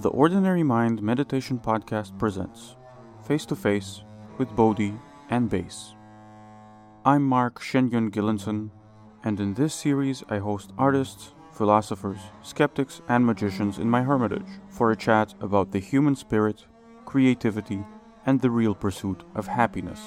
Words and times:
The 0.00 0.10
Ordinary 0.10 0.62
Mind 0.62 1.02
Meditation 1.02 1.58
Podcast 1.58 2.16
presents 2.20 2.76
Face 3.26 3.44
to 3.46 3.56
Face 3.56 4.04
with 4.38 4.54
Bodhi 4.54 4.94
and 5.28 5.50
Bass. 5.50 5.96
I'm 7.04 7.24
Mark 7.24 7.60
Shenyun 7.60 8.12
Gillinson, 8.12 8.70
and 9.24 9.40
in 9.40 9.54
this 9.54 9.74
series 9.74 10.22
I 10.28 10.38
host 10.38 10.70
artists, 10.78 11.32
philosophers, 11.50 12.20
skeptics, 12.44 13.02
and 13.08 13.26
magicians 13.26 13.80
in 13.80 13.90
my 13.90 14.02
hermitage 14.02 14.46
for 14.68 14.92
a 14.92 14.96
chat 14.96 15.34
about 15.40 15.72
the 15.72 15.80
human 15.80 16.14
spirit, 16.14 16.64
creativity, 17.04 17.84
and 18.24 18.40
the 18.40 18.52
real 18.52 18.76
pursuit 18.76 19.24
of 19.34 19.48
happiness. 19.48 20.00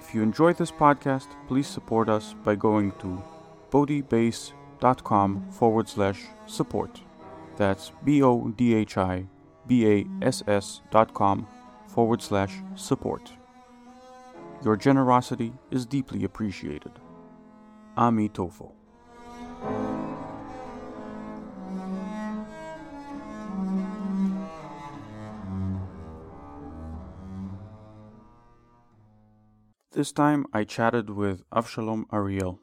If 0.00 0.12
you 0.12 0.22
enjoy 0.24 0.54
this 0.54 0.72
podcast, 0.72 1.28
please 1.46 1.68
support 1.68 2.08
us 2.08 2.34
by 2.42 2.56
going 2.56 2.90
to 2.98 3.22
bodhibass.com 3.70 5.52
forward 5.52 5.88
slash 5.88 6.24
support. 6.46 7.00
That's 7.58 7.90
B 8.04 8.22
O 8.22 8.50
D 8.56 8.72
H 8.72 8.96
I 8.96 9.26
B 9.66 9.84
A 9.84 10.06
S 10.22 10.44
S 10.46 10.80
dot 10.92 11.12
com 11.12 11.44
forward 11.88 12.22
slash 12.22 12.54
support. 12.76 13.32
Your 14.64 14.76
generosity 14.76 15.52
is 15.72 15.84
deeply 15.84 16.22
appreciated. 16.22 16.92
Ami 17.96 18.28
Tofo. 18.28 18.70
This 29.90 30.12
time 30.12 30.46
I 30.52 30.62
chatted 30.62 31.10
with 31.10 31.42
Avshalom 31.50 32.04
Ariel. 32.12 32.60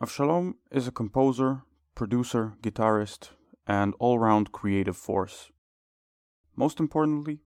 Avshalom 0.00 0.54
is 0.72 0.88
a 0.88 0.90
composer, 0.90 1.62
producer, 1.94 2.54
guitarist, 2.60 3.28
and 3.66 3.94
all 3.98 4.18
round 4.18 4.52
creative 4.52 4.96
force. 4.96 5.50
Most 6.56 6.78
importantly, 6.78 7.40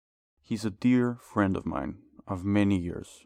he's 0.41 0.66
a 0.66 0.69
dear 0.71 1.17
friend 1.21 1.55
of 1.55 1.66
mine 1.66 1.99
of 2.27 2.44
many 2.44 2.77
years. 2.77 3.25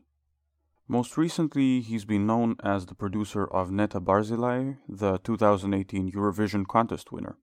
Most 0.87 1.17
recently, 1.17 1.81
he's 1.81 2.03
been 2.03 2.25
known 2.25 2.55
as 2.63 2.87
the 2.87 2.95
producer 2.95 3.45
of 3.45 3.69
Netta 3.69 4.01
Barzilai, 4.01 4.77
the 4.89 5.19
2018 5.19 6.11
Eurovision 6.11 6.67
contest 6.67 7.11
winner. 7.11 7.37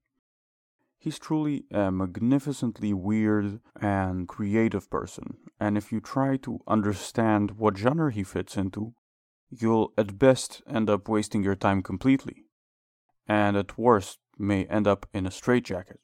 He's 0.99 1.21
truly 1.21 1.65
a 1.71 1.93
magnificently 1.93 2.93
weird 2.93 3.61
and 3.81 4.27
creative 4.27 4.91
person, 4.91 5.37
and 5.61 5.79
if 5.79 5.93
you 5.93 6.01
try 6.01 6.37
to 6.39 6.59
understand 6.67 7.53
what 7.53 7.77
genre 7.77 8.11
he 8.11 8.25
fits 8.25 8.57
into, 8.57 8.95
you'll 9.49 9.93
at 9.97 10.19
best 10.19 10.63
end 10.67 10.91
up 10.91 11.09
wasting 11.09 11.45
your 11.45 11.55
time 11.55 11.83
completely, 11.83 12.47
and 13.29 13.57
at 13.57 13.79
worst 13.79 14.19
may 14.39 14.65
end 14.67 14.87
up 14.87 15.09
in 15.13 15.27
a 15.27 15.31
straitjacket. 15.31 16.01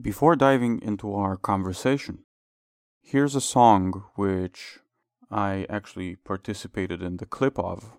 Before 0.00 0.36
diving 0.36 0.80
into 0.82 1.14
our 1.14 1.36
conversation, 1.36 2.24
here's 3.00 3.34
a 3.34 3.40
song 3.40 4.04
which 4.14 4.78
I 5.30 5.66
actually 5.68 6.16
participated 6.16 7.02
in 7.02 7.18
the 7.18 7.26
clip 7.26 7.58
of 7.58 7.92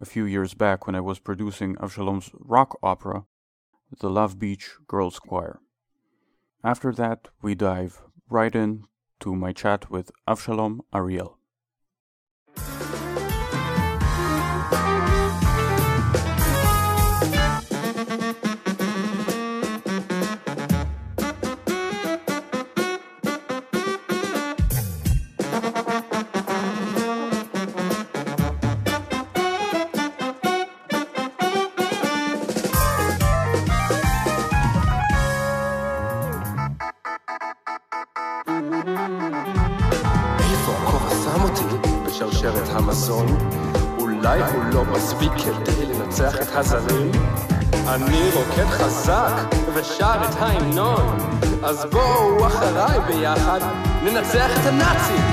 a 0.00 0.04
few 0.04 0.24
years 0.24 0.54
back 0.54 0.86
when 0.86 0.96
I 0.96 1.00
was 1.00 1.18
producing 1.18 1.76
Avshalom's 1.76 2.30
rock 2.34 2.78
opera, 2.82 3.26
The 4.00 4.10
Love 4.10 4.38
Beach 4.38 4.70
Girls 4.86 5.18
Choir. 5.18 5.60
After 6.64 6.92
that, 6.92 7.28
we 7.42 7.54
dive 7.54 8.02
right 8.30 8.54
in 8.54 8.84
to 9.20 9.34
my 9.34 9.52
chat 9.52 9.90
with 9.90 10.10
Avshalom 10.26 10.80
Ariel. 10.94 11.38
מספיק 45.02 45.32
כדי 45.32 45.86
לנצח 45.86 46.36
את 46.42 46.48
הזרים? 46.52 47.10
אני 47.88 48.30
רוקד 48.34 48.66
חזק 48.66 49.32
ושר 49.74 50.14
את 50.30 50.36
ההמנון. 50.38 51.16
אז 51.62 51.86
בואו 51.90 52.46
אחריי 52.46 53.00
ביחד 53.06 53.60
ננצח 54.04 54.50
את 54.60 54.66
הנאצים. 54.66 55.24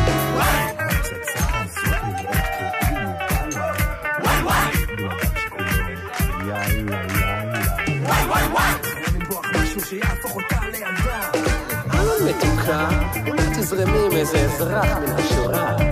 מתוקה, 12.29 12.89
אולי 13.27 13.43
תזרמי 13.55 14.05
עם 14.05 14.11
איזה 14.11 14.37
אזרח 14.37 14.97
מן 14.97 15.15
השורה 15.15 15.88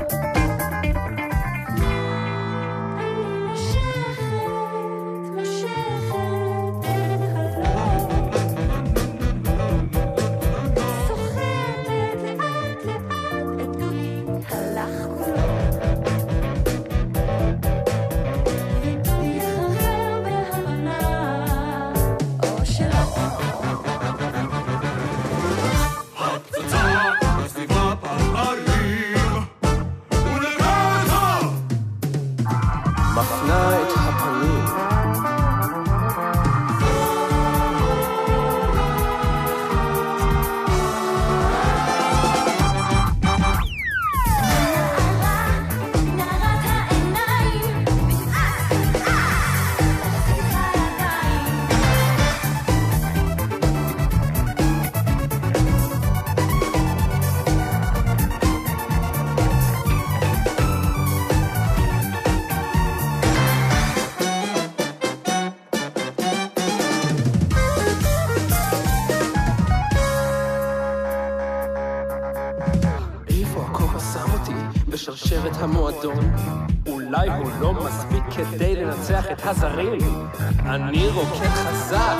אני 80.84 81.08
רוקד 81.08 81.48
חזק 81.48 82.18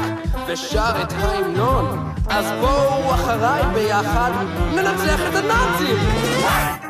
ושר 0.48 0.92
את 1.02 1.14
ההמנון 1.14 2.14
אז 2.30 2.46
בואו 2.62 3.14
אחריי 3.14 3.64
ביחד 3.74 4.32
ננצח 4.76 5.20
את 5.30 5.36
הנאצים! 5.36 6.87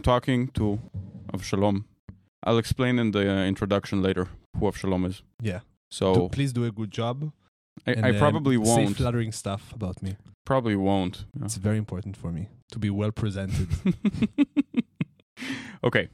I'm 0.00 0.04
talking 0.04 0.48
to 0.54 0.80
Avshalom. 1.30 1.84
I'll 2.42 2.56
explain 2.56 2.98
in 2.98 3.10
the 3.10 3.30
uh, 3.30 3.44
introduction 3.44 4.00
later 4.00 4.28
who 4.58 4.64
Avshalom 4.64 5.04
is. 5.06 5.22
Yeah. 5.42 5.60
So 5.90 6.14
Do- 6.14 6.28
please 6.30 6.54
do 6.54 6.64
a 6.64 6.70
good 6.72 6.90
job. 6.90 7.30
I, 7.86 8.08
I 8.08 8.12
probably 8.12 8.56
say 8.64 8.84
won't. 8.84 8.96
flattering 8.96 9.30
stuff 9.30 9.74
about 9.74 10.02
me. 10.02 10.16
Probably 10.46 10.74
won't. 10.74 11.26
Yeah. 11.38 11.44
It's 11.44 11.56
very 11.56 11.76
important 11.76 12.16
for 12.16 12.32
me 12.32 12.48
to 12.72 12.78
be 12.78 12.88
well 12.88 13.12
presented. 13.12 13.68
okay. 15.84 16.08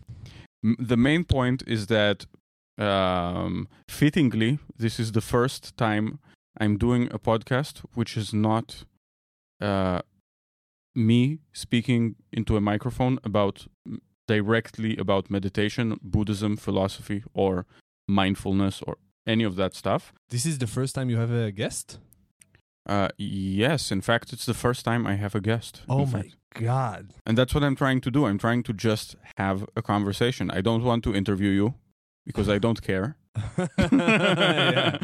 M- 0.65 0.77
the 0.81 0.97
main 0.97 1.23
point 1.23 1.63
is 1.69 1.87
that, 1.87 2.27
um, 2.79 3.69
fittingly, 3.89 4.59
this 4.77 4.99
is 4.99 5.13
the 5.13 5.21
first 5.21 5.77
time 5.77 6.19
I'm 6.61 6.77
doing 6.77 7.07
a 7.13 7.21
podcast 7.21 7.85
which 7.95 8.17
is 8.17 8.35
not 8.35 8.83
uh, 9.61 10.01
me 10.97 11.39
speaking 11.53 12.17
into 12.33 12.57
a 12.57 12.61
microphone 12.61 13.19
about 13.25 13.67
directly 14.27 14.97
about 14.97 15.31
meditation, 15.31 15.99
Buddhism, 16.03 16.57
philosophy, 16.57 17.23
or 17.35 17.67
mindfulness, 18.09 18.83
or 18.83 18.97
any 19.27 19.45
of 19.45 19.57
that 19.57 19.75
stuff. 19.75 20.13
this 20.31 20.47
is 20.47 20.59
the 20.59 20.67
first 20.67 20.95
time 20.95 21.11
you 21.11 21.17
have 21.19 21.31
a 21.31 21.51
guest. 21.53 21.99
Uh, 22.89 23.09
yes, 23.19 23.91
in 23.91 24.01
fact, 24.01 24.33
it's 24.33 24.47
the 24.47 24.55
first 24.55 24.85
time 24.85 25.07
I 25.07 25.17
have 25.17 25.35
a 25.35 25.41
guest. 25.41 25.83
Oh 25.89 26.07
my 26.07 26.23
fact. 26.23 26.37
god! 26.55 27.15
And 27.27 27.37
that's 27.37 27.53
what 27.53 27.65
I'm 27.65 27.75
trying 27.75 28.01
to 28.03 28.11
do. 28.11 28.27
I'm 28.27 28.39
trying 28.39 28.63
to 28.65 28.73
just 28.73 29.17
have 29.37 29.67
a 29.77 29.83
conversation. 29.83 30.51
I 30.51 30.61
don't 30.61 30.85
want 30.85 31.03
to 31.05 31.15
interview 31.15 31.51
you 31.51 31.75
because 32.25 32.49
I 32.49 32.59
don't 32.59 32.81
care. 32.83 33.17
yeah. 33.79 34.99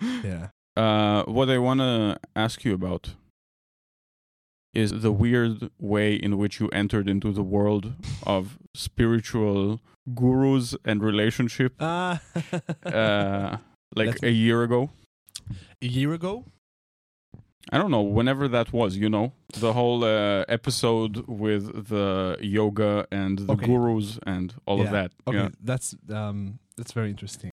yeah. 0.24 0.48
Uh, 0.76 1.22
what 1.24 1.48
I 1.48 1.58
want 1.58 1.80
to 1.80 2.18
ask 2.36 2.64
you 2.64 2.74
about 2.74 3.14
is 4.74 4.90
the 5.02 5.12
weird 5.12 5.70
way 5.78 6.14
in 6.14 6.36
which 6.38 6.60
you 6.60 6.68
entered 6.68 7.08
into 7.08 7.32
the 7.32 7.42
world 7.42 7.92
of 8.26 8.58
spiritual 8.74 9.80
gurus 10.14 10.74
and 10.84 11.02
relationship 11.02 11.74
Ah. 11.80 12.20
uh, 12.84 13.56
like 13.96 14.06
Let 14.08 14.22
a 14.24 14.30
year 14.30 14.62
ago. 14.62 14.90
a 15.82 15.86
year 15.86 16.12
ago. 16.12 16.44
I 17.70 17.76
don't 17.76 17.90
know, 17.90 18.00
whenever 18.00 18.48
that 18.48 18.72
was, 18.72 18.96
you 18.96 19.10
know, 19.10 19.32
the 19.52 19.72
whole 19.74 20.02
uh, 20.02 20.44
episode 20.48 21.26
with 21.28 21.88
the 21.88 22.38
yoga 22.40 23.06
and 23.12 23.38
the 23.40 23.52
Okay. 23.52 23.66
gurus 23.66 24.18
and 24.26 24.54
all 24.66 24.80
of 24.80 24.90
that. 24.90 25.12
Okay, 25.26 25.36
Yeah. 25.38 25.48
that's 25.62 25.94
um 26.10 26.58
that's 26.78 26.92
very 26.92 27.10
interesting. 27.10 27.50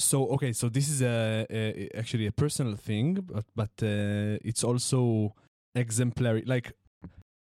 So 0.00 0.26
okay, 0.34 0.52
so 0.52 0.68
this 0.68 0.88
is 0.88 1.00
a, 1.02 1.46
a 1.48 1.88
actually 1.96 2.26
a 2.26 2.32
personal 2.32 2.74
thing, 2.76 3.14
but 3.32 3.44
but 3.54 3.70
uh, 3.82 4.38
it's 4.48 4.64
also 4.64 5.32
exemplary. 5.74 6.42
Like 6.46 6.72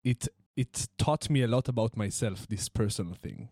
it 0.04 0.28
it 0.56 0.88
taught 0.98 1.30
me 1.30 1.42
a 1.44 1.48
lot 1.48 1.68
about 1.70 1.96
myself. 1.98 2.48
This 2.48 2.70
personal 2.70 3.14
thing. 3.16 3.50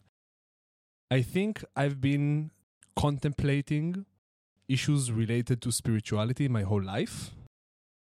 I 1.12 1.22
think 1.22 1.64
I've 1.76 2.00
been 2.02 2.52
contemplating 2.96 4.06
issues 4.68 5.12
related 5.12 5.62
to 5.64 5.72
spirituality 5.72 6.48
my 6.48 6.62
whole 6.62 6.84
life, 6.84 7.32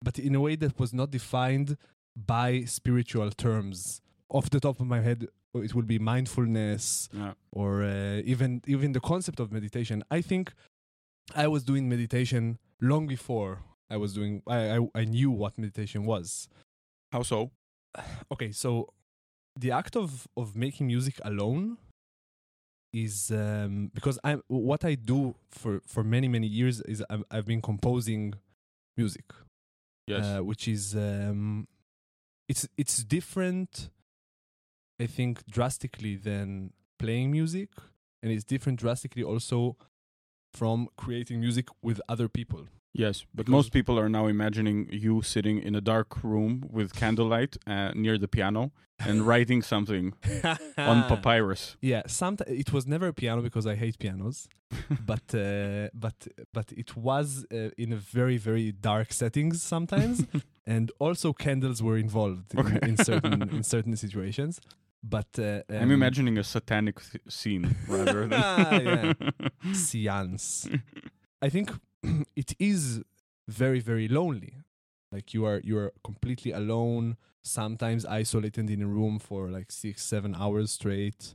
but 0.02 0.18
in 0.18 0.34
a 0.34 0.40
way 0.40 0.56
that 0.56 0.78
was 0.78 0.92
not 0.92 1.10
defined 1.10 1.76
by 2.16 2.64
spiritual 2.64 3.30
terms. 3.30 4.00
Off 4.28 4.50
the 4.50 4.60
top 4.60 4.78
of 4.80 4.86
my 4.86 5.00
head, 5.00 5.26
it 5.54 5.74
will 5.74 5.82
be 5.94 5.98
mindfulness, 5.98 7.08
Yeah. 7.12 7.32
or 7.52 7.82
uh, 7.82 8.20
even 8.24 8.62
even 8.66 8.92
the 8.92 9.00
concept 9.00 9.40
of 9.40 9.50
meditation. 9.50 10.02
I 10.10 10.20
think 10.20 10.52
I 11.34 11.46
was 11.48 11.64
doing 11.64 11.88
meditation 11.88 12.58
long 12.80 13.06
before 13.06 13.62
I 13.90 13.96
was 13.96 14.14
doing. 14.14 14.42
I 14.46 14.76
I, 14.76 14.88
I 14.94 15.04
knew 15.04 15.30
what 15.30 15.58
meditation 15.58 16.04
was. 16.04 16.48
How 17.12 17.22
so? 17.22 17.50
Okay, 18.32 18.52
so 18.52 18.88
the 19.58 19.72
act 19.72 19.96
of 19.96 20.28
of 20.36 20.54
making 20.56 20.86
music 20.86 21.20
alone 21.24 21.78
is 22.92 23.30
um, 23.30 23.90
because 23.94 24.18
I 24.24 24.38
what 24.48 24.84
I 24.84 24.94
do 24.94 25.34
for 25.50 25.80
for 25.86 26.02
many 26.04 26.28
many 26.28 26.46
years 26.46 26.80
is 26.82 27.04
I've, 27.10 27.24
I've 27.30 27.46
been 27.46 27.62
composing 27.62 28.34
music 28.96 29.24
Yes. 30.06 30.24
uh, 30.24 30.40
which 30.44 30.66
is 30.66 30.96
um, 30.96 31.68
it's 32.48 32.66
it's 32.76 33.04
different. 33.04 33.90
I 35.00 35.06
think 35.06 35.46
drastically 35.46 36.16
than 36.16 36.72
playing 36.98 37.30
music, 37.30 37.70
and 38.22 38.30
it's 38.32 38.44
different 38.44 38.78
drastically 38.80 39.22
also 39.22 39.76
from 40.52 40.88
creating 40.96 41.40
music 41.40 41.68
with 41.82 42.00
other 42.08 42.28
people. 42.28 42.66
Yes. 42.92 43.24
But 43.34 43.48
most 43.48 43.72
people 43.72 43.98
are 43.98 44.08
now 44.08 44.26
imagining 44.26 44.88
you 44.90 45.22
sitting 45.22 45.58
in 45.62 45.74
a 45.74 45.80
dark 45.80 46.22
room 46.22 46.64
with 46.70 46.94
candlelight 46.94 47.56
uh, 47.66 47.92
near 47.94 48.18
the 48.18 48.28
piano 48.28 48.70
and 48.98 49.22
writing 49.28 49.62
something 49.62 50.12
on 50.76 51.04
papyrus. 51.08 51.76
Yeah, 51.80 52.02
sometimes 52.06 52.50
it 52.50 52.72
was 52.72 52.86
never 52.86 53.06
a 53.08 53.12
piano 53.12 53.42
because 53.42 53.66
I 53.66 53.74
hate 53.74 53.98
pianos, 53.98 54.48
but 55.06 55.34
uh, 55.34 55.88
but 55.94 56.28
but 56.52 56.72
it 56.72 56.96
was 56.96 57.46
uh, 57.52 57.70
in 57.78 57.92
a 57.92 57.96
very 57.96 58.36
very 58.38 58.72
dark 58.72 59.12
settings 59.12 59.62
sometimes, 59.62 60.26
and 60.66 60.92
also 60.98 61.32
candles 61.32 61.82
were 61.82 61.96
involved 61.98 62.52
in, 62.54 62.60
Okay. 62.60 62.78
in 62.82 62.96
certain 62.96 63.42
in 63.56 63.62
certain 63.62 63.96
situations. 63.96 64.60
But 65.02 65.38
uh, 65.38 65.62
I'm 65.70 65.84
um, 65.84 65.92
imagining 65.92 66.36
a 66.36 66.44
satanic 66.44 66.96
th- 67.00 67.22
scene 67.28 67.74
rather 67.88 68.28
than. 68.28 68.30
Yeah. 68.84 69.12
seance. 69.72 70.68
I 71.42 71.48
think 71.48 71.70
it 72.36 72.54
is 72.58 73.02
very 73.48 73.80
very 73.80 74.08
lonely. 74.08 74.54
Like 75.12 75.34
you 75.34 75.44
are 75.44 75.60
you 75.64 75.78
are 75.78 75.92
completely 76.04 76.52
alone. 76.52 77.16
Sometimes 77.42 78.04
isolated 78.04 78.70
in 78.70 78.82
a 78.82 78.86
room 78.86 79.18
for 79.18 79.48
like 79.48 79.72
six 79.72 80.02
seven 80.04 80.34
hours 80.34 80.70
straight. 80.72 81.34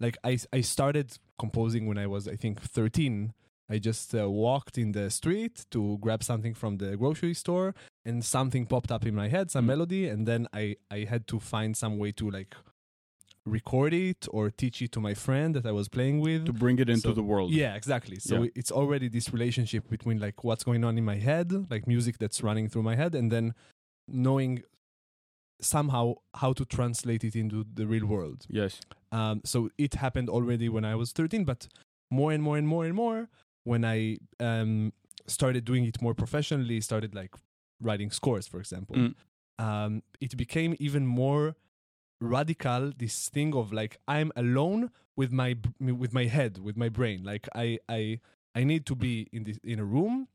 Like 0.00 0.16
I 0.24 0.38
I 0.52 0.60
started 0.60 1.18
composing 1.38 1.86
when 1.86 1.98
I 1.98 2.06
was 2.06 2.28
I 2.28 2.36
think 2.36 2.60
thirteen. 2.60 3.32
I 3.70 3.78
just 3.78 4.14
uh, 4.14 4.28
walked 4.28 4.76
in 4.76 4.92
the 4.92 5.08
street 5.10 5.64
to 5.70 5.96
grab 5.98 6.22
something 6.22 6.52
from 6.52 6.76
the 6.76 6.98
grocery 6.98 7.32
store, 7.32 7.74
and 8.04 8.22
something 8.22 8.66
popped 8.66 8.92
up 8.92 9.06
in 9.06 9.14
my 9.14 9.28
head, 9.28 9.50
some 9.50 9.64
Mm. 9.64 9.68
melody, 9.68 10.08
and 10.08 10.28
then 10.28 10.46
I 10.52 10.76
I 10.90 11.06
had 11.08 11.26
to 11.28 11.40
find 11.40 11.74
some 11.74 11.96
way 11.96 12.12
to 12.12 12.30
like 12.30 12.54
record 13.46 13.92
it 13.92 14.26
or 14.30 14.50
teach 14.50 14.80
it 14.80 14.90
to 14.92 15.00
my 15.00 15.12
friend 15.14 15.54
that 15.54 15.66
I 15.66 15.72
was 15.72 15.88
playing 15.88 16.20
with 16.20 16.46
to 16.46 16.52
bring 16.52 16.78
it 16.78 16.88
into 16.88 17.08
So- 17.08 17.12
the 17.12 17.22
world. 17.22 17.52
yeah, 17.52 17.74
exactly. 17.74 18.18
So 18.18 18.44
Yeah. 18.44 18.50
it's 18.54 18.72
already 18.72 19.08
this 19.08 19.32
relationship 19.32 19.88
between 19.90 20.18
like 20.18 20.44
what's 20.44 20.64
going 20.64 20.82
on 20.84 20.96
in 20.96 21.04
my 21.04 21.16
head, 21.16 21.52
like 21.70 21.86
music 21.86 22.18
that's 22.18 22.42
running 22.42 22.68
through 22.68 22.84
my 22.84 22.96
head, 22.96 23.14
and 23.14 23.30
then 23.30 23.54
knowing 24.08 24.62
somehow 25.60 26.14
how 26.34 26.52
to 26.52 26.64
translate 26.64 27.22
it 27.24 27.36
into 27.36 27.64
the 27.74 27.86
real 27.86 28.06
world. 28.06 28.46
Yes. 28.48 28.80
Um, 29.12 29.40
so 29.44 29.70
it 29.78 29.94
happened 29.94 30.28
already 30.28 30.68
when 30.68 30.84
I 30.84 30.94
was 30.94 31.12
13, 31.12 31.44
but 31.44 31.68
more 32.10 32.32
and 32.32 32.42
more 32.42 32.56
and 32.58 32.66
more 32.66 32.84
and 32.84 32.94
more 32.94 33.28
when 33.64 33.84
I 33.84 34.18
um, 34.40 34.92
started 35.26 35.64
doing 35.64 35.84
it 35.84 36.02
more 36.02 36.14
professionally, 36.14 36.80
started 36.80 37.14
like 37.14 37.34
writing 37.80 38.10
scores, 38.10 38.46
for 38.46 38.58
example, 38.58 38.96
Mm. 38.96 39.14
um, 39.58 40.02
it 40.20 40.36
became 40.36 40.74
even 40.78 41.06
more 41.06 41.56
radical. 42.20 42.92
This 42.96 43.28
thing 43.28 43.54
of 43.54 43.72
like 43.72 43.98
I'm 44.08 44.32
alone 44.36 44.90
with 45.16 45.32
my 45.32 45.56
with 45.80 46.12
my 46.12 46.24
head, 46.24 46.58
with 46.58 46.76
my 46.76 46.88
brain. 46.88 47.22
Like 47.24 47.48
I 47.54 47.78
I 47.88 48.20
I 48.54 48.64
need 48.64 48.86
to 48.86 48.94
be 48.94 49.28
in 49.32 49.44
this 49.44 49.58
in 49.62 49.80
a 49.80 49.84
room. 49.84 50.28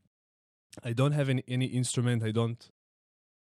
I 0.83 0.93
don't 0.93 1.13
have 1.13 1.29
any 1.29 1.43
any 1.47 1.65
instrument. 1.65 2.23
I 2.23 2.31
don't 2.31 2.69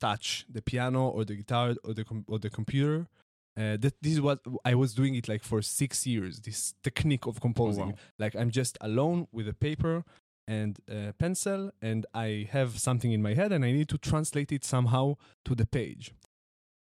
touch 0.01 0.45
the 0.51 0.63
piano 0.63 1.09
or 1.09 1.25
the 1.25 1.37
guitar 1.37 1.75
or 1.85 1.95
the 1.95 2.05
com- 2.05 2.25
or 2.27 2.39
the 2.39 2.51
computer. 2.51 3.09
Uh, 3.55 3.77
that 3.77 3.95
this 4.01 4.15
is 4.15 4.21
what 4.21 4.41
I 4.65 4.75
was 4.75 4.95
doing 4.95 5.15
it 5.15 5.29
like 5.29 5.45
for 5.45 5.61
six 5.61 6.07
years. 6.07 6.41
This 6.41 6.75
technique 6.83 7.27
of 7.27 7.41
composing, 7.41 7.89
wow. 7.89 7.95
like 8.19 8.35
I'm 8.35 8.51
just 8.51 8.79
alone 8.81 9.29
with 9.31 9.47
a 9.47 9.53
paper 9.53 10.05
and 10.49 10.79
a 10.89 11.13
pencil, 11.13 11.71
and 11.83 12.07
I 12.15 12.49
have 12.51 12.79
something 12.79 13.13
in 13.13 13.23
my 13.23 13.35
head, 13.35 13.53
and 13.53 13.63
I 13.65 13.73
need 13.73 13.91
to 13.91 13.99
translate 13.99 14.53
it 14.53 14.65
somehow 14.65 15.17
to 15.45 15.55
the 15.55 15.67
page. 15.67 16.15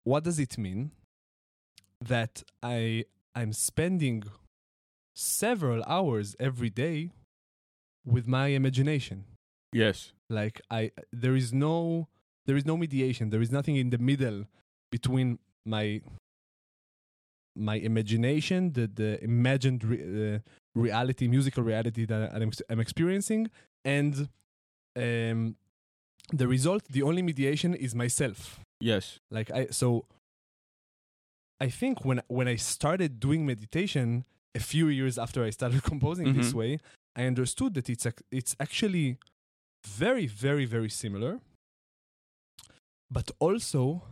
What 0.05 0.25
does 0.25 0.39
it 0.39 0.59
mean? 0.59 0.93
That 2.01 2.43
I 2.63 3.05
I'm 3.35 3.53
spending 3.53 4.25
several 5.15 5.83
hours 5.85 6.35
every 6.41 6.71
day 6.71 7.11
with 8.07 8.27
my 8.27 8.49
imagination 8.49 9.25
Yes. 9.73 10.13
like 10.31 10.61
i 10.71 10.91
there 11.13 11.37
is 11.37 11.53
no 11.53 12.09
there 12.47 12.57
is 12.57 12.65
no 12.65 12.77
mediation 12.77 13.29
there 13.31 13.43
is 13.43 13.51
nothing 13.53 13.77
in 13.77 13.91
the 13.91 13.99
middle 13.99 14.47
between 14.91 15.39
my 15.67 16.01
my 17.55 17.75
imagination 17.77 18.73
the 18.73 18.87
the 18.87 19.23
imagined 19.23 19.85
re- 19.85 20.35
uh, 20.35 20.39
reality 20.75 21.29
musical 21.29 21.63
reality 21.63 22.07
that 22.07 22.33
I'm, 22.35 22.51
I'm 22.71 22.81
experiencing 22.81 23.51
and 23.85 24.29
um 24.97 25.57
the 26.33 26.49
result 26.49 26.85
the 26.91 27.03
only 27.03 27.23
mediation 27.23 27.75
is 27.75 27.95
myself 27.95 28.61
Yes. 28.81 29.19
like 29.31 29.51
i 29.51 29.67
so 29.67 30.07
i 31.61 31.69
think 31.69 32.05
when 32.05 32.21
when 32.29 32.49
i 32.49 32.57
started 32.57 33.21
doing 33.21 33.45
meditation 33.47 34.25
a 34.55 34.61
few 34.61 34.89
years 34.89 35.19
after 35.19 35.45
i 35.45 35.51
started 35.51 35.83
composing 35.93 36.33
this 36.33 36.51
Mhm. 36.53 36.55
way 36.61 36.79
i 37.17 37.23
understood 37.27 37.75
that 37.75 37.89
it's 37.89 38.07
ac- 38.07 38.25
it's 38.31 38.55
actually 38.61 39.19
very 39.87 40.27
very 40.27 40.65
very 40.67 40.91
similar 40.91 41.41
but 43.11 43.31
also 43.39 44.03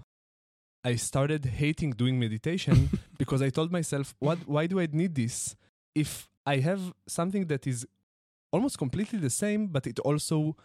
i 0.84 0.94
started 0.96 1.44
hating 1.62 1.90
doing 1.92 2.18
meditation 2.18 2.88
because 3.18 3.42
i 3.42 3.50
told 3.50 3.70
myself 3.72 4.14
what 4.18 4.38
why 4.46 4.66
do 4.66 4.80
i 4.80 4.86
need 4.92 5.14
this 5.14 5.56
if 5.94 6.28
i 6.46 6.56
have 6.58 6.92
something 7.06 7.46
that 7.46 7.66
is 7.66 7.86
almost 8.52 8.78
completely 8.78 9.18
the 9.18 9.30
same 9.30 9.66
but 9.66 9.86
it 9.86 9.98
also 10.00 10.56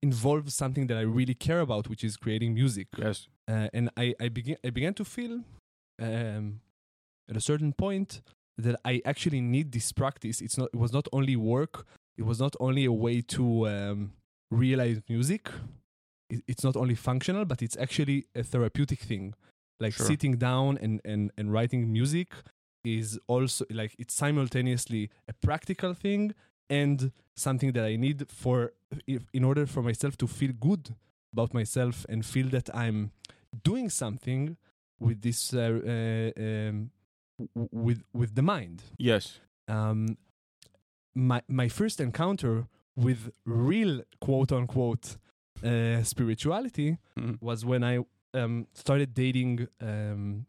involves 0.00 0.54
something 0.54 0.86
that 0.86 0.96
I 0.96 1.00
really 1.00 1.34
care 1.34 1.58
about, 1.58 1.88
which 1.88 2.04
is 2.04 2.16
creating 2.16 2.54
music. 2.54 2.86
Yes. 2.96 3.26
Uh, 3.50 3.66
and 3.74 3.90
I, 3.96 4.14
I 4.20 4.28
begin 4.28 4.56
I 4.64 4.70
began 4.70 4.94
to 4.94 5.04
feel 5.04 5.40
um, 6.00 6.60
at 7.28 7.36
a 7.36 7.40
certain 7.40 7.72
point 7.72 8.20
that 8.56 8.78
I 8.84 9.02
actually 9.04 9.40
need 9.40 9.72
this 9.72 9.92
practice. 9.92 10.40
It's 10.40 10.58
not 10.58 10.68
it 10.72 10.76
was 10.78 10.92
not 10.92 11.06
only 11.12 11.36
work. 11.36 11.86
It 12.16 12.24
was 12.24 12.40
not 12.40 12.56
only 12.58 12.84
a 12.84 12.92
way 12.92 13.20
to 13.22 13.68
um, 13.68 14.12
realize 14.50 15.00
music. 15.08 15.48
It, 16.30 16.42
it's 16.48 16.64
not 16.64 16.76
only 16.76 16.94
functional, 16.96 17.44
but 17.44 17.62
it's 17.62 17.76
actually 17.76 18.26
a 18.34 18.42
therapeutic 18.42 19.00
thing. 19.00 19.34
Like 19.80 19.92
Sure. 19.94 20.06
sitting 20.06 20.36
down 20.36 20.76
and, 20.82 21.00
and, 21.04 21.30
and 21.38 21.52
writing 21.52 21.92
music 21.92 22.32
is 22.84 23.18
also 23.28 23.64
like 23.70 23.94
it's 23.98 24.14
simultaneously 24.14 25.10
a 25.28 25.32
practical 25.32 25.94
thing 25.94 26.34
and 26.68 27.12
something 27.36 27.72
that 27.72 27.84
I 27.84 27.96
need 27.96 28.28
for 28.28 28.72
if, 29.06 29.22
in 29.32 29.44
order 29.44 29.66
for 29.66 29.82
myself 29.82 30.16
to 30.18 30.26
feel 30.26 30.52
good 30.52 30.94
about 31.32 31.54
myself 31.54 32.04
and 32.08 32.24
feel 32.24 32.48
that 32.48 32.74
I'm 32.74 33.12
doing 33.62 33.88
something 33.90 34.56
with 35.00 35.20
this 35.22 35.52
uh, 35.54 35.58
uh, 35.58 36.40
um, 36.42 36.90
with 37.72 38.02
with 38.12 38.34
the 38.34 38.42
mind. 38.42 38.82
Yes. 38.98 39.40
Um, 39.68 40.16
my 41.14 41.42
my 41.48 41.68
first 41.68 42.00
encounter 42.00 42.66
with 42.96 43.30
real 43.44 44.02
quote 44.20 44.52
unquote 44.52 45.16
uh, 45.64 46.02
spirituality 46.02 46.98
Mhm. 47.16 47.40
was 47.40 47.64
when 47.64 47.82
I 47.84 48.04
um, 48.34 48.66
started 48.74 49.14
dating 49.14 49.68
um, 49.80 50.46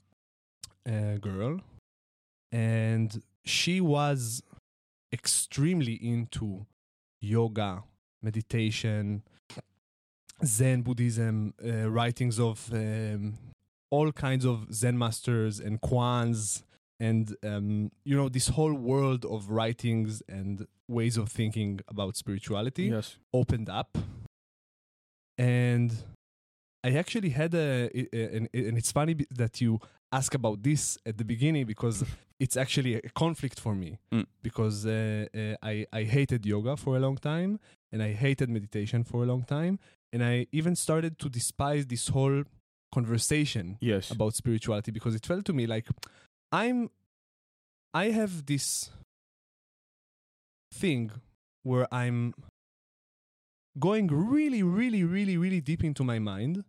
a 0.85 1.17
girl, 1.19 1.61
and 2.51 3.21
she 3.45 3.81
was 3.81 4.43
extremely 5.11 5.93
into 5.93 6.65
yoga, 7.21 7.83
meditation, 8.21 9.23
Zen 10.45 10.81
Buddhism, 10.83 11.53
uh, 11.63 11.89
writings 11.89 12.39
of 12.39 12.69
um, 12.73 13.37
all 13.91 14.11
kinds 14.11 14.45
of 14.45 14.73
Zen 14.73 14.97
masters 14.97 15.59
and 15.59 15.81
koans, 15.81 16.63
and 16.99 17.35
um, 17.43 17.91
you 18.03 18.15
know 18.15 18.29
this 18.29 18.49
whole 18.49 18.73
world 18.73 19.25
of 19.25 19.49
writings 19.49 20.21
and 20.27 20.67
ways 20.87 21.17
of 21.17 21.29
thinking 21.29 21.79
about 21.87 22.15
spirituality 22.17 22.83
Yes. 22.85 23.17
opened 23.33 23.69
up 23.69 23.97
and 25.37 25.91
i 26.83 26.91
actually 26.91 27.29
had 27.29 27.53
a, 27.53 27.89
and 28.13 28.49
it's 28.53 28.91
funny 28.91 29.15
that 29.31 29.61
you 29.61 29.79
ask 30.11 30.33
about 30.33 30.63
this 30.63 30.97
at 31.05 31.17
the 31.17 31.23
beginning 31.25 31.65
because 31.65 32.03
it's 32.39 32.57
actually 32.57 32.95
a 32.95 33.09
conflict 33.23 33.59
for 33.59 33.75
me 33.75 33.97
Mm. 34.11 34.25
because 34.41 34.85
uh, 34.85 35.25
uh, 35.35 35.55
I, 35.61 35.85
I 35.93 36.03
hated 36.03 36.45
yoga 36.45 36.75
for 36.77 36.97
a 36.97 36.99
long 36.99 37.17
time 37.17 37.59
and 37.91 38.01
i 38.01 38.11
hated 38.13 38.49
meditation 38.49 39.03
for 39.03 39.23
a 39.23 39.25
long 39.27 39.43
time 39.43 39.77
and 40.11 40.23
i 40.23 40.47
even 40.51 40.75
started 40.75 41.19
to 41.19 41.29
despise 41.29 41.85
this 41.85 42.07
whole 42.07 42.43
conversation 42.91 43.77
Yes. 43.81 44.11
about 44.11 44.33
spirituality 44.35 44.91
because 44.91 45.15
it 45.15 45.25
felt 45.25 45.45
to 45.45 45.53
me 45.53 45.67
like 45.67 45.87
I'm 46.51 46.89
I 47.93 48.05
have 48.11 48.45
this 48.45 48.91
thing 50.73 51.11
where 51.63 51.87
I'm 51.93 52.33
going 53.79 54.07
really 54.07 54.63
really 54.63 55.03
really 55.03 55.37
really 55.37 55.61
deep 55.61 55.83
into 55.83 56.03
my 56.03 56.19
mind 56.19 56.63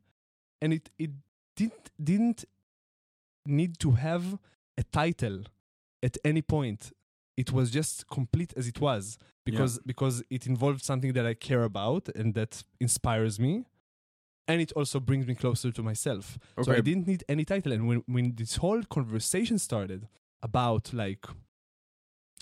and 0.62 0.72
it 0.72 0.90
it 0.98 1.10
didn't 1.56 1.90
didn't 2.02 2.44
need 3.46 3.78
to 3.80 3.92
have 3.92 4.38
a 4.78 4.82
title 4.84 5.44
at 6.02 6.16
any 6.24 6.42
point. 6.42 6.92
It 7.36 7.52
was 7.52 7.70
just 7.70 8.06
complete 8.08 8.52
as 8.56 8.68
it 8.68 8.80
was 8.80 9.16
because 9.46 9.78
because 9.86 10.22
it 10.30 10.46
involved 10.46 10.82
something 10.84 11.12
that 11.14 11.26
I 11.26 11.34
care 11.34 11.64
about 11.64 12.08
and 12.14 12.34
that 12.34 12.62
inspires 12.80 13.38
me 13.40 13.64
and 14.48 14.60
it 14.60 14.72
also 14.72 14.98
brings 15.00 15.26
me 15.26 15.34
closer 15.34 15.70
to 15.72 15.82
myself 15.82 16.38
so 16.62 16.72
I 16.72 16.80
didn't 16.80 17.06
need 17.06 17.24
any 17.28 17.44
title. 17.44 17.72
And 17.72 17.86
when, 17.88 18.02
when 18.06 18.34
this 18.34 18.56
whole 18.56 18.82
conversation 18.84 19.58
started 19.58 20.08
about 20.42 20.92
like 20.92 21.24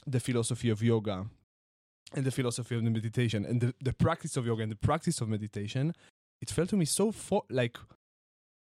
the 0.07 0.21
philosophy 0.21 0.71
of 0.71 0.83
yoga 0.83 1.27
and 2.15 2.25
the 2.25 2.31
philosophy 2.31 2.75
of 2.77 2.83
the 2.85 2.91
meditation 2.91 3.45
and 3.45 3.61
the, 3.61 3.75
the 3.83 3.93
practice 3.93 4.37
of 4.37 4.47
yoga 4.47 4.63
and 4.63 4.73
the 4.73 4.77
practice 4.77 5.21
of 5.21 5.29
meditation, 5.29 5.93
it 6.41 6.51
felt 6.51 6.69
to 6.71 6.77
me 6.77 6.85
so 6.87 7.13
fo- 7.13 7.45
like, 7.51 7.77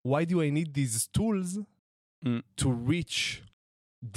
why 0.02 0.24
do 0.24 0.42
I 0.42 0.50
need 0.50 0.74
these 0.74 1.06
tools 1.08 1.58
Mm. 2.24 2.42
to 2.56 2.70
reach 2.70 3.42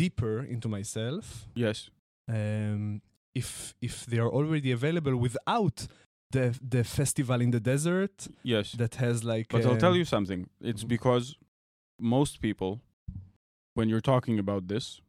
deeper 0.02 0.44
into 0.44 0.68
myself? 0.68 1.48
Yes. 1.56 1.90
Um, 2.30 3.02
if 3.34 3.74
if 3.82 4.06
they 4.06 4.20
are 4.20 4.30
already 4.30 4.72
available 4.72 5.16
without 5.18 5.88
the 6.32 6.58
the 6.62 6.84
festival 6.84 7.42
in 7.42 7.52
the 7.52 7.60
desert 7.60 8.28
Yes. 8.44 8.72
that 8.74 8.96
has 8.96 9.24
like 9.24 9.48
But 9.50 9.66
I'll 9.66 9.78
tell 9.78 9.92
um, 9.92 9.98
you 9.98 10.06
something. 10.06 10.50
It's 10.62 10.84
Mhm. 10.84 10.88
because 10.90 11.36
most 12.00 12.42
people, 12.42 12.82
when 13.74 13.90
you're 13.90 14.02
talking 14.14 14.40
about 14.40 14.68
this, 14.68 15.02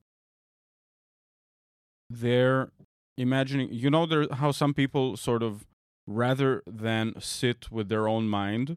they're 2.10 2.70
imagining. 3.16 3.68
You 3.72 3.90
know, 3.90 4.06
there 4.06 4.26
how 4.32 4.52
some 4.52 4.74
people 4.74 5.16
sort 5.16 5.42
of 5.42 5.66
rather 6.06 6.62
than 6.66 7.20
sit 7.20 7.70
with 7.70 7.88
their 7.88 8.06
own 8.06 8.28
mind, 8.28 8.76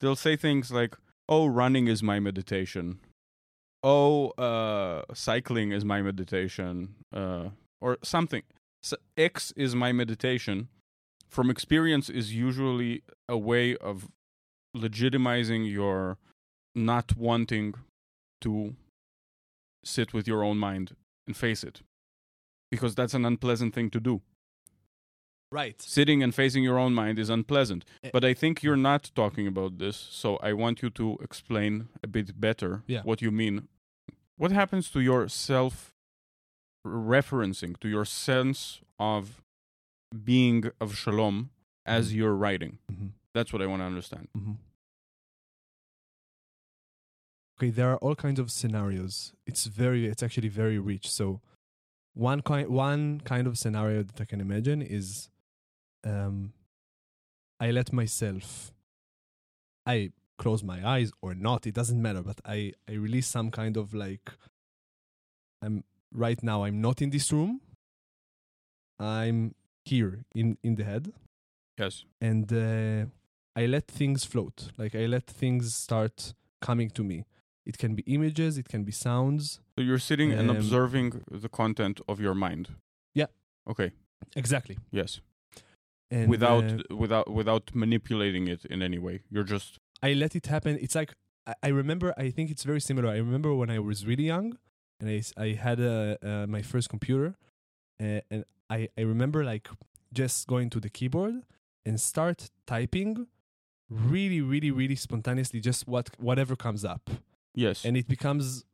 they'll 0.00 0.16
say 0.16 0.36
things 0.36 0.70
like, 0.70 0.96
"Oh, 1.28 1.46
running 1.46 1.88
is 1.88 2.02
my 2.02 2.20
meditation." 2.20 3.00
Oh, 3.82 4.30
uh, 4.30 5.04
cycling 5.14 5.70
is 5.72 5.84
my 5.84 6.02
meditation, 6.02 6.96
uh, 7.12 7.50
or 7.80 7.98
something. 8.02 8.42
X 9.16 9.52
is 9.56 9.74
my 9.74 9.92
meditation. 9.92 10.68
From 11.36 11.50
experience, 11.50 12.08
is 12.08 12.34
usually 12.34 13.02
a 13.28 13.36
way 13.36 13.76
of 13.76 14.08
legitimizing 14.74 15.70
your 15.70 16.16
not 16.74 17.14
wanting 17.14 17.74
to 18.40 18.74
sit 19.84 20.14
with 20.14 20.26
your 20.26 20.42
own 20.42 20.56
mind 20.56 20.96
and 21.26 21.36
face 21.36 21.62
it 21.62 21.82
because 22.70 22.94
that's 22.94 23.12
an 23.12 23.26
unpleasant 23.26 23.74
thing 23.74 23.90
to 23.90 24.00
do 24.00 24.22
right. 25.52 25.80
sitting 25.82 26.22
and 26.22 26.34
facing 26.34 26.64
your 26.64 26.78
own 26.78 26.94
mind 26.94 27.18
is 27.18 27.28
unpleasant 27.28 27.84
Eh. 28.02 28.10
but 28.14 28.24
i 28.24 28.32
think 28.34 28.62
you're 28.62 28.82
not 28.92 29.10
talking 29.14 29.46
about 29.46 29.78
this 29.78 29.96
so 30.22 30.36
i 30.48 30.52
want 30.54 30.82
you 30.82 30.88
to 30.90 31.18
explain 31.22 31.88
a 32.02 32.06
bit 32.06 32.40
better 32.40 32.82
Yeah. 32.86 33.02
what 33.02 33.20
you 33.22 33.30
mean 33.30 33.68
what 34.38 34.52
happens 34.52 34.90
to 34.90 35.00
your 35.00 35.28
self 35.28 35.92
referencing 36.86 37.78
to 37.80 37.88
your 37.88 38.04
sense 38.06 38.80
of 38.98 39.42
being 40.24 40.62
Avshalom 40.80 41.48
as 41.84 42.10
Mhm. 42.12 42.16
you're 42.16 42.34
writing 42.34 42.78
Mhm. 42.90 43.10
that's 43.34 43.52
what 43.52 43.62
i 43.62 43.66
want 43.66 43.80
to 43.80 43.84
understand 43.86 44.28
Mhm. 44.36 44.56
Okay, 47.58 47.70
there 47.70 47.90
are 47.90 47.96
all 47.98 48.14
kinds 48.14 48.38
of 48.38 48.50
scenarios. 48.50 49.32
It's 49.46 49.64
very, 49.64 50.04
it's 50.06 50.22
actually 50.22 50.48
very 50.50 50.78
rich. 50.78 51.10
So, 51.10 51.40
one 52.12 52.42
kind, 52.42 52.68
one 52.68 53.20
kind 53.22 53.46
of 53.46 53.56
scenario 53.56 54.02
that 54.02 54.20
I 54.20 54.26
can 54.26 54.42
imagine 54.42 54.82
is, 54.82 55.30
um, 56.04 56.52
I 57.58 57.70
let 57.70 57.94
myself, 57.94 58.72
I 59.86 60.12
close 60.36 60.62
my 60.62 60.86
eyes 60.86 61.12
or 61.22 61.34
not. 61.34 61.66
It 61.66 61.74
doesn't 61.74 62.00
matter. 62.02 62.22
But 62.22 62.42
I, 62.44 62.74
I 62.86 62.92
release 62.92 63.26
some 63.26 63.50
kind 63.50 63.78
of 63.78 63.94
like, 63.94 64.30
I'm 65.62 65.82
right 66.12 66.42
now. 66.42 66.64
I'm 66.64 66.82
not 66.82 67.00
in 67.00 67.08
this 67.08 67.32
room. 67.32 67.62
I'm 68.98 69.54
here 69.90 70.12
in 70.34 70.56
in 70.62 70.76
the 70.76 70.84
head 70.84 71.04
yes 71.78 72.04
and 72.20 72.52
uh, 72.52 73.06
I 73.56 73.64
let 73.64 73.86
things 73.88 74.24
float. 74.24 74.70
Like 74.76 74.94
I 74.94 75.06
let 75.06 75.26
things 75.26 75.74
start 75.74 76.34
coming 76.60 76.90
to 76.90 77.02
me. 77.02 77.24
It 77.64 77.78
can 77.78 77.94
be 77.94 78.02
images, 78.02 78.58
it 78.58 78.68
can 78.68 78.84
be 78.84 78.92
sounds. 78.92 79.60
So 79.76 79.82
you're 79.82 80.04
sitting 80.10 80.30
and 80.32 80.50
Um, 80.50 80.56
observing 80.56 81.24
the 81.30 81.48
content 81.48 82.00
of 82.06 82.20
your 82.20 82.34
mind. 82.34 82.64
Yeah. 83.14 83.28
Okay. 83.66 83.92
Exactly. 84.36 84.76
Yes. 84.90 85.22
And 86.10 86.28
without 86.28 86.64
uh, 86.64 86.96
without 87.02 87.26
without 87.38 87.74
manipulating 87.74 88.46
it 88.46 88.64
in 88.66 88.82
any 88.82 88.98
way. 88.98 89.22
You're 89.30 89.50
just 89.50 89.78
I 90.02 90.12
let 90.12 90.34
it 90.36 90.46
happen. 90.46 90.78
It's 90.84 90.94
like 90.94 91.14
I, 91.62 91.68
remember. 91.68 92.12
I 92.18 92.30
think 92.30 92.50
it's 92.50 92.64
very 92.64 92.80
similar. 92.80 93.08
I 93.08 93.18
remember 93.18 93.54
when 93.54 93.70
I 93.70 93.78
was 93.78 94.04
really 94.04 94.24
young, 94.24 94.58
and 95.00 95.08
I, 95.08 95.22
I 95.46 95.48
had 95.66 95.78
uh, 95.80 96.16
uh, 96.22 96.46
my 96.48 96.62
first 96.62 96.88
computer, 96.88 97.36
uh, 98.00 98.20
and 98.30 98.44
I 98.70 98.88
I 98.98 99.02
remember 99.02 99.44
like 99.44 99.68
just 100.12 100.46
going 100.46 100.70
to 100.70 100.80
the 100.80 100.88
keyboard 100.90 101.42
and 101.84 102.00
start 102.00 102.50
typing, 102.66 103.26
really 103.90 104.40
really 104.40 104.70
really 104.70 104.96
spontaneously, 104.96 105.60
just 105.60 105.86
what 105.86 106.10
whatever 106.18 106.56
comes 106.56 106.84
up. 106.84 107.10
yes. 107.54 107.84
and 107.84 107.96
it 107.96 108.06
becomes 108.08 108.64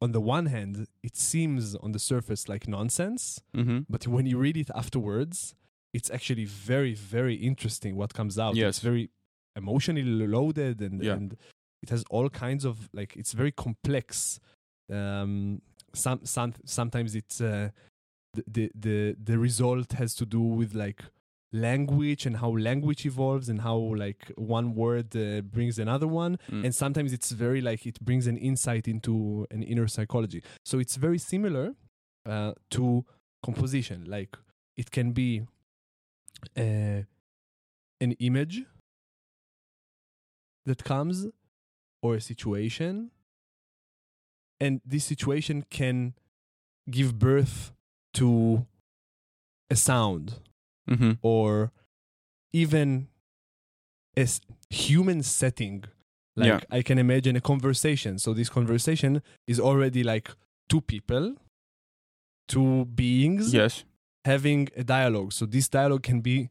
on 0.00 0.12
the 0.12 0.20
one 0.20 0.46
hand 0.46 0.86
it 1.02 1.16
seems 1.16 1.74
on 1.76 1.92
the 1.92 1.98
surface 1.98 2.48
like 2.48 2.68
nonsense 2.68 3.40
mm-hmm. 3.56 3.78
but 3.88 4.06
when 4.06 4.26
you 4.26 4.36
read 4.38 4.56
it 4.56 4.70
afterwards 4.74 5.54
it's 5.94 6.10
actually 6.10 6.44
very 6.44 6.94
very 6.94 7.36
interesting 7.36 7.96
what 7.96 8.12
comes 8.12 8.38
out 8.38 8.54
Yes. 8.54 8.68
it's 8.76 8.78
very 8.80 9.08
emotionally 9.56 10.02
loaded 10.04 10.80
and, 10.80 11.02
Yeah. 11.02 11.12
and 11.14 11.36
it 11.82 11.88
has 11.90 12.04
all 12.10 12.28
kinds 12.28 12.64
of 12.64 12.90
like 12.92 13.16
it's 13.16 13.32
very 13.32 13.52
complex 13.52 14.40
um 14.92 15.62
some 15.94 16.20
some 16.24 16.52
sometimes 16.64 17.14
it's 17.14 17.40
uh 17.40 17.70
the, 18.46 18.70
the 18.74 19.16
the 19.22 19.38
result 19.38 19.92
has 19.92 20.14
to 20.16 20.26
do 20.26 20.40
with 20.40 20.74
like 20.74 21.02
language 21.52 22.26
and 22.26 22.38
how 22.38 22.50
language 22.50 23.06
evolves 23.06 23.48
and 23.48 23.60
how 23.60 23.76
like 23.76 24.32
one 24.36 24.74
word 24.74 25.16
uh, 25.16 25.40
brings 25.40 25.78
another 25.78 26.08
one. 26.08 26.36
Mm. 26.50 26.64
and 26.64 26.74
sometimes 26.74 27.12
it's 27.12 27.30
very 27.30 27.60
like 27.60 27.86
it 27.86 28.00
brings 28.00 28.26
an 28.26 28.36
insight 28.36 28.88
into 28.88 29.46
an 29.50 29.62
inner 29.62 29.86
psychology. 29.86 30.42
So 30.64 30.78
it's 30.80 30.96
very 30.96 31.18
similar 31.18 31.74
uh, 32.26 32.52
to 32.70 33.04
composition. 33.44 34.04
Like 34.06 34.36
it 34.76 34.90
can 34.90 35.12
be 35.12 35.42
uh, 36.56 37.02
an 38.00 38.12
image 38.18 38.64
that 40.66 40.82
comes 40.82 41.28
or 42.02 42.16
a 42.16 42.20
situation 42.20 43.10
and 44.64 44.80
this 44.92 45.04
situation 45.12 45.64
can 45.78 46.14
give 46.90 47.10
birth 47.18 47.72
to 48.18 48.28
a 49.70 49.76
sound 49.76 50.26
hmm 50.88 51.12
or 51.22 51.70
even 52.52 53.08
a 54.16 54.26
human 54.70 55.22
setting 55.22 55.84
like 56.36 56.48
Yeah. 56.48 56.60
i 56.78 56.82
can 56.88 56.98
imagine 56.98 57.34
a 57.36 57.40
conversation 57.52 58.18
so 58.18 58.34
this 58.34 58.48
conversation 58.58 59.22
is 59.52 59.58
already 59.68 60.02
like 60.12 60.28
two 60.70 60.80
people 60.92 61.24
two 62.48 62.84
beings 62.86 63.52
Yes. 63.54 63.84
having 64.24 64.68
a 64.76 64.84
dialogue 64.84 65.32
so 65.32 65.46
this 65.46 65.68
dialogue 65.68 66.02
can 66.10 66.20
be 66.20 66.50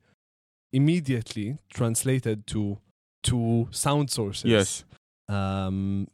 immediately 0.72 1.58
translated 1.70 2.38
to 2.48 2.78
to 3.24 3.68
sound 3.72 4.10
sources 4.10 4.50
Yes. 4.58 4.84
um 5.30 6.08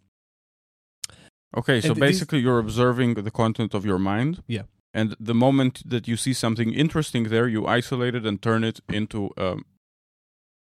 Okay, 1.57 1.81
so 1.81 1.89
And 1.89 1.95
this- 2.01 2.09
basically 2.09 2.39
you're 2.39 2.59
observing 2.59 3.15
the 3.15 3.31
content 3.31 3.73
of 3.73 3.85
your 3.85 3.99
mind. 3.99 4.43
Yeah. 4.47 4.63
And 4.93 5.15
the 5.19 5.33
moment 5.35 5.83
that 5.89 6.07
you 6.07 6.17
see 6.17 6.33
something 6.33 6.73
interesting 6.73 7.25
there, 7.29 7.47
you 7.47 7.67
isolate 7.67 8.15
it 8.15 8.25
and 8.25 8.41
turn 8.41 8.63
it 8.63 8.79
into 8.89 9.29
um, 9.37 9.65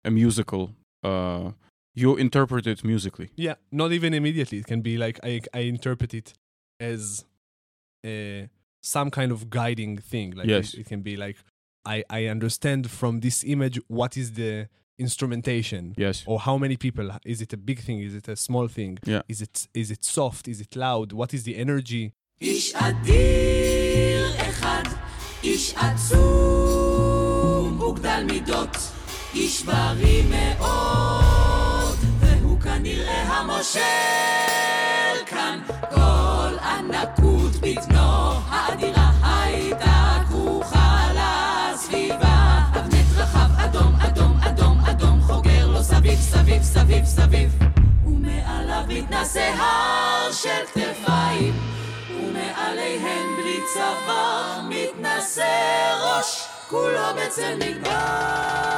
a 0.06 0.12
musical. 0.12 0.76
Uh, 1.04 1.52
you 1.96 2.16
interpret 2.16 2.68
it 2.68 2.84
musically. 2.84 3.30
Yeah, 3.36 3.56
not 3.72 3.92
even 3.92 4.14
immediately. 4.14 4.60
It 4.60 4.68
can 4.68 4.82
be 4.82 4.98
like 4.98 5.20
I 5.24 5.42
I 5.54 5.62
interpret 5.62 6.14
it 6.14 6.34
as 6.80 7.26
a, 8.06 8.50
some 8.82 9.10
kind 9.12 9.32
of 9.32 9.50
guiding 9.50 9.98
thing. 9.98 10.32
Like 10.36 10.48
Yes. 10.48 10.74
it, 10.74 10.82
it 10.82 10.86
can 10.88 11.02
be 11.02 11.16
like 11.18 11.38
I 11.86 12.04
I 12.10 12.28
understand 12.28 12.90
from 12.92 13.20
this 13.22 13.44
image 13.44 13.80
what 13.88 14.16
is 14.18 14.34
the 14.34 14.68
instrumentation 14.99 15.83
Yes. 16.05 16.17
or 16.31 16.37
how 16.49 16.57
many 16.65 16.77
people. 16.87 17.07
Is 17.35 17.39
it 17.45 17.51
a 17.53 17.57
big 17.71 17.79
thing? 17.87 17.99
Is 18.09 18.15
it 18.21 18.27
a 18.29 18.37
small 18.47 18.67
thing? 18.77 18.93
Yeah. 19.13 19.23
Is 19.33 19.39
it 19.47 19.57
is 19.83 19.89
it 19.97 20.03
soft? 20.19 20.45
Is 20.53 20.59
it 20.65 20.73
loud? 20.87 21.09
What 21.21 21.31
is 21.37 21.43
the 21.49 21.55
energy? 21.67 22.05
איש 22.41 22.75
אדיר 22.75 24.27
אחד, 24.49 24.83
איש 25.45 25.75
עצום 25.75 27.81
וגדל 27.81 28.25
מידות, 28.31 28.77
איש 29.35 29.63
בריא 29.63 30.23
מאוד, 30.31 31.99
והוא 32.21 32.61
כנראה 32.61 33.23
המושל 33.23 33.81
כאן. 35.27 35.59
כל 35.95 36.59
ענקות 36.59 37.53
בטנו 37.61 38.33
סביב, 46.20 46.64
סביב, 46.64 46.64
סביב, 46.64 47.06
סביב. 47.06 47.58
ומעליו 48.06 48.84
מתנשא 48.88 49.54
הר 49.58 50.32
של 50.32 50.66
כתפיים. 50.74 51.54
ומעליהן 52.10 53.28
בלי 53.38 53.60
צוואר 53.74 54.62
מתנשא 54.70 55.94
ראש, 56.04 56.48
כולו 56.70 57.02
בצל 57.16 57.56
מגבעת 57.56 58.71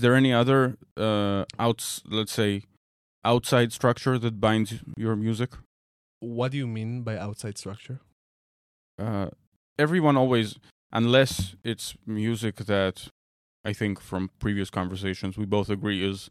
Is 0.00 0.02
there 0.02 0.14
any 0.14 0.32
other 0.32 0.78
uh, 0.96 1.44
outs, 1.58 2.02
let's 2.08 2.32
say, 2.32 2.62
outside 3.22 3.70
structure 3.70 4.18
that 4.18 4.40
binds 4.40 4.76
your 4.96 5.14
music? 5.14 5.50
What 6.20 6.52
do 6.52 6.56
you 6.56 6.66
mean 6.66 7.02
by 7.02 7.18
outside 7.18 7.58
structure? 7.58 8.00
Uh, 8.98 9.28
everyone 9.78 10.16
always, 10.16 10.58
unless 10.90 11.54
it's 11.62 11.96
music 12.06 12.56
that 12.64 13.08
I 13.62 13.74
think 13.74 14.00
from 14.00 14.30
previous 14.38 14.70
conversations 14.70 15.36
we 15.36 15.44
both 15.44 15.68
agree 15.68 16.02
is 16.02 16.30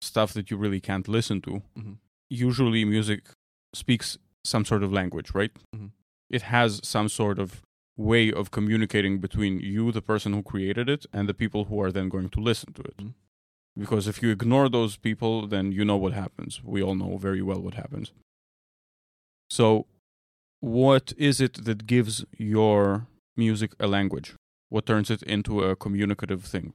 stuff 0.00 0.32
that 0.32 0.50
you 0.50 0.56
really 0.56 0.80
can't 0.80 1.06
listen 1.06 1.40
to. 1.42 1.62
Mhm. 1.78 1.98
Usually, 2.28 2.84
music 2.84 3.20
speaks 3.72 4.18
some 4.44 4.64
sort 4.64 4.82
of 4.82 4.92
language, 4.92 5.30
right? 5.32 5.52
Mhm. 5.72 5.92
It 6.28 6.42
has 6.42 6.80
some 6.82 7.08
sort 7.08 7.38
of 7.38 7.62
way 7.96 8.30
of 8.32 8.50
communicating 8.50 9.18
between 9.18 9.58
you, 9.60 9.90
the 9.92 10.02
person 10.02 10.32
who 10.34 10.42
created 10.42 10.88
it, 10.88 11.06
and 11.12 11.28
the 11.28 11.34
people 11.34 11.64
who 11.64 11.80
are 11.80 11.90
then 11.92 12.08
going 12.08 12.28
to 12.28 12.40
listen 12.40 12.72
to 12.74 12.82
it. 12.82 12.96
Mhm. 12.98 13.14
Because 13.78 14.06
if 14.08 14.22
you 14.22 14.30
ignore 14.30 14.68
those 14.68 14.96
people, 14.96 15.46
then 15.46 15.72
you 15.72 15.84
know 15.84 15.96
what 15.96 16.12
happens. 16.12 16.62
We 16.64 16.82
all 16.82 16.94
know 16.94 17.16
very 17.18 17.42
well 17.42 17.60
what 17.60 17.74
happens. 17.74 18.12
So, 19.50 19.86
what 20.60 21.12
is 21.16 21.40
it 21.40 21.64
that 21.64 21.86
gives 21.86 22.24
your 22.38 23.06
music 23.36 23.72
a 23.78 23.86
language? 23.86 24.34
What 24.68 24.86
turns 24.86 25.10
it 25.10 25.22
into 25.22 25.62
a 25.62 25.76
communicative 25.76 26.44
thing? 26.44 26.72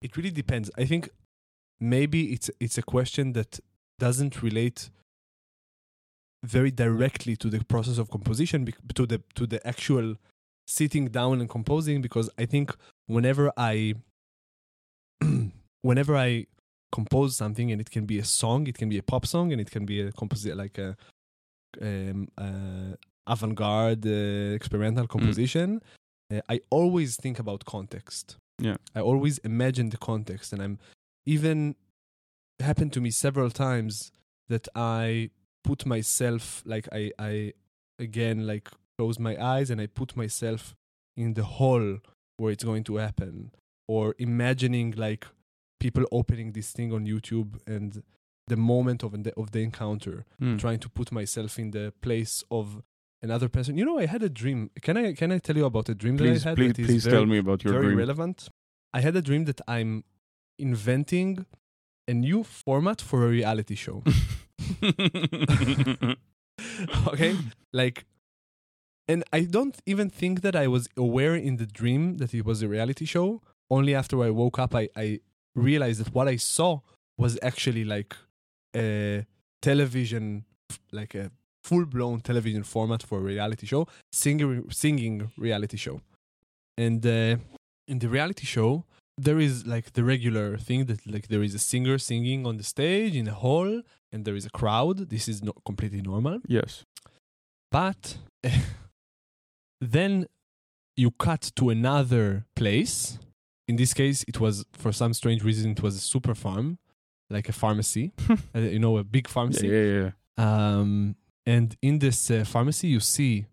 it 0.00 0.16
really 0.16 0.30
depends. 0.30 0.70
I 0.78 0.84
think 0.84 1.08
maybe 1.80 2.32
it's 2.32 2.50
it's 2.60 2.78
a 2.78 2.82
question 2.82 3.32
that 3.32 3.60
doesn't 3.98 4.42
relate 4.42 4.90
very 6.46 6.70
directly 6.70 7.36
to 7.36 7.48
the 7.48 7.64
process 7.64 7.98
of 7.98 8.10
composition 8.10 8.72
to 8.94 9.06
the 9.06 9.22
to 9.34 9.46
the 9.46 9.64
actual 9.66 10.16
sitting 10.66 11.06
down 11.08 11.40
and 11.40 11.48
composing 11.48 12.02
because 12.02 12.28
I 12.38 12.46
think 12.46 12.74
whenever 13.06 13.52
I 13.56 13.94
whenever 15.82 16.16
I 16.16 16.46
compose 16.92 17.36
something 17.36 17.70
and 17.70 17.80
it 17.80 17.90
can 17.90 18.06
be 18.06 18.18
a 18.18 18.24
song, 18.24 18.66
it 18.66 18.76
can 18.78 18.88
be 18.88 18.98
a 18.98 19.02
pop 19.02 19.26
song 19.26 19.52
and 19.52 19.60
it 19.60 19.70
can 19.70 19.84
be 19.84 20.00
a 20.00 20.12
composition 20.12 20.58
like 20.58 20.78
a 20.78 20.96
um, 21.80 22.28
uh, 22.38 22.94
avant-garde 23.26 24.06
uh, 24.06 24.54
experimental 24.54 25.06
composition. 25.06 25.80
Uh, 26.32 26.40
I 26.48 26.60
always 26.70 27.16
think 27.16 27.38
about 27.38 27.64
context. 27.64 28.36
Yeah. 28.58 28.76
I 28.94 29.00
always 29.00 29.38
imagine 29.38 29.90
the 29.90 29.98
context, 29.98 30.52
and 30.52 30.62
I'm 30.62 30.78
even 31.26 31.76
happened 32.60 32.92
to 32.94 33.00
me 33.00 33.10
several 33.10 33.50
times 33.50 34.12
that 34.48 34.66
I 34.74 35.30
put 35.68 35.80
myself 35.94 36.62
like 36.72 36.86
I 37.00 37.02
I 37.30 37.32
again 38.06 38.46
like 38.52 38.66
close 38.98 39.16
my 39.28 39.34
eyes 39.54 39.68
and 39.70 39.78
I 39.80 39.86
put 40.00 40.10
myself 40.22 40.74
in 41.22 41.34
the 41.34 41.44
hall 41.58 41.86
where 42.38 42.52
it's 42.54 42.64
going 42.70 42.84
to 42.84 42.94
happen, 43.06 43.34
or 43.94 44.14
imagining 44.18 44.88
like 45.06 45.22
people 45.84 46.04
opening 46.20 46.52
this 46.52 46.68
thing 46.76 46.92
on 46.96 47.02
YouTube 47.12 47.50
and 47.66 48.02
the 48.52 48.56
moment 48.72 49.02
of 49.02 49.10
the, 49.24 49.32
of 49.42 49.46
the 49.54 49.60
encounter 49.68 50.16
Hmm. 50.40 50.56
trying 50.64 50.80
to 50.84 50.88
put 50.98 51.08
myself 51.20 51.58
in 51.58 51.68
the 51.76 51.92
place 52.06 52.34
of 52.50 52.66
another 53.26 53.48
person. 53.56 53.76
You 53.78 53.84
know, 53.88 53.98
I 54.04 54.06
had 54.14 54.22
a 54.22 54.28
dream. 54.40 54.60
Can 54.86 54.96
I 54.96 55.06
can 55.20 55.30
I 55.32 55.38
tell 55.46 55.56
you 55.60 55.66
about 55.72 55.88
a 55.88 55.94
dream 56.02 56.16
Please, 56.16 56.42
that 56.42 56.48
I 56.48 56.50
had? 56.50 56.56
please, 56.58 56.86
please 56.88 57.04
very, 57.04 57.16
tell 57.16 57.26
me 57.26 57.38
about 57.44 57.64
your 57.64 57.72
very 57.72 57.86
dream. 57.86 57.98
relevant. 58.04 58.38
I 58.98 59.00
had 59.06 59.14
a 59.16 59.22
dream 59.28 59.44
that 59.50 59.60
I'm 59.76 59.92
inventing 60.58 61.44
a 62.08 62.14
new 62.14 62.44
format 62.44 63.00
for 63.08 63.18
a 63.26 63.28
reality 63.28 63.74
show. 63.74 64.02
okay, 67.08 67.36
like, 67.72 68.04
and 69.08 69.24
I 69.32 69.40
don't 69.42 69.76
even 69.86 70.10
think 70.10 70.42
that 70.42 70.56
I 70.56 70.66
was 70.66 70.88
aware 70.96 71.34
in 71.34 71.56
the 71.56 71.66
dream 71.66 72.16
that 72.18 72.34
it 72.34 72.44
was 72.44 72.62
a 72.62 72.68
reality 72.68 73.04
show. 73.04 73.42
Only 73.70 73.94
after 73.94 74.22
I 74.22 74.30
woke 74.30 74.58
up, 74.58 74.74
I 74.74 74.88
I 74.96 75.20
realized 75.54 76.04
that 76.04 76.14
what 76.14 76.28
I 76.28 76.36
saw 76.36 76.80
was 77.18 77.38
actually 77.42 77.84
like 77.84 78.16
a 78.74 79.24
television, 79.62 80.44
like 80.92 81.14
a 81.14 81.30
full 81.64 81.84
blown 81.84 82.20
television 82.20 82.62
format 82.62 83.02
for 83.02 83.18
a 83.18 83.22
reality 83.22 83.66
show, 83.66 83.86
singing 84.12 84.70
singing 84.70 85.30
reality 85.36 85.76
show. 85.76 86.00
And 86.78 87.04
uh, 87.06 87.36
in 87.88 87.98
the 87.98 88.08
reality 88.08 88.46
show, 88.46 88.84
there 89.18 89.38
is 89.40 89.66
like 89.66 89.92
the 89.94 90.04
regular 90.04 90.56
thing 90.58 90.86
that 90.86 91.06
like 91.06 91.28
there 91.28 91.42
is 91.42 91.54
a 91.54 91.58
singer 91.58 91.98
singing 91.98 92.46
on 92.46 92.56
the 92.58 92.62
stage 92.64 93.16
in 93.16 93.26
a 93.28 93.34
hall, 93.34 93.82
and 94.12 94.24
there 94.24 94.36
is 94.36 94.46
a 94.46 94.50
crowd. 94.50 95.08
This 95.10 95.28
is 95.28 95.42
not 95.42 95.56
completely 95.64 96.02
normal. 96.02 96.40
Yes. 96.46 96.84
But 97.70 98.18
then 99.80 100.26
you 100.96 101.10
cut 101.12 101.50
to 101.56 101.70
another 101.70 102.46
place. 102.54 103.18
In 103.68 103.76
this 103.76 103.92
case, 103.94 104.24
it 104.28 104.38
was 104.40 104.64
for 104.72 104.92
some 104.92 105.12
strange 105.12 105.42
reason 105.42 105.72
it 105.72 105.82
was 105.82 105.96
a 105.96 106.00
Super-Pharm, 106.00 106.78
like 107.30 107.48
a 107.48 107.52
pharmacy, 107.52 108.12
uh, 108.54 108.58
you 108.60 108.78
know, 108.78 108.96
a 108.98 109.04
big 109.04 109.26
Yeah, 109.26 109.32
pharmacy. 109.32 109.68
yeah, 109.68 109.82
yeah. 109.82 110.10
Um, 110.38 111.16
and 111.44 111.76
in 111.82 111.98
this 111.98 112.30
uh, 112.30 112.44
pharmacy, 112.44 112.88
you 112.88 113.00
see 113.00 113.46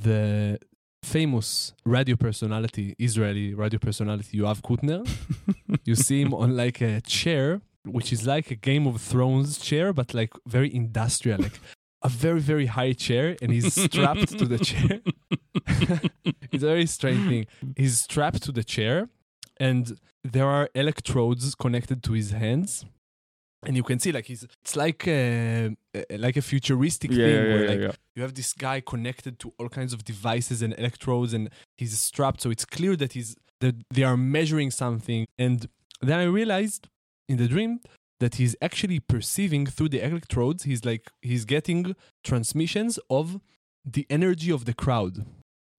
the 0.00 0.58
famous 1.02 1.72
radio 1.84 2.16
personality, 2.16 2.94
Israeli 2.98 3.54
radio 3.54 3.78
personality 3.78 4.38
Yoav 4.38 4.60
Kutner. 4.62 5.08
you 5.84 5.94
see 5.94 6.20
him 6.22 6.34
on 6.34 6.56
like 6.56 6.80
a 6.80 7.00
chair, 7.00 7.60
which 7.84 8.12
is 8.12 8.26
like 8.26 8.50
a 8.50 8.54
Game 8.54 8.86
of 8.86 9.00
Thrones 9.00 9.58
chair, 9.58 9.92
but 9.92 10.14
like 10.14 10.32
very 10.46 10.74
industrial, 10.74 11.40
like 11.40 11.60
a 12.02 12.08
very 12.08 12.40
very 12.40 12.66
high 12.66 12.92
chair, 12.92 13.36
and 13.42 13.52
he's 13.52 13.74
strapped 13.74 14.38
to 14.38 14.44
the 14.44 14.58
chair. 14.58 15.00
it's 16.52 16.62
a 16.62 16.66
very 16.66 16.86
strange 16.86 17.28
thing. 17.28 17.46
He's 17.76 17.98
strapped 17.98 18.42
to 18.44 18.52
the 18.52 18.64
chair, 18.64 19.08
and 19.58 19.98
there 20.24 20.46
are 20.46 20.68
electrodes 20.74 21.54
connected 21.54 22.02
to 22.04 22.12
his 22.12 22.30
hands. 22.32 22.84
And 23.66 23.76
you 23.76 23.82
can 23.82 23.98
see, 23.98 24.12
like 24.12 24.26
he's, 24.26 24.44
it's 24.62 24.76
like 24.76 25.06
a, 25.08 25.76
like 26.10 26.36
a 26.36 26.42
futuristic 26.42 27.10
yeah, 27.10 27.16
thing 27.16 27.34
yeah, 27.34 27.42
where 27.42 27.62
yeah, 27.64 27.70
like 27.70 27.80
yeah. 27.80 27.92
you 28.14 28.22
have 28.22 28.34
this 28.34 28.52
guy 28.52 28.80
connected 28.80 29.38
to 29.40 29.52
all 29.58 29.68
kinds 29.68 29.92
of 29.92 30.04
devices 30.04 30.62
and 30.62 30.74
electrodes 30.78 31.34
and 31.34 31.50
he's 31.76 31.98
strapped. 31.98 32.40
So 32.40 32.50
it's 32.50 32.64
clear 32.64 32.94
that 32.96 33.14
he's 33.14 33.36
that 33.60 33.74
they 33.90 34.04
are 34.04 34.16
measuring 34.16 34.70
something. 34.70 35.26
And 35.38 35.68
then 36.00 36.20
i 36.20 36.24
realized 36.24 36.88
in 37.28 37.36
the 37.38 37.48
dream 37.48 37.80
that 38.20 38.36
he's 38.36 38.56
actually 38.62 39.00
perceiving 39.00 39.66
through 39.66 39.90
the 39.90 40.04
electrodes. 40.04 40.64
He's 40.64 40.84
like 40.84 41.10
he's 41.22 41.44
getting 41.44 41.96
transmissions 42.24 42.98
of 43.10 43.40
the 43.84 44.06
energy 44.10 44.50
of 44.50 44.64
the 44.64 44.74
crowd. 44.74 45.24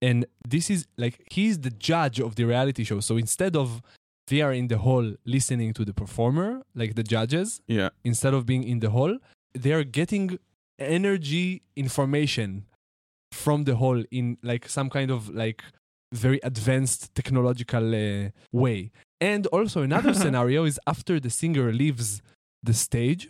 And 0.01 0.25
this 0.47 0.69
is 0.69 0.87
like 0.97 1.21
he's 1.31 1.59
the 1.59 1.69
judge 1.71 2.19
of 2.19 2.35
the 2.35 2.45
reality 2.45 2.83
show. 2.83 2.99
So 3.01 3.17
instead 3.17 3.55
of 3.55 3.81
they 4.29 4.41
are 4.45 4.53
in 4.61 4.67
the 4.73 4.77
hall 4.85 5.05
listening 5.35 5.71
to 5.77 5.83
the 5.89 5.93
performer 6.01 6.49
like 6.81 6.91
the 6.99 7.03
judges 7.15 7.49
Yeah. 7.77 7.89
instead 8.11 8.33
of 8.37 8.41
being 8.51 8.63
in 8.73 8.79
the 8.79 8.89
hall, 8.97 9.13
they 9.63 9.71
are 9.77 9.83
getting 9.99 10.25
energy 10.97 11.61
information 11.75 12.49
from 13.43 13.63
the 13.65 13.75
hall 13.75 14.03
in 14.19 14.37
like 14.51 14.63
some 14.77 14.89
kind 14.89 15.11
of 15.11 15.29
like 15.43 15.63
very 16.25 16.39
advanced 16.51 17.13
technological 17.19 17.85
uh, 17.95 18.29
way. 18.51 18.91
And 19.21 19.45
also 19.57 19.81
another 19.89 20.13
scenario 20.23 20.63
is 20.65 20.79
after 20.87 21.19
the 21.19 21.29
singer 21.29 21.71
leaves 21.81 22.21
the 22.63 22.73
stage, 22.73 23.29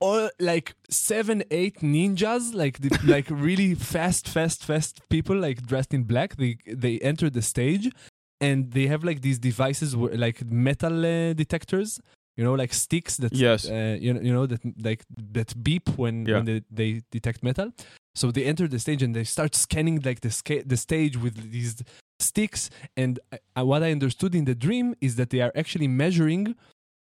all 0.00 0.28
like 0.40 0.74
seven, 0.90 1.44
eight 1.50 1.76
ninjas, 1.80 2.44
like 2.54 2.76
the, 2.80 2.90
like 3.14 3.28
really 3.30 3.74
fast, 3.74 4.28
fast, 4.28 4.64
fast 4.64 5.00
people, 5.08 5.36
like 5.36 5.58
dressed 5.66 5.94
in 5.94 6.02
black. 6.04 6.36
They 6.36 6.56
they 6.66 6.98
enter 7.00 7.30
the 7.30 7.42
stage, 7.42 7.90
and 8.46 8.58
they 8.76 8.86
have 8.92 9.02
like 9.10 9.20
these 9.28 9.38
devices, 9.50 9.88
where, 9.96 10.14
like 10.26 10.38
metal 10.68 10.96
uh, 11.06 11.32
detectors, 11.42 11.90
you 12.36 12.44
know, 12.46 12.54
like 12.62 12.72
sticks 12.86 13.14
that 13.22 13.32
Yes. 13.46 13.60
uh, 13.68 13.96
you 14.04 14.10
know, 14.14 14.20
you 14.26 14.32
know 14.36 14.46
that 14.52 14.60
like 14.88 15.02
that 15.38 15.50
beep 15.66 15.86
when 16.02 16.14
Yeah. 16.26 16.36
when 16.36 16.44
they, 16.48 16.58
they 16.78 16.90
detect 17.16 17.38
metal. 17.42 17.68
So 18.20 18.24
they 18.36 18.44
enter 18.52 18.66
the 18.74 18.78
stage 18.86 19.02
and 19.06 19.12
they 19.18 19.24
start 19.24 19.52
scanning 19.54 19.96
like 20.08 20.20
the 20.26 20.30
sca- 20.40 20.64
the 20.72 20.76
stage 20.86 21.14
with 21.24 21.36
these 21.56 21.72
sticks. 22.28 22.62
And 23.02 23.12
I, 23.34 23.38
I- 23.60 23.62
what 23.70 23.82
I 23.82 23.90
understood 23.98 24.32
in 24.40 24.44
the 24.50 24.54
dream 24.66 24.86
is 25.06 25.12
that 25.18 25.28
they 25.32 25.40
are 25.46 25.52
actually 25.62 25.88
measuring 26.04 26.44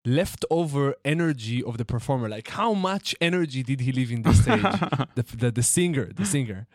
leftover 0.04 0.94
energy 1.04 1.62
of 1.62 1.78
the 1.78 1.84
performer, 1.84 2.28
like 2.28 2.48
how 2.48 2.74
much 2.74 3.14
energy 3.20 3.62
did 3.62 3.80
he 3.80 3.92
leave 3.92 4.10
in 4.16 4.22
the 4.22 4.34
stage? 4.34 4.62
the, 5.14 5.24
the 5.42 5.50
the 5.50 5.62
singer, 5.62 6.06
the 6.20 6.24
singer. 6.34 6.66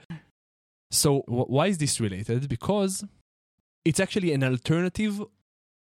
So 0.92 1.10
wh- 1.28 1.50
why 1.50 1.68
is 1.68 1.78
this 1.78 2.00
related? 2.00 2.48
Because 2.48 3.04
it's 3.86 4.00
actually 4.00 4.32
an 4.34 4.44
alternative 4.44 5.24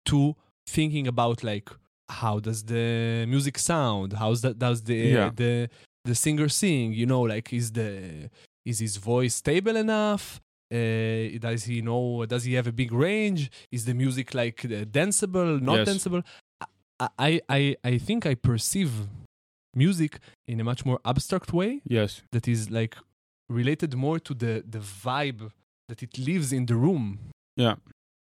to 0.06 0.34
thinking 0.66 1.06
about 1.06 1.42
like 1.44 1.70
how 2.08 2.38
does 2.40 2.64
the 2.64 3.24
music 3.28 3.58
sound? 3.58 4.12
How's 4.14 4.42
that? 4.42 4.58
Does 4.58 4.82
the 4.82 4.94
Yeah. 4.96 5.30
the 5.34 5.68
the 6.04 6.14
singer 6.14 6.48
sing? 6.48 6.92
You 6.92 7.06
know, 7.06 7.22
like 7.22 7.52
is 7.52 7.72
the 7.72 8.30
is 8.64 8.78
his 8.80 8.96
voice 8.96 9.34
stable 9.36 9.76
enough? 9.76 10.40
Uh, 10.72 11.38
does 11.38 11.64
he 11.64 11.82
know? 11.82 12.24
Does 12.26 12.44
he 12.44 12.54
have 12.54 12.66
a 12.66 12.72
big 12.72 12.92
range? 12.92 13.50
Is 13.70 13.84
the 13.84 13.94
music 13.94 14.34
like 14.34 14.64
uh, 14.64 14.84
danceable? 14.84 15.60
Not 15.60 15.78
Yes. 15.78 15.88
danceable? 15.88 16.22
I, 17.00 17.06
I 17.18 17.40
I 17.48 17.76
I 17.84 17.98
think 17.98 18.26
I 18.26 18.34
perceive 18.34 18.92
music 19.74 20.18
in 20.46 20.60
a 20.60 20.64
much 20.64 20.84
more 20.84 20.98
abstract 21.04 21.52
way 21.52 21.80
yes. 21.84 22.22
that 22.32 22.46
is 22.46 22.70
like 22.70 22.94
related 23.48 23.94
more 23.94 24.18
to 24.18 24.34
the 24.34 24.62
the 24.68 24.78
vibe 24.78 25.50
that 25.88 26.02
it 26.02 26.18
lives 26.18 26.52
in 26.52 26.66
the 26.66 26.74
room 26.76 27.18
Yeah. 27.56 27.74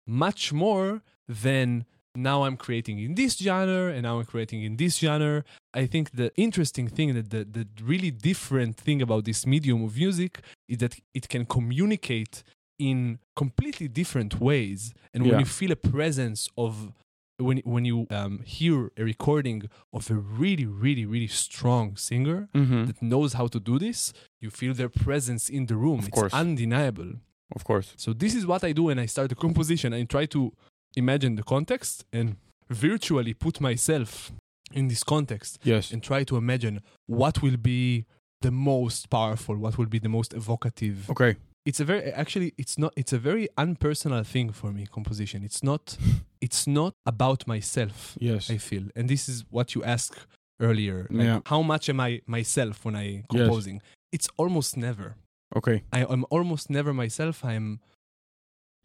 much 0.06 0.54
more 0.54 1.02
than 1.28 1.86
now 2.16 2.44
i'm 2.44 2.58
creating 2.58 2.98
in 3.00 3.14
this 3.16 3.38
genre 3.38 3.92
and 3.94 4.02
now 4.04 4.20
i'm 4.20 4.26
creating 4.26 4.64
in 4.64 4.78
this 4.78 4.98
genre 4.98 5.44
i 5.74 5.86
think 5.86 6.12
the 6.12 6.32
interesting 6.36 6.88
thing 6.88 7.14
that 7.14 7.30
the, 7.30 7.44
the 7.44 7.68
really 7.84 8.10
different 8.12 8.76
thing 8.78 9.02
about 9.02 9.26
this 9.26 9.46
medium 9.46 9.84
of 9.84 9.96
music 9.98 10.40
is 10.68 10.78
that 10.80 10.96
it 11.14 11.28
can 11.30 11.46
communicate 11.46 12.44
in 12.80 13.20
completely 13.36 13.88
different 13.88 14.40
ways 14.40 14.94
and 15.14 15.24
when 15.24 15.34
Yeah. 15.34 15.40
you 15.40 15.46
feel 15.46 15.72
a 15.72 15.76
presence 15.76 16.48
of 16.58 16.92
when 17.40 17.58
when 17.74 17.86
you 17.86 18.08
um, 18.10 18.40
hear 18.58 18.90
a 18.98 19.04
recording 19.04 19.70
of 19.94 20.10
a 20.10 20.16
really 20.16 20.66
really 20.66 21.06
really 21.06 21.28
strong 21.28 21.96
singer 21.96 22.48
Mm-hmm. 22.56 22.86
that 22.86 23.00
knows 23.02 23.34
how 23.34 23.48
to 23.48 23.60
do 23.60 23.78
this, 23.78 24.00
you 24.42 24.50
feel 24.50 24.74
their 24.74 24.90
presence 24.90 25.48
in 25.58 25.68
the 25.68 25.76
room. 25.76 26.00
Of 26.00 26.08
it's 26.08 26.18
course. 26.20 26.34
undeniable. 26.34 27.12
Of 27.56 27.64
course. 27.64 27.94
So 27.98 28.14
this 28.14 28.36
is 28.36 28.46
what 28.46 28.64
I 28.64 28.72
do 28.74 28.84
when 28.84 29.00
I 29.00 29.06
start 29.06 29.30
the 29.30 29.36
composition. 29.36 29.94
I 29.94 30.04
try 30.04 30.26
to 30.28 30.52
imagine 30.96 31.36
the 31.36 31.44
context 31.44 32.06
and 32.12 32.36
virtually 32.70 33.34
put 33.34 33.62
myself 33.62 34.32
in 34.74 34.88
this 34.90 35.04
context 35.04 35.60
Yes. 35.64 35.92
and 35.92 36.04
try 36.04 36.24
to 36.26 36.36
imagine 36.38 36.82
what 37.06 37.42
will 37.42 37.58
be 37.58 38.06
the 38.42 38.52
most 38.52 39.10
powerful, 39.10 39.56
what 39.56 39.78
will 39.78 39.86
be 39.86 40.00
the 40.00 40.10
most 40.10 40.34
evocative. 40.34 41.10
Okay. 41.10 41.38
It's 41.66 41.80
a 41.82 41.86
very 41.86 42.04
actually 42.14 42.54
it's 42.58 42.78
not 42.78 42.94
it's 42.96 43.12
a 43.14 43.18
very 43.18 43.48
unpersonal 43.58 44.26
thing 44.26 44.52
for 44.52 44.72
me 44.72 44.86
composition. 44.86 45.44
It's 45.44 45.64
not 45.64 45.98
it's 46.42 46.68
not 46.68 46.94
about 47.06 47.48
myself. 47.48 48.18
Yes. 48.20 48.50
I 48.50 48.58
feel. 48.58 48.84
And 48.96 49.10
this 49.10 49.28
is 49.30 49.44
what 49.50 49.74
you 49.76 49.84
asked 49.84 50.26
earlier. 50.62 51.08
Like, 51.10 51.26
Yeah. 51.26 51.40
How 51.46 51.62
much 51.62 51.90
am 51.90 52.00
I 52.00 52.22
myself 52.26 52.86
when 52.86 52.96
I 52.96 53.24
composing? 53.30 53.76
Yes. 53.76 53.84
It's 54.12 54.30
almost 54.38 54.78
never. 54.78 55.16
Okay. 55.56 55.84
I 55.92 56.02
am 56.04 56.26
almost 56.30 56.70
never 56.70 56.94
myself. 56.94 57.44
I'm 57.46 57.80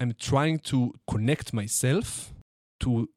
I'm 0.00 0.14
trying 0.18 0.58
to 0.70 0.94
connect 1.08 1.52
myself 1.52 2.32
to 2.80 3.08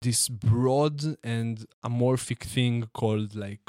this 0.00 0.28
broad 0.28 1.16
and 1.22 1.64
amorphic 1.84 2.42
thing 2.44 2.88
called 2.94 3.34
like 3.34 3.68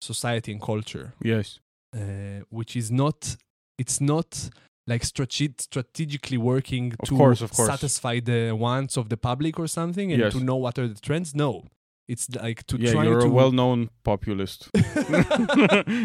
society 0.00 0.52
and 0.52 0.60
culture, 0.60 1.14
Yes. 1.22 1.60
uh, 1.94 2.40
which 2.50 2.76
is 2.76 2.90
not 2.90 3.36
it's 3.78 4.00
not 4.00 4.50
like 4.86 5.04
strate- 5.04 5.60
strategically 5.60 6.38
working 6.38 6.92
Of 7.00 7.08
to 7.08 7.16
course, 7.16 7.40
of 7.42 7.50
course. 7.52 7.68
satisfy 7.68 8.20
the 8.20 8.52
wants 8.52 8.96
of 8.96 9.08
the 9.08 9.16
public 9.16 9.58
or 9.58 9.66
something 9.66 10.12
and 10.12 10.20
Yes. 10.22 10.32
to 10.32 10.40
know 10.40 10.56
what 10.56 10.78
are 10.78 10.88
the 10.88 11.00
trends. 11.00 11.34
No, 11.34 11.64
it's 12.08 12.28
like 12.30 12.64
to 12.68 12.76
Yeah, 12.78 12.92
try 12.92 13.04
you're 13.04 13.20
to 13.20 13.26
a 13.26 13.30
well-known 13.30 13.90
populist. 14.04 14.68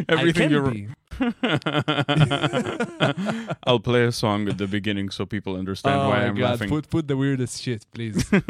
Everything 0.10 0.50
you're. 0.52 0.72
be. 0.72 0.88
I'll 3.68 3.80
play 3.80 4.06
a 4.06 4.12
song 4.12 4.48
at 4.50 4.58
the 4.58 4.68
beginning 4.68 5.10
so 5.10 5.26
people 5.26 5.56
understand 5.56 6.00
oh 6.02 6.10
why 6.10 6.20
my 6.20 6.26
I'm 6.28 6.36
god! 6.36 6.50
laughing. 6.52 6.70
Put 6.70 6.90
put 6.90 7.08
the 7.08 7.18
weirdest 7.18 7.62
shit, 7.62 7.86
please. 7.94 8.24
put 8.26 8.46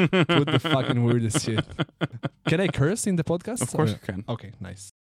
the 0.55 0.59
fucking 0.61 1.03
weirdest 1.03 1.45
shit. 1.45 1.65
Can 2.47 2.59
I 2.61 2.67
curse 2.67 3.07
in 3.07 3.15
the 3.15 3.23
podcast? 3.23 3.61
of 3.61 3.71
course 3.71 3.91
Uh, 3.91 3.93
you 3.93 3.99
can. 4.13 4.23
Okay, 4.29 4.51
nice. 4.59 4.91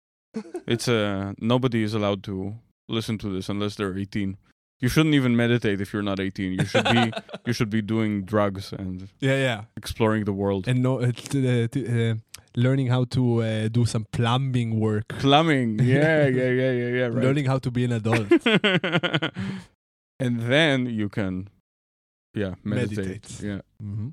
It's 0.67 0.89
uh 0.89 1.33
nobody 1.41 1.83
is 1.83 1.95
allowed 1.95 2.23
to 2.25 2.55
listen 2.89 3.19
to 3.19 3.29
this 3.33 3.49
unless 3.49 3.75
they're 3.77 3.97
18. 3.97 4.37
You 4.83 4.89
shouldn't 4.89 5.15
even 5.15 5.37
meditate 5.37 5.81
if 5.83 5.93
you're 5.93 6.03
not 6.03 6.19
18. 6.21 6.53
You 6.53 6.65
should 6.65 6.85
be 6.85 7.13
you 7.47 7.53
should 7.53 7.71
be 7.71 7.83
doing 7.83 8.25
drugs 8.25 8.73
and 8.73 9.09
Yeah, 9.21 9.37
yeah. 9.37 9.61
exploring 9.77 10.25
the 10.25 10.33
world. 10.33 10.67
And 10.69 10.83
no, 10.83 11.01
uh, 11.01 11.13
t- 11.13 11.65
uh, 11.65 11.69
t- 11.69 11.87
uh, 11.87 12.15
learning 12.57 12.89
how 12.89 13.05
to 13.05 13.43
uh, 13.43 13.69
do 13.69 13.85
some 13.87 14.07
plumbing 14.13 14.79
work. 14.81 15.09
Plumbing. 15.21 15.79
Yeah, 15.85 16.27
yeah, 16.27 16.51
yeah, 16.51 16.73
yeah, 16.73 16.89
yeah. 16.89 17.07
Right. 17.07 17.25
Learning 17.25 17.47
how 17.47 17.59
to 17.59 17.71
be 17.71 17.85
an 17.85 17.93
adult. 17.93 18.27
and 20.21 20.41
then 20.41 20.87
you 20.87 21.09
can 21.09 21.49
yeah, 22.35 22.55
meditate. 22.65 22.97
Meditate. 22.99 23.41
Yeah. 23.43 23.61
Mhm. 23.83 24.13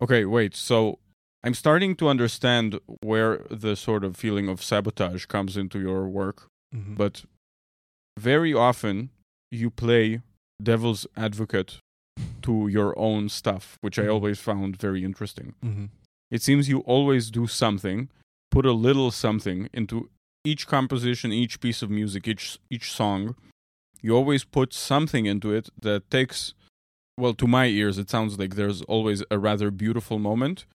Okay, 0.00 0.24
wait. 0.24 0.54
So 0.54 0.98
I'm 1.42 1.54
starting 1.54 1.96
to 1.96 2.08
understand 2.08 2.78
where 3.02 3.38
the 3.50 3.76
sort 3.76 4.04
of 4.04 4.16
feeling 4.16 4.48
of 4.48 4.62
sabotage 4.62 5.26
comes 5.26 5.56
into 5.56 5.80
your 5.80 6.08
work, 6.08 6.48
Mhm. 6.74 6.96
but 6.96 7.24
very 8.18 8.52
often 8.52 9.10
you 9.50 9.70
play 9.70 10.22
devil's 10.62 11.06
advocate 11.16 11.78
to 12.42 12.68
your 12.68 12.98
own 12.98 13.28
stuff, 13.28 13.76
which 13.80 13.98
I 13.98 14.04
Mhm. 14.04 14.12
always 14.12 14.38
found 14.40 14.76
very 14.76 15.04
interesting. 15.04 15.54
Mhm. 15.62 15.90
It 16.30 16.42
seems 16.42 16.68
you 16.68 16.80
always 16.80 17.30
do 17.30 17.46
something, 17.46 18.08
put 18.50 18.66
a 18.66 18.72
little 18.72 19.10
something 19.10 19.68
into 19.72 20.10
each 20.44 20.66
composition, 20.66 21.32
each 21.32 21.60
piece 21.60 21.82
of 21.82 21.90
music, 21.90 22.26
each 22.28 22.58
each 22.70 22.92
song. 22.92 23.34
You 24.02 24.14
always 24.14 24.44
put 24.44 24.72
something 24.72 25.26
into 25.26 25.52
it 25.52 25.70
that 25.80 26.10
takes 26.10 26.54
well, 27.18 27.34
to 27.34 27.46
my 27.46 27.66
ears 27.66 27.98
it 27.98 28.08
sounds 28.08 28.38
like 28.38 28.54
there's 28.54 28.82
always 28.82 29.22
a 29.30 29.38
rather 29.38 29.70
beautiful 29.70 30.18
moment 30.18 30.66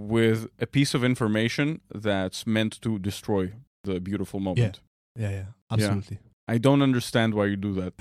with 0.00 0.48
a 0.60 0.66
piece 0.66 0.94
of 0.94 1.02
information 1.02 1.80
that's 1.92 2.46
meant 2.46 2.80
to 2.82 2.98
destroy 2.98 3.52
the 3.84 3.98
beautiful 4.00 4.40
moment. 4.40 4.80
Yeah, 5.16 5.30
yeah, 5.30 5.36
yeah. 5.36 5.44
absolutely. 5.70 6.18
I 6.48 6.58
don't 6.58 6.82
understand 6.82 7.34
why 7.34 7.46
you 7.46 7.56
do 7.56 7.72
that. 7.74 7.92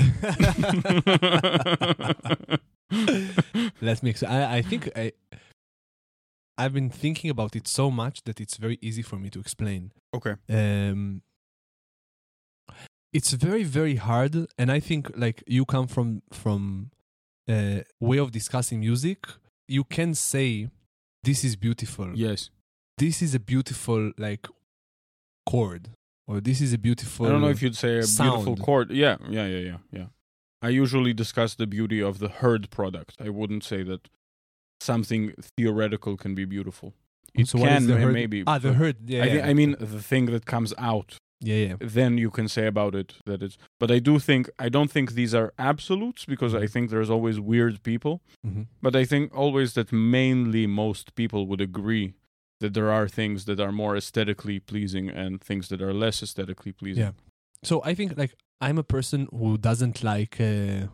Let 3.82 4.04
me. 4.04 4.12
Ex- 4.12 4.24
I, 4.24 4.58
I 4.58 4.62
think 4.62 4.90
I. 4.96 5.14
I've 6.58 6.74
been 6.74 6.90
thinking 6.90 7.30
about 7.30 7.56
it 7.56 7.68
so 7.68 7.92
much 7.92 8.24
that 8.24 8.40
it's 8.40 8.58
very 8.58 8.78
easy 8.82 9.02
for 9.02 9.18
me 9.18 9.30
to 9.32 9.40
explain. 9.40 9.92
okay. 10.16 10.36
Um, 10.50 11.22
it's 13.12 13.32
very 13.32 13.64
very 13.64 13.96
hard, 13.96 14.48
and 14.58 14.72
I 14.72 14.80
think 14.80 15.12
like 15.18 15.44
you 15.48 15.66
come 15.66 15.88
from 15.88 16.22
from 16.32 16.92
a 17.50 17.84
way 18.00 18.18
of 18.18 18.32
discussing 18.32 18.80
music. 18.80 19.28
You 19.68 19.84
can 19.84 20.14
say 20.14 20.70
this 21.24 21.44
is 21.44 21.56
beautiful. 21.56 22.12
Yes. 22.16 22.50
This 22.98 23.22
is 23.22 23.36
a 23.36 23.40
beautiful 23.40 24.12
like 24.18 24.48
chord, 25.46 25.90
or 26.28 26.40
this 26.40 26.62
is 26.62 26.74
a 26.74 26.78
beautiful. 26.78 27.26
I 27.26 27.30
don't 27.30 27.42
know 27.42 27.50
if 27.50 27.62
you'd 27.62 27.76
say 27.76 27.98
a 28.00 28.08
beautiful 28.08 28.56
chord. 28.56 28.92
Yeah, 28.92 29.18
yeah, 29.30 29.46
yeah, 29.46 29.60
yeah, 29.60 29.78
yeah. 29.92 30.06
I 30.62 30.70
usually 30.70 31.14
discuss 31.14 31.56
the 31.56 31.68
beauty 31.68 32.02
of 32.02 32.20
the 32.20 32.30
heard 32.30 32.70
product. 32.70 33.18
I 33.20 33.30
wouldn't 33.30 33.64
say 33.64 33.84
that 33.84 34.10
something 34.80 35.34
theoretical 35.58 36.18
can 36.18 36.36
be 36.36 36.46
beautiful. 36.46 36.94
It 37.34 37.48
So 37.48 37.60
can 37.60 38.14
maybe. 38.14 38.44
Ah, 38.48 38.60
the 38.60 38.74
herd. 38.74 39.10
Yeah, 39.10 39.24
I, 39.24 39.26
yeah. 39.26 39.48
I 39.48 39.54
mean 39.54 39.76
the 39.80 40.02
thing 40.02 40.28
that 40.28 40.46
comes 40.46 40.74
out. 40.78 41.18
Yeah, 41.46 41.68
yeah. 41.68 41.76
Then 41.80 42.18
you 42.18 42.32
can 42.32 42.48
say 42.48 42.66
about 42.68 42.96
it 42.96 43.16
that 43.26 43.42
it's. 43.44 43.58
But 43.80 43.92
I 43.92 44.00
do 44.00 44.20
think 44.20 44.50
I 44.66 44.70
don't 44.70 44.92
think 44.92 45.12
these 45.12 45.34
are 45.40 45.54
absolutes 45.58 46.26
because 46.26 46.54
I 46.64 46.68
think 46.68 46.90
there's 46.90 47.10
always 47.10 47.40
weird 47.40 47.84
people. 47.84 48.22
hmm 48.44 48.64
But 48.82 48.96
I 48.96 49.06
think 49.06 49.38
always 49.38 49.74
that 49.74 49.92
mainly 49.92 50.68
most 50.68 51.14
people 51.16 51.42
would 51.48 51.62
agree 51.62 52.14
that 52.60 52.74
there 52.74 52.92
are 52.92 53.08
things 53.08 53.46
that 53.46 53.60
are 53.60 53.72
more 53.72 53.98
aesthetically 53.98 54.60
pleasing 54.60 55.10
and 55.10 55.42
things 55.42 55.68
that 55.70 55.82
are 55.82 55.94
less 55.94 56.24
aesthetically 56.24 56.72
pleasing. 56.72 57.04
Yeah. 57.04 57.12
So 57.64 57.82
I 57.84 57.96
think 57.96 58.18
like 58.18 58.34
I'm 58.62 58.78
a 58.78 58.84
person 58.84 59.28
who 59.32 59.58
doesn't 59.58 60.04
like 60.04 60.40
uh, 60.40 60.88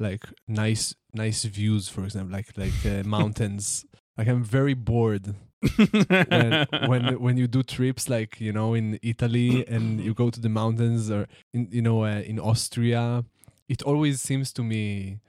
like 0.00 0.24
nice 0.48 0.94
nice 1.12 1.44
views, 1.44 1.88
for 1.88 2.04
example, 2.04 2.32
like 2.32 2.48
like 2.56 2.80
uh, 2.86 3.02
mountains. 3.18 3.84
Like 4.16 4.28
I'm 4.28 4.44
very 4.44 4.74
bored 4.74 5.34
when 5.78 6.66
when 6.86 7.20
when 7.20 7.36
you 7.36 7.46
do 7.46 7.62
trips 7.62 8.08
like 8.08 8.40
you 8.40 8.52
know 8.52 8.74
in 8.74 8.98
Italy 9.02 9.66
and 9.66 10.00
you 10.00 10.14
go 10.14 10.30
to 10.30 10.40
the 10.40 10.48
mountains 10.48 11.10
or 11.10 11.26
in 11.52 11.68
you 11.70 11.82
know 11.82 12.04
uh, 12.04 12.20
in 12.20 12.38
Austria. 12.38 13.24
It 13.68 13.82
always 13.82 14.20
seems 14.20 14.52
to 14.54 14.62
me 14.62 15.20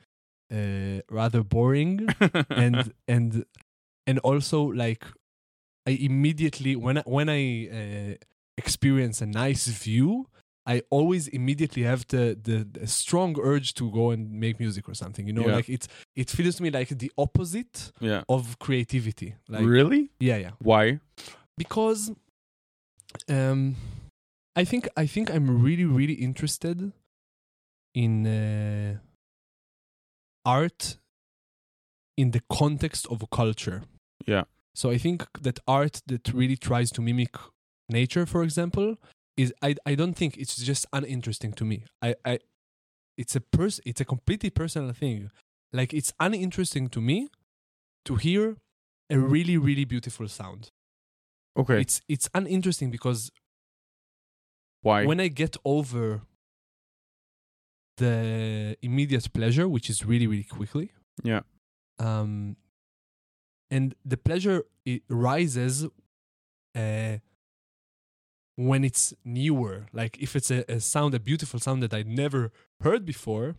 uh, 0.52 1.02
rather 1.10 1.44
boring 1.44 2.08
and 2.50 2.94
and 3.08 3.46
and 4.06 4.20
also 4.20 4.62
like 4.62 5.06
I 5.88 5.92
immediately 5.92 6.76
when 6.76 6.98
I, 7.00 7.04
when 7.06 7.30
I 7.30 7.70
uh, 7.70 8.16
experience 8.58 9.22
a 9.22 9.26
nice 9.26 9.68
view, 9.68 10.28
I 10.68 10.82
always 10.90 11.28
immediately 11.28 11.84
have 11.84 12.08
the, 12.08 12.38
the 12.42 12.68
the 12.80 12.88
strong 12.88 13.36
urge 13.40 13.74
to 13.76 13.92
go 13.92 14.12
and 14.12 14.32
make 14.32 14.60
music 14.60 14.90
or 14.90 14.96
something. 14.96 15.28
You 15.28 15.34
know, 15.34 15.48
Yeah. 15.48 15.56
like 15.56 15.70
it's 15.70 15.88
it 16.16 16.30
feels 16.30 16.56
to 16.56 16.64
me 16.64 16.72
like 16.72 16.90
the 16.90 17.12
opposite 17.18 17.92
yeah. 18.00 18.24
of 18.28 18.58
creativity. 18.60 19.36
Like 19.48 19.66
really? 19.66 20.10
yeah, 20.20 20.38
yeah, 20.38 20.52
Why? 20.60 21.00
because 21.58 22.12
um, 23.30 23.76
I 24.56 24.66
think 24.66 24.88
I 24.98 25.06
think 25.06 25.30
I'm 25.30 25.62
really 25.62 25.86
really 25.86 26.14
interested 26.14 26.92
in 27.94 28.26
uh, 28.28 28.98
art 30.46 30.98
in 32.18 32.32
the 32.32 32.42
context 32.50 33.08
of 33.08 33.22
a 33.22 33.28
culture. 33.28 33.84
Yeah. 34.26 34.44
So 34.74 34.90
I 34.90 34.98
think 34.98 35.26
that 35.42 35.60
art 35.68 36.02
that 36.08 36.34
really 36.34 36.58
tries 36.58 36.92
to 36.92 37.02
mimic 37.02 37.36
nature, 37.90 38.26
for 38.26 38.44
example, 38.44 38.98
is 39.38 39.54
I 39.62 39.76
I 39.86 39.96
don't 39.96 40.14
think 40.14 40.38
it's 40.38 40.56
just 40.56 40.86
uninteresting 40.94 41.54
to 41.54 41.66
me. 41.66 41.86
I 42.02 42.16
I 42.24 42.40
it's 43.18 43.36
a 43.36 43.42
pers 43.42 43.80
it's 43.86 44.02
a 44.02 44.06
completely 44.06 44.50
personal 44.50 44.94
thing. 44.94 45.32
Like 45.74 45.94
it's 45.94 46.14
uninteresting 46.20 46.90
to 46.90 47.02
me 47.02 47.30
to 48.06 48.16
hear 48.16 48.58
a 49.10 49.20
really 49.20 49.58
really 49.58 49.86
beautiful 49.86 50.28
sound. 50.28 50.72
Okay. 51.58 51.82
It's 51.82 52.02
it's 52.08 52.30
uninteresting 52.34 52.92
because 52.92 53.32
Why? 54.82 55.06
when 55.06 55.20
I 55.20 55.28
get 55.28 55.58
over 55.66 56.22
the 57.98 58.78
immediate 58.82 59.32
pleasure, 59.34 59.68
which 59.68 59.90
is 59.90 60.06
really 60.06 60.28
really 60.28 60.44
quickly, 60.44 60.92
yeah. 61.24 61.42
um, 62.00 62.58
and 63.72 63.96
the 64.04 64.18
pleasure 64.18 64.64
it 64.86 65.04
rises 65.10 65.86
uh, 66.76 67.18
when 68.56 68.84
it's 68.84 69.14
newer. 69.24 69.88
Like 69.94 70.18
if 70.22 70.36
it's 70.36 70.52
a, 70.52 70.64
a 70.72 70.80
sound, 70.80 71.14
a 71.14 71.20
beautiful 71.20 71.60
sound 71.60 71.82
that 71.84 71.94
I 71.94 72.04
never 72.04 72.52
heard 72.82 73.06
before, 73.06 73.56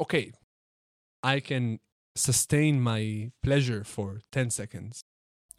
okay, 0.00 0.32
I 1.22 1.40
can 1.40 1.80
sustain 2.16 2.80
my 2.80 3.30
pleasure 3.42 3.84
for 3.84 4.20
ten 4.32 4.50
seconds. 4.50 5.02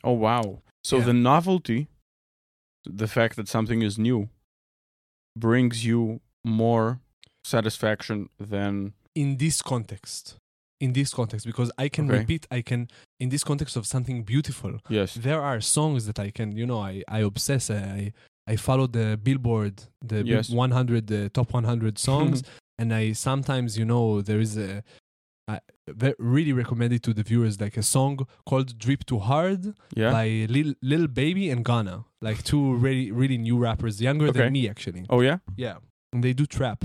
Oh 0.04 0.14
wow. 0.14 0.62
So 0.84 0.98
Yeah. 0.98 1.06
the 1.06 1.14
novelty, 1.14 1.88
the 2.86 3.08
fact 3.08 3.36
that 3.36 3.48
something 3.48 3.82
is 3.82 3.98
new, 4.00 4.30
brings 5.36 5.86
you 5.86 6.22
more 6.44 7.00
satisfaction 7.44 8.30
than 8.40 8.94
in 9.16 9.38
this 9.38 9.62
context 9.62 10.36
in 10.80 10.94
this 10.94 11.14
context 11.14 11.46
because 11.46 11.72
i 11.78 11.88
can 11.90 12.06
Okay. 12.10 12.20
repeat 12.20 12.46
i 12.52 12.62
can 12.62 12.88
in 13.20 13.30
this 13.30 13.44
context 13.44 13.76
of 13.76 13.86
something 13.86 14.24
beautiful 14.24 14.80
yes. 14.90 15.14
there 15.16 15.42
are 15.42 15.60
songs 15.62 16.06
that 16.06 16.20
i 16.20 16.30
can 16.32 16.52
you 16.56 16.66
know 16.66 16.80
i 16.80 17.04
i 17.08 17.20
obsess 17.20 17.70
i 17.70 18.12
i 18.54 18.56
follow 18.68 18.88
the 18.88 19.08
billboard 19.28 19.76
the 20.12 20.20
Yes. 20.26 20.50
100 20.50 21.08
the 21.08 21.22
top 21.30 21.50
100 21.54 21.98
songs 22.10 22.38
and 22.80 22.94
i 23.02 23.04
sometimes 23.14 23.70
you 23.80 23.86
know 23.86 24.22
there 24.30 24.42
is 24.48 24.58
a 24.58 24.84
I 25.52 25.60
really 26.20 26.54
recommend 26.54 26.92
it 26.94 27.02
to 27.08 27.12
the 27.20 27.24
viewers 27.24 27.56
like 27.60 27.76
a 27.76 27.82
song 27.96 28.16
called 28.50 28.70
drip 28.84 29.02
too 29.12 29.18
hard 29.32 29.62
Yeah. 30.02 30.12
by 30.12 30.28
Lil, 30.56 30.72
Lil 30.92 31.08
baby 31.08 31.46
and 31.54 31.66
Gunna 31.66 32.06
like 32.28 32.40
two 32.52 32.64
really 32.86 33.08
really 33.22 33.40
new 33.48 33.58
rappers 33.68 33.96
younger 34.08 34.28
Okay. 34.28 34.40
than 34.42 34.54
me 34.54 34.70
actually 34.74 35.04
oh 35.10 35.22
yeah. 35.22 35.38
yeah, 35.66 35.78
and 36.14 36.24
they 36.24 36.34
do 36.42 36.46
trap, 36.58 36.80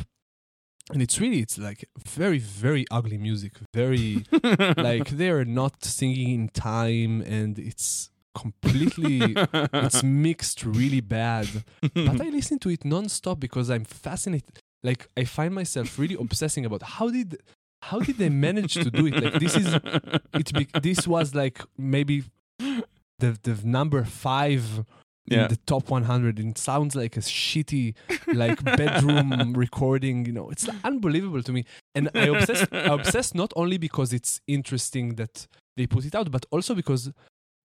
and 0.93 1.01
it's 1.03 1.17
really 1.23 1.41
it's 1.45 1.59
like 1.69 1.81
very 2.21 2.39
very 2.39 2.85
ugly 2.99 3.19
music. 3.29 3.53
Very 3.83 4.25
like 4.91 5.09
they're 5.21 5.45
not 5.63 5.75
singing 5.99 6.29
in 6.39 6.49
time, 6.73 7.15
and 7.39 7.59
it's 7.71 8.11
completely 8.35 9.35
it's 9.73 10.03
mixed 10.03 10.65
really 10.65 11.01
bad. 11.01 11.49
But 11.81 12.21
I 12.21 12.29
listen 12.29 12.59
to 12.61 12.71
it 12.71 12.81
nonstop 12.81 13.41
because 13.41 13.71
I'm 13.71 13.85
fascinated. 13.85 14.59
Like 14.83 15.09
I 15.17 15.25
find 15.25 15.55
myself 15.55 15.99
really 15.99 16.17
obsessing 16.19 16.65
about 16.67 16.83
how 16.83 17.11
did 17.11 17.39
how 17.83 18.01
did 18.01 18.19
they 18.19 18.31
manage 18.31 18.75
to 18.75 18.91
do 18.91 19.07
it? 19.07 19.23
Like 19.23 19.35
this 19.35 19.57
is 19.57 19.75
it. 19.75 20.53
Be, 20.53 20.69
this 20.81 21.07
was 21.07 21.35
like 21.35 21.61
maybe 21.79 22.25
the 22.59 23.39
the 23.43 23.59
number 23.65 24.05
five 24.05 24.85
in 25.27 25.49
the 25.49 25.57
top 25.67 25.89
100 25.89 26.39
and 26.39 26.51
it 26.51 26.59
sounds 26.59 26.95
like 26.95 27.17
a 27.17 27.21
shitty 27.21 27.95
like 28.35 28.63
bedroom 28.63 29.55
recording 29.57 30.27
you 30.27 30.33
know 30.33 30.51
it's 30.51 30.69
unbelievable 30.85 31.43
to 31.43 31.51
me 31.51 31.65
and 31.95 32.11
i 32.15 32.27
obsess 32.27 32.67
i 32.73 32.81
obsess 32.81 33.35
not 33.35 33.51
only 33.57 33.79
because 33.79 34.13
it's 34.13 34.41
interesting 34.47 35.15
that 35.15 35.47
they 35.79 35.87
put 35.87 36.05
it 36.05 36.15
out 36.15 36.31
but 36.31 36.45
also 36.51 36.75
because 36.75 37.11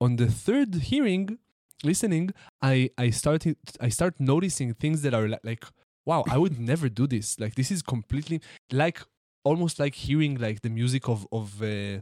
on 0.02 0.16
the 0.16 0.28
third 0.28 0.74
hearing 0.92 1.38
listening 1.84 2.30
i 2.62 2.90
i 2.98 3.10
started 3.10 3.56
i 3.80 3.90
start 3.90 4.14
noticing 4.20 4.74
things 4.74 5.02
that 5.04 5.14
are 5.14 5.28
li- 5.28 5.44
like 5.44 5.64
wow 6.06 6.24
i 6.30 6.38
would 6.38 6.60
never 6.60 6.90
do 6.90 7.06
this 7.08 7.40
like 7.40 7.56
this 7.56 7.72
is 7.72 7.82
completely 7.82 8.42
like 8.72 9.00
almost 9.44 9.80
like 9.80 9.96
hearing 9.96 10.36
like 10.38 10.62
the 10.62 10.70
music 10.70 11.08
of 11.08 11.26
of 11.32 11.62
uh, 11.62 12.00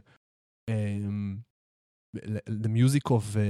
um 0.70 1.44
the 2.46 2.68
music 2.68 3.10
of 3.10 3.36
uh, 3.36 3.42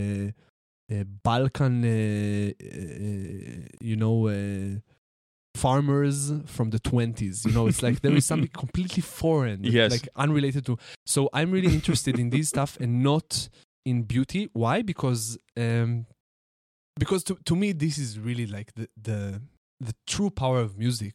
uh, 0.91 1.05
Balkan, 1.23 1.85
uh, 1.85 2.51
uh, 2.61 3.67
you 3.81 3.97
know, 3.97 4.27
uh, 4.29 4.81
farmers 5.55 6.33
from 6.47 6.71
the 6.71 6.79
20s. 6.81 7.45
You 7.47 7.53
know, 7.53 7.67
it's 7.69 7.83
like 7.83 8.01
there 8.01 8.13
is 8.13 8.25
something 8.31 8.51
completely 8.51 9.03
foreign, 9.03 9.65
Yes. 9.65 9.91
like 9.93 10.09
unrelated 10.17 10.67
to. 10.67 10.77
So 11.07 11.29
I'm 11.33 11.51
really 11.51 11.73
interested 11.73 12.19
in 12.19 12.31
this 12.31 12.49
stuff 12.49 12.77
and 12.81 13.03
not 13.03 13.49
in 13.89 14.03
beauty. 14.03 14.43
Why? 14.53 14.83
Because 14.83 15.39
um, 15.57 16.07
because 16.99 17.23
to 17.25 17.35
to 17.45 17.55
me 17.57 17.73
this 17.73 17.97
is 17.99 18.19
really 18.19 18.47
like 18.47 18.69
the 18.75 18.89
the 19.09 19.21
the 19.87 19.95
true 20.07 20.31
power 20.31 20.61
of 20.61 20.77
music 20.79 21.15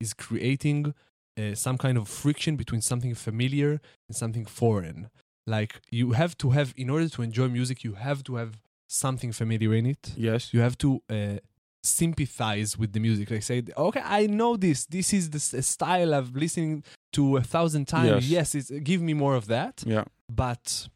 is 0.00 0.14
creating 0.14 0.94
uh, 1.40 1.54
some 1.54 1.76
kind 1.78 1.96
of 1.98 2.08
friction 2.08 2.56
between 2.56 2.80
something 2.80 3.14
familiar 3.14 3.80
and 4.08 4.16
something 4.22 4.46
foreign. 4.46 5.08
Like 5.46 5.80
you 5.90 6.12
have 6.12 6.36
to 6.38 6.50
have 6.50 6.72
in 6.76 6.88
order 6.90 7.08
to 7.08 7.22
enjoy 7.22 7.48
music, 7.48 7.84
you 7.84 7.94
have 7.94 8.22
to 8.24 8.36
have 8.36 8.52
something 8.88 9.32
familiar 9.32 9.74
in 9.74 9.86
it. 9.86 10.12
Yes. 10.16 10.52
You 10.54 10.60
have 10.60 10.76
to 10.78 11.02
uh, 11.10 11.38
sympathize 11.82 12.78
with 12.78 12.92
the 12.92 13.00
music. 13.00 13.30
Like 13.30 13.42
say, 13.42 13.62
okay, 13.76 14.02
I 14.04 14.26
know 14.26 14.56
this. 14.56 14.86
This 14.86 15.12
is 15.12 15.30
the 15.30 15.40
style 15.62 16.14
I've 16.14 16.34
listened 16.34 16.84
to 17.14 17.36
a 17.36 17.42
thousand 17.42 17.86
times. 17.88 18.30
Yes. 18.30 18.54
Yes, 18.54 18.54
it's, 18.54 18.70
give 18.90 19.00
me 19.02 19.14
more 19.14 19.34
of 19.34 19.46
that 19.46 19.82
Yeah. 19.86 20.04
but 20.44 20.88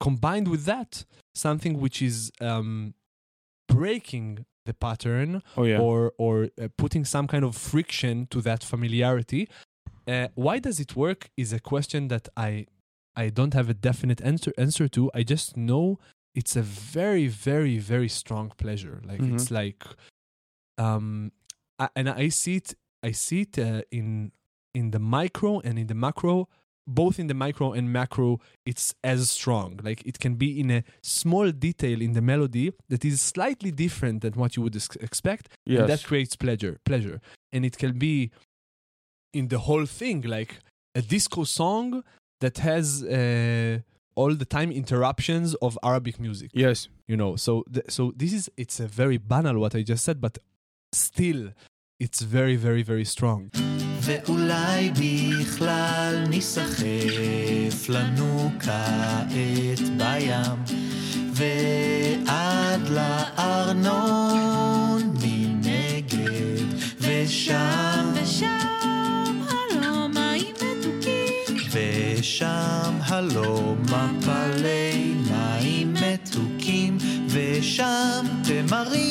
combined 0.00 0.48
with 0.48 0.64
that 0.64 1.04
something 1.34 1.80
which 1.80 2.00
is 2.02 2.30
um, 2.40 2.94
breaking 3.68 4.44
the 4.64 4.74
pattern 4.74 5.42
Oh 5.56 5.64
yeah. 5.64 5.78
or 5.80 6.12
or 6.18 6.48
uh, 6.60 6.68
putting 6.76 7.04
some 7.04 7.26
kind 7.26 7.44
of 7.44 7.56
friction 7.56 8.26
to 8.30 8.40
that 8.42 8.64
familiarity 8.64 9.48
uh, 10.08 10.28
why 10.34 10.58
does 10.58 10.80
it 10.80 10.96
work 10.96 11.30
is 11.36 11.52
a 11.52 11.60
question 11.60 12.08
that 12.08 12.28
i 12.36 12.66
i 13.16 13.28
don't 13.28 13.54
have 13.54 13.68
a 13.70 13.74
definite 13.74 14.20
answer 14.22 14.52
answer 14.58 14.88
to 14.88 15.10
i 15.14 15.22
just 15.22 15.56
know 15.56 15.98
it's 16.34 16.56
a 16.56 16.62
very 16.62 17.26
very 17.28 17.78
very 17.78 18.08
strong 18.08 18.52
pleasure 18.56 19.00
like 19.04 19.20
Mhm. 19.20 19.34
it's 19.34 19.50
like 19.50 19.84
um 20.78 21.32
I, 21.78 21.88
and 21.94 22.08
i 22.08 22.28
see 22.28 22.56
it 22.56 22.74
i 23.02 23.12
see 23.12 23.42
it 23.42 23.58
uh, 23.58 23.82
in 23.90 24.32
in 24.74 24.90
the 24.90 24.98
micro 24.98 25.60
and 25.60 25.78
in 25.78 25.86
the 25.86 25.94
macro 25.94 26.48
both 26.86 27.18
in 27.18 27.26
the 27.26 27.34
micro 27.34 27.72
and 27.72 27.92
macro 27.92 28.40
it's 28.64 28.94
as 29.02 29.30
strong 29.30 29.80
like 29.82 30.06
it 30.06 30.18
can 30.18 30.34
be 30.36 30.60
in 30.60 30.70
a 30.70 30.84
small 31.02 31.50
detail 31.50 32.00
in 32.00 32.12
the 32.12 32.22
melody 32.22 32.72
that 32.88 33.04
is 33.04 33.20
slightly 33.20 33.70
different 33.70 34.22
than 34.22 34.32
what 34.34 34.56
you 34.56 34.62
would 34.62 34.76
ex- 34.76 34.96
expect 34.96 35.48
yes. 35.64 35.80
and 35.80 35.88
that 35.88 36.04
creates 36.04 36.36
pleasure 36.36 36.78
pleasure 36.84 37.20
and 37.52 37.64
it 37.64 37.76
can 37.76 37.98
be 37.98 38.30
in 39.32 39.48
the 39.48 39.58
whole 39.58 39.86
thing 39.86 40.22
like 40.22 40.60
a 40.94 41.02
disco 41.02 41.44
song 41.44 42.02
that 42.40 42.58
has 42.58 43.02
uh, 43.02 43.78
all 44.14 44.34
the 44.34 44.44
time 44.44 44.70
interruptions 44.70 45.54
of 45.56 45.76
arabic 45.82 46.20
music 46.20 46.50
yes. 46.54 46.88
you 47.08 47.16
know 47.16 47.34
so 47.34 47.64
th- 47.72 47.86
so 47.88 48.12
this 48.16 48.32
is 48.32 48.48
it's 48.56 48.78
a 48.78 48.86
very 48.86 49.18
banal 49.18 49.58
what 49.58 49.74
i 49.74 49.82
just 49.82 50.04
said 50.04 50.20
but 50.20 50.38
still 50.92 51.50
it's 51.98 52.20
very 52.20 52.56
very 52.56 52.82
very 52.82 53.04
strong. 53.04 53.50
ואולי 54.00 54.90
בכלל 54.90 56.24
ניסחף 56.28 57.88
לנו 57.88 58.50
כעת 58.60 59.78
בים, 59.96 60.64
ועד 61.32 62.88
לארנון 62.88 64.22
מנגד, 65.22 66.64
ושם, 67.00 68.12
ושם 68.14 69.40
הלא 69.48 70.08
מים 70.08 70.54
מתוקים, 70.54 71.56
ושם 71.72 72.94
הלא 73.00 73.74
מפלי 73.82 75.14
מים 75.30 75.94
מתוקים, 75.94 76.98
ושם 77.28 78.26
תמרים, 78.44 79.05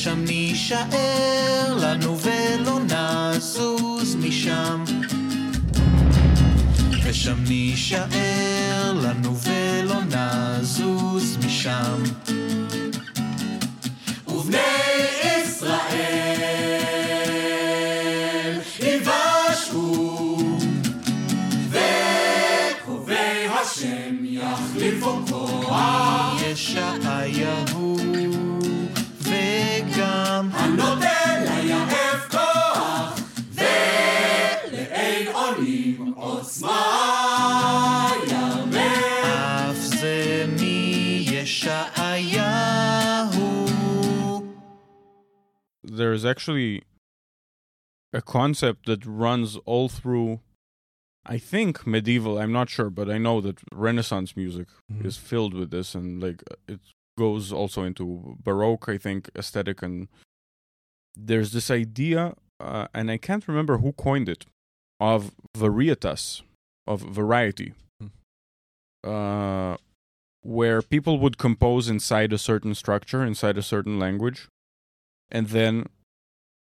ושם 0.00 0.24
נישאר 0.24 1.76
לנו 1.80 2.16
ולא 2.20 2.78
נזוז 2.80 4.14
משם. 4.14 4.84
ושם 7.04 7.44
נישאר 7.48 8.92
לנו 8.92 9.36
ולא 9.36 10.00
נזוז 10.04 11.36
משם. 11.46 12.02
There's 46.20 46.30
actually 46.30 46.82
a 48.12 48.20
concept 48.20 48.84
that 48.86 49.06
runs 49.06 49.56
all 49.64 49.88
through 49.88 50.40
I 51.26 51.36
think 51.38 51.86
medieval, 51.86 52.38
I'm 52.38 52.50
not 52.52 52.70
sure, 52.70 52.88
but 52.90 53.10
I 53.10 53.18
know 53.18 53.40
that 53.42 53.58
Renaissance 53.72 54.36
music 54.36 54.68
Mhm. 54.90 55.04
is 55.04 55.16
filled 55.18 55.54
with 55.54 55.70
this 55.70 55.94
and 55.94 56.20
like 56.22 56.42
it 56.66 56.80
goes 57.18 57.52
also 57.52 57.82
into 57.84 58.36
baroque 58.42 58.88
i 58.88 58.96
think 58.96 59.28
aesthetic 59.36 59.82
and 59.82 60.08
there's 61.14 61.52
this 61.52 61.70
idea 61.70 62.34
uh, 62.58 62.86
and 62.94 63.10
i 63.10 63.18
can't 63.18 63.46
remember 63.46 63.76
who 63.78 63.92
coined 63.92 64.26
it 64.28 64.46
of 64.98 65.32
varietas 65.54 66.40
of 66.86 67.02
variety 67.02 67.74
Hmm. 68.00 68.08
uh, 69.04 69.76
where 70.42 70.80
people 70.80 71.18
would 71.18 71.36
compose 71.36 71.90
inside 71.90 72.32
a 72.32 72.38
certain 72.38 72.74
structure 72.74 73.22
inside 73.26 73.58
a 73.58 73.62
certain 73.74 73.98
language 73.98 74.48
and 75.30 75.48
then 75.48 75.86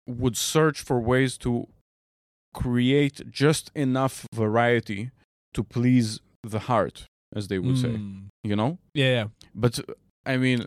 would 0.06 0.36
search 0.36 0.80
for 0.80 1.00
ways 1.00 1.38
to 1.38 1.68
create 2.54 3.30
just 3.30 3.70
enough 3.74 4.26
variety 4.34 5.10
to 5.54 5.62
please 5.64 6.20
the 6.42 6.60
heart 6.60 7.06
as 7.34 7.48
they 7.48 7.58
would 7.58 7.78
say 7.78 7.88
Mm. 7.88 8.26
you 8.44 8.56
know 8.56 8.78
yeah, 8.94 9.12
yeah 9.18 9.26
but 9.54 9.78
I 10.26 10.36
mean, 10.36 10.66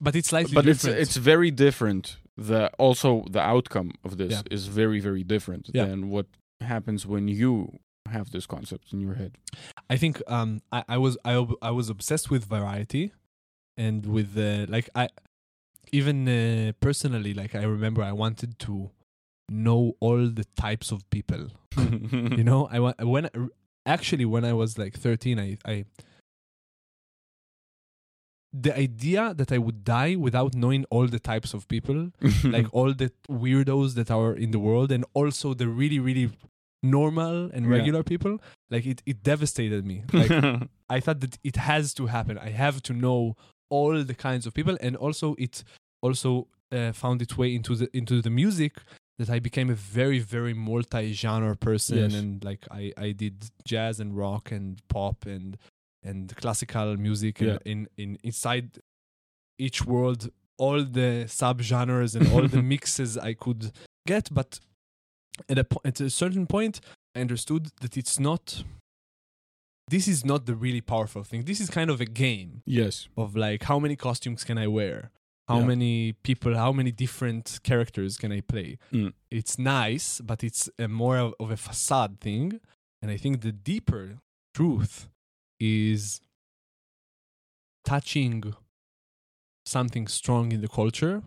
but 0.00 0.14
it's 0.16 0.28
slightly 0.28 0.54
but 0.54 0.66
it's 0.66 0.82
different 0.82 1.00
it's 1.02 1.16
very 1.16 1.50
different. 1.50 2.16
The 2.36 2.70
also 2.78 3.24
the 3.30 3.40
outcome 3.40 3.90
of 4.02 4.16
this 4.16 4.32
Yeah. 4.32 4.42
is 4.56 4.66
very 4.66 5.00
very 5.00 5.22
different 5.24 5.70
Yeah. 5.74 5.84
than 5.86 6.08
what 6.10 6.26
happens 6.60 7.06
when 7.06 7.28
you 7.28 7.78
have 8.10 8.30
this 8.30 8.46
concept 8.46 8.92
in 8.92 9.00
your 9.00 9.14
head. 9.14 9.32
I 9.90 9.96
think 9.96 10.22
um 10.26 10.62
I, 10.72 10.84
I 10.88 10.98
was 10.98 11.16
I 11.24 11.34
ob- 11.34 11.58
I 11.62 11.70
was 11.70 11.88
obsessed 11.90 12.30
with 12.30 12.44
variety 12.46 13.12
and 13.76 14.06
with 14.06 14.36
uh, 14.38 14.66
like 14.68 14.88
I 14.94 15.08
even 15.98 16.16
uh, 16.28 16.72
personally 16.86 17.32
like 17.40 17.52
I 17.54 17.64
remember 17.76 18.00
I 18.02 18.12
wanted 18.24 18.58
to 18.66 18.74
know 19.66 19.80
all 20.06 20.22
the 20.40 20.46
types 20.66 20.88
of 20.94 20.98
people. 21.16 21.42
You 22.40 22.44
know 22.50 22.60
I 22.76 22.78
when 23.14 23.24
actually 23.96 24.26
when 24.34 24.44
I 24.52 24.54
was 24.62 24.70
like 24.82 24.94
13 24.96 25.38
I 25.46 25.48
I 25.74 25.76
the 28.52 28.72
idea 28.86 29.34
that 29.34 29.50
I 29.50 29.58
would 29.58 29.80
die 29.84 30.14
without 30.14 30.54
knowing 30.54 30.84
all 30.90 31.06
the 31.08 31.18
types 31.18 31.54
of 31.54 31.66
people 31.74 31.98
like 32.56 32.68
all 32.72 32.90
the 32.94 33.10
weirdos 33.28 33.94
that 33.98 34.10
are 34.10 34.32
in 34.44 34.50
the 34.52 34.60
world 34.68 34.92
and 34.92 35.04
also 35.12 35.54
the 35.54 35.68
really 35.80 35.98
really 35.98 36.30
normal 36.82 37.36
and 37.54 37.62
Yeah. 37.66 37.72
regular 37.78 38.02
people 38.12 38.34
like 38.70 38.86
it, 38.92 39.02
it 39.06 39.18
devastated 39.32 39.82
me. 39.90 39.96
Like 40.12 40.30
i 40.96 40.98
thought 41.04 41.20
that 41.24 41.34
it 41.50 41.56
has 41.56 41.94
to 41.98 42.06
happen. 42.06 42.34
I 42.38 42.50
have 42.64 42.76
to 42.88 42.92
know 43.04 43.36
all 43.70 43.94
the 44.10 44.14
kinds 44.28 44.44
of 44.46 44.54
people 44.54 44.76
and 44.86 44.94
also 45.04 45.26
it 45.46 45.64
also 46.04 46.30
uh, 46.76 46.92
found 47.02 47.18
its 47.26 47.34
way 47.40 47.48
into 47.58 47.72
the 47.80 47.88
into 48.00 48.16
the 48.26 48.30
music 48.42 48.72
that 49.18 49.30
i 49.36 49.38
became 49.48 49.68
a 49.76 49.78
very 49.98 50.20
very 50.36 50.54
multi-genre 50.70 51.54
person 51.68 51.96
Yes. 51.98 52.14
and 52.20 52.30
like 52.48 52.62
i 52.70 52.84
i 53.06 53.08
did 53.22 53.36
jazz 53.70 53.94
and 54.02 54.10
rock 54.24 54.44
and 54.58 54.66
pop 54.94 55.18
and 55.34 55.56
and 56.08 56.22
classical 56.42 56.88
music 57.06 57.34
and 57.40 57.48
Yeah. 57.50 57.72
in 57.72 57.78
in 58.02 58.10
inside 58.30 58.68
each 59.66 59.78
world 59.92 60.20
all 60.64 60.80
the 61.00 61.10
subgenres 61.40 62.12
and 62.16 62.24
all 62.32 62.46
the 62.56 62.62
mixes 62.74 63.10
I 63.30 63.32
could 63.44 63.62
get, 64.06 64.24
but 64.38 64.50
at 65.52 65.58
a 65.58 65.64
po- 65.64 65.80
at 65.90 66.00
a 66.00 66.10
certain 66.22 66.46
point, 66.46 66.74
I 67.16 67.20
understood 67.26 67.64
that 67.82 67.96
it's 68.00 68.16
not 68.28 68.44
this 69.94 70.06
is 70.08 70.24
not 70.24 70.40
the 70.46 70.54
really 70.64 70.80
powerful 70.80 71.22
thing. 71.24 71.44
This 71.44 71.60
is 71.60 71.68
kind 71.70 71.90
of 71.90 72.00
a 72.00 72.06
game 72.06 72.50
Yes. 72.66 73.08
of 73.16 73.34
like 73.36 73.64
how 73.70 73.78
many 73.84 73.96
costumes 73.96 74.44
can 74.44 74.58
I 74.58 74.66
wear? 74.78 75.10
How 75.48 75.58
Yeah. 75.58 75.66
many 75.66 76.12
people, 76.12 76.54
how 76.56 76.72
many 76.72 76.90
different 76.90 77.60
characters 77.62 78.16
can 78.16 78.32
I 78.32 78.40
play? 78.40 78.78
Mm. 78.92 79.12
It's 79.30 79.58
nice, 79.58 80.20
but 80.20 80.42
it's 80.42 80.70
a 80.78 80.88
more 80.88 81.18
of, 81.18 81.34
of 81.38 81.50
a 81.50 81.56
facade 81.56 82.20
thing. 82.20 82.60
And 83.02 83.10
I 83.10 83.18
think 83.18 83.42
the 83.42 83.52
deeper 83.52 84.18
truth 84.54 85.08
is 85.60 86.20
touching 87.84 88.54
something 89.66 90.06
strong 90.08 90.52
in 90.52 90.60
the 90.60 90.68
culture. 90.68 91.22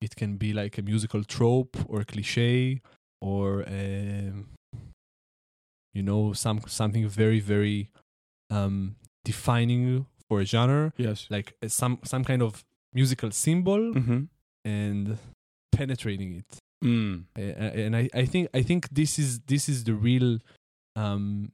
It 0.00 0.16
can 0.16 0.36
be 0.36 0.52
like 0.52 0.78
a 0.78 0.82
musical 0.82 1.24
trope 1.24 1.76
or 1.88 2.00
a 2.00 2.04
cliche 2.04 2.80
or 3.20 3.64
um, 3.68 4.48
you 5.92 6.02
know 6.02 6.32
some 6.32 6.60
something 6.66 7.08
very 7.08 7.40
very 7.40 7.90
um, 8.50 8.96
defining 9.24 10.06
for 10.28 10.40
a 10.40 10.44
genre 10.44 10.92
Yes. 10.96 11.26
like 11.30 11.54
uh, 11.62 11.68
some 11.68 11.98
some 12.04 12.24
kind 12.24 12.42
of 12.42 12.64
musical 12.94 13.30
symbol 13.30 13.94
Mm-hmm. 13.94 14.20
and 14.64 15.18
penetrating 15.72 16.34
it 16.34 16.58
Mm. 16.84 17.24
And 17.34 17.96
I, 17.96 18.08
I 18.14 18.24
think 18.24 18.48
I 18.54 18.62
think 18.62 18.88
this 18.90 19.18
is 19.18 19.40
this 19.40 19.68
is 19.68 19.82
the 19.82 19.94
real 19.94 20.38
um, 20.94 21.50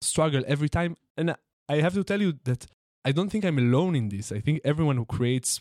struggle 0.00 0.44
every 0.46 0.68
time 0.68 0.96
and 1.16 1.34
I 1.68 1.76
have 1.80 1.94
to 1.94 2.04
tell 2.04 2.20
you 2.22 2.34
that 2.44 2.64
I 3.04 3.10
don't 3.10 3.28
think 3.28 3.44
I'm 3.44 3.58
alone 3.58 3.96
in 3.96 4.08
this 4.08 4.30
I 4.30 4.38
think 4.40 4.60
everyone 4.64 4.96
who 4.96 5.04
creates 5.04 5.60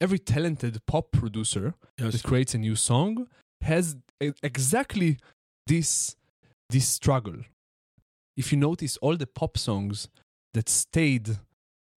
every 0.00 0.20
talented 0.20 0.78
pop 0.86 1.10
producer 1.10 1.74
Yes. 1.98 2.12
that 2.12 2.22
creates 2.22 2.54
a 2.54 2.58
new 2.58 2.76
song 2.76 3.26
has 3.62 3.96
exactly 4.42 5.18
this 5.66 6.14
this 6.70 6.86
struggle. 6.86 7.38
If 8.36 8.52
you 8.52 8.58
notice, 8.58 8.96
all 8.98 9.16
the 9.16 9.26
pop 9.26 9.58
songs 9.58 10.08
that 10.54 10.68
stayed 10.68 11.38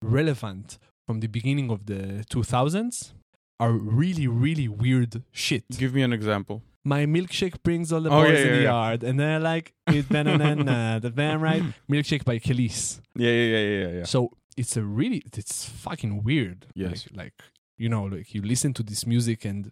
relevant 0.01 0.80
from 1.10 1.22
the 1.22 1.28
beginning 1.39 1.72
of 1.72 1.88
the 1.88 2.24
2000s 2.30 3.14
are 3.60 3.72
really, 3.72 4.28
really 4.28 4.68
weird 4.68 5.24
shit. 5.32 5.64
Give 5.76 5.91
me 5.91 6.03
an 6.03 6.14
example. 6.14 6.62
My 6.86 7.07
milkshake 7.07 7.64
brings 7.64 7.91
all 7.91 8.01
the 8.01 8.12
Oh, 8.12 8.22
boys 8.22 8.34
yeah, 8.34 8.39
in 8.41 8.45
yeah, 8.45 8.51
the 8.51 8.57
yeah. 8.57 8.64
yard, 8.76 9.03
and 9.03 9.20
they're 9.20 9.39
like, 9.39 9.74
"It's 9.88 10.07
banana, 10.07 10.99
the 11.01 11.10
van 11.10 11.41
right?" 11.41 11.64
Milkshake 11.91 12.26
by 12.26 12.38
Kelis. 12.38 13.01
Yeah, 13.16 13.32
yeah, 13.32 13.57
yeah, 13.57 13.70
yeah, 13.84 13.91
yeah. 13.97 14.03
So 14.03 14.20
it's 14.55 14.78
a 14.78 14.84
really, 14.84 15.24
it's 15.36 15.66
fucking 15.66 16.22
weird. 16.24 16.68
Yes. 16.76 17.07
Like, 17.10 17.18
like, 17.22 17.34
you 17.80 17.89
know, 17.89 18.03
like 18.03 18.36
you 18.36 18.43
listen 18.43 18.72
to 18.76 18.84
this 18.84 19.07
music 19.07 19.45
and 19.45 19.72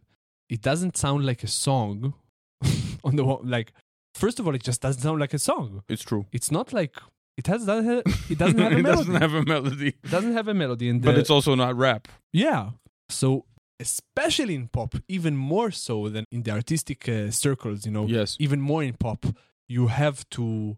it 0.50 0.62
doesn't 0.64 0.98
sound 0.98 1.24
like 1.24 1.44
a 1.44 1.52
song. 1.68 2.16
on 3.04 3.16
the 3.16 3.24
like, 3.24 3.74
first 4.16 4.40
of 4.40 4.48
all, 4.48 4.56
it 4.56 4.64
just 4.64 4.82
doesn't 4.82 5.04
sound 5.04 5.20
like 5.20 5.36
a 5.36 5.40
song. 5.52 5.84
It's 5.88 6.02
true. 6.02 6.26
It's 6.32 6.50
not 6.50 6.74
like 6.74 6.96
it 7.38 7.48
has 7.48 7.66
doesn't 7.66 7.86
have, 7.86 8.04
it 8.30 8.38
doesn't 8.44 8.60
have 8.60 8.72
a 8.74 8.78
it 8.78 8.84
melody. 8.84 8.98
doesn't 8.98 9.16
have 9.22 9.34
a 9.34 9.44
melody. 9.46 9.88
it 10.04 10.12
doesn't 10.12 10.34
have 10.34 10.48
a 10.48 10.54
melody, 10.54 10.90
and 10.90 11.02
But 11.02 11.18
it's 11.18 11.30
also 11.30 11.56
not 11.56 11.76
rap. 11.78 12.08
yeah. 12.34 12.72
So 13.10 13.46
especially 13.80 14.56
in 14.56 14.68
pop, 14.68 14.96
even 15.08 15.38
more 15.38 15.70
so 15.72 16.10
than 16.10 16.26
in 16.32 16.44
the 16.44 16.52
artistic 16.52 17.08
uh, 17.08 17.30
circles, 17.32 17.86
you 17.86 17.92
know, 17.92 18.06
Yes. 18.08 18.36
even 18.40 18.60
more 18.60 18.84
in 18.84 18.94
pop, 18.96 19.26
you 19.70 19.88
have 19.88 20.28
to 20.32 20.78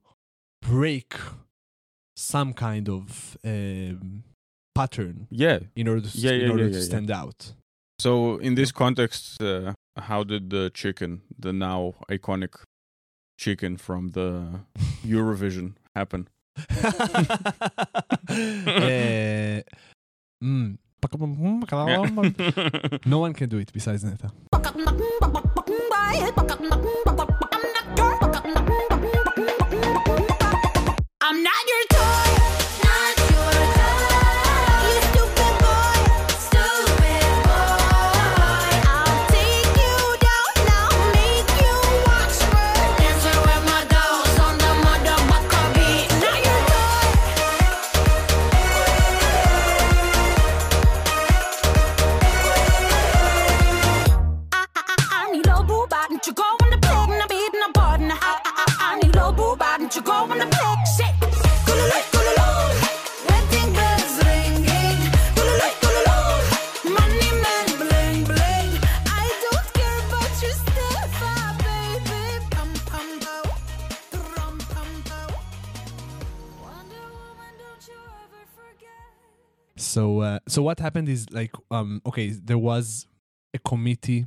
break 0.61 1.13
some 2.17 2.53
kind 2.53 2.89
of 2.89 3.37
um, 3.45 4.23
pattern 4.75 5.27
Yeah. 5.31 5.59
in 5.75 5.87
order 5.87 6.01
to, 6.09 6.17
Yeah, 6.17 6.31
in 6.33 6.41
yeah, 6.41 6.49
order 6.51 6.67
yeah, 6.67 6.73
to 6.73 6.81
stand 6.81 7.09
out. 7.09 7.53
So 7.99 8.37
in 8.37 8.55
this 8.55 8.71
context, 8.73 9.41
uh, 9.41 9.73
how 9.97 10.23
did 10.23 10.49
the 10.49 10.69
chicken, 10.73 11.21
the 11.37 11.53
now 11.53 11.93
iconic 12.09 12.53
chicken 13.37 13.77
from 13.77 14.09
the 14.09 14.61
Eurovision, 15.05 15.75
happen? 15.95 16.27
Eh, 18.31 19.63
mm. 20.43 20.77
no 23.05 23.19
one 23.19 23.33
can 23.33 23.49
do 23.49 23.57
it 23.57 23.71
besides 23.73 24.03
Neta. 24.03 24.29
So, 79.99 80.21
uh, 80.21 80.39
so 80.47 80.61
what 80.63 80.79
happened 80.79 81.09
is 81.09 81.21
like, 81.39 81.51
um, 81.71 82.01
okay, 82.05 82.27
there 82.29 82.57
was 82.57 83.05
a 83.53 83.59
committee, 83.59 84.25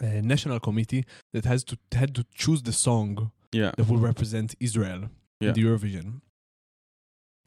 a 0.00 0.20
national 0.22 0.58
committee 0.68 1.04
that 1.32 1.44
has 1.44 1.62
to 1.70 1.78
had 1.92 2.10
to 2.18 2.24
choose 2.42 2.60
the 2.68 2.72
song 2.86 3.30
Yeah. 3.52 3.70
that 3.76 3.86
will 3.88 4.02
represent 4.10 4.48
Israel 4.68 5.00
Yeah. 5.40 5.48
in 5.48 5.54
the 5.56 5.62
Eurovision. 5.66 6.06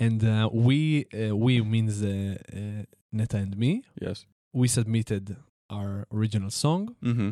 And 0.06 0.20
uh, 0.24 0.50
we, 0.68 1.06
uh, 1.14 1.36
we 1.46 1.54
means 1.76 2.02
uh, 2.02 2.38
uh, 2.60 2.84
Neta 3.12 3.38
and 3.46 3.54
me, 3.64 3.72
Yes. 4.06 4.26
we 4.54 4.68
submitted 4.80 5.26
our 5.70 5.94
original 6.18 6.52
song, 6.64 6.96
Mm-hmm. 7.10 7.32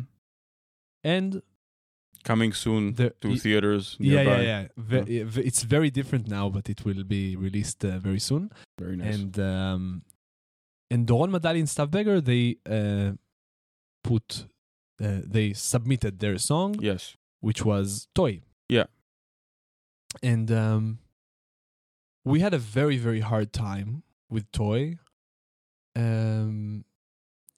and 1.14 1.42
Coming 2.22 2.52
soon 2.52 2.94
The- 2.94 3.14
to 3.22 3.36
theaters 3.36 3.96
yeah, 3.98 4.22
nearby. 4.22 4.42
yeah, 4.42 4.60
yeah, 4.62 4.68
Ve- 4.76 5.22
v- 5.22 5.40
it's 5.42 5.62
very 5.62 5.90
different 5.90 6.28
now, 6.28 6.50
but 6.50 6.68
it 6.68 6.84
will 6.84 7.02
be 7.04 7.34
released 7.36 7.84
uh, 7.84 7.98
very 7.98 8.20
soon. 8.20 8.50
Very 8.78 8.96
nice. 8.96 9.14
And 9.14 9.38
um, 9.38 10.02
and 10.90 11.06
Doron 11.06 11.30
Medalie 11.30 11.60
and 11.60 11.68
Stav 11.68 11.90
Beger, 11.90 12.20
they 12.20 12.56
uh, 12.68 13.12
put, 14.04 14.46
uh, 15.02 15.20
they 15.24 15.52
submitted 15.54 16.18
their 16.18 16.36
song, 16.36 16.74
yes. 16.80 17.16
which 17.40 17.64
was 17.64 18.08
Toy. 18.14 18.42
Yeah. 18.68 18.84
And 20.22 20.50
um, 20.50 20.98
we 22.24 22.40
had 22.40 22.52
a 22.52 22.58
very, 22.58 22.96
very 22.98 23.20
hard 23.20 23.52
time 23.52 24.02
with 24.28 24.50
Toy. 24.52 24.98
Um, 25.96 26.84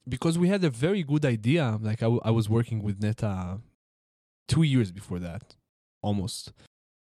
because 0.09 0.39
we 0.39 0.49
had 0.49 0.63
a 0.65 0.71
very 0.71 1.03
good 1.03 1.25
idea. 1.25 1.79
Like 1.81 2.03
I, 2.03 2.07
w- 2.07 2.21
I 2.25 2.31
was 2.31 2.49
working 2.49 2.83
with 2.83 3.03
Neta 3.03 3.61
two 4.49 4.63
years 4.63 4.91
before 4.93 5.19
that, 5.21 5.55
almost. 6.03 6.53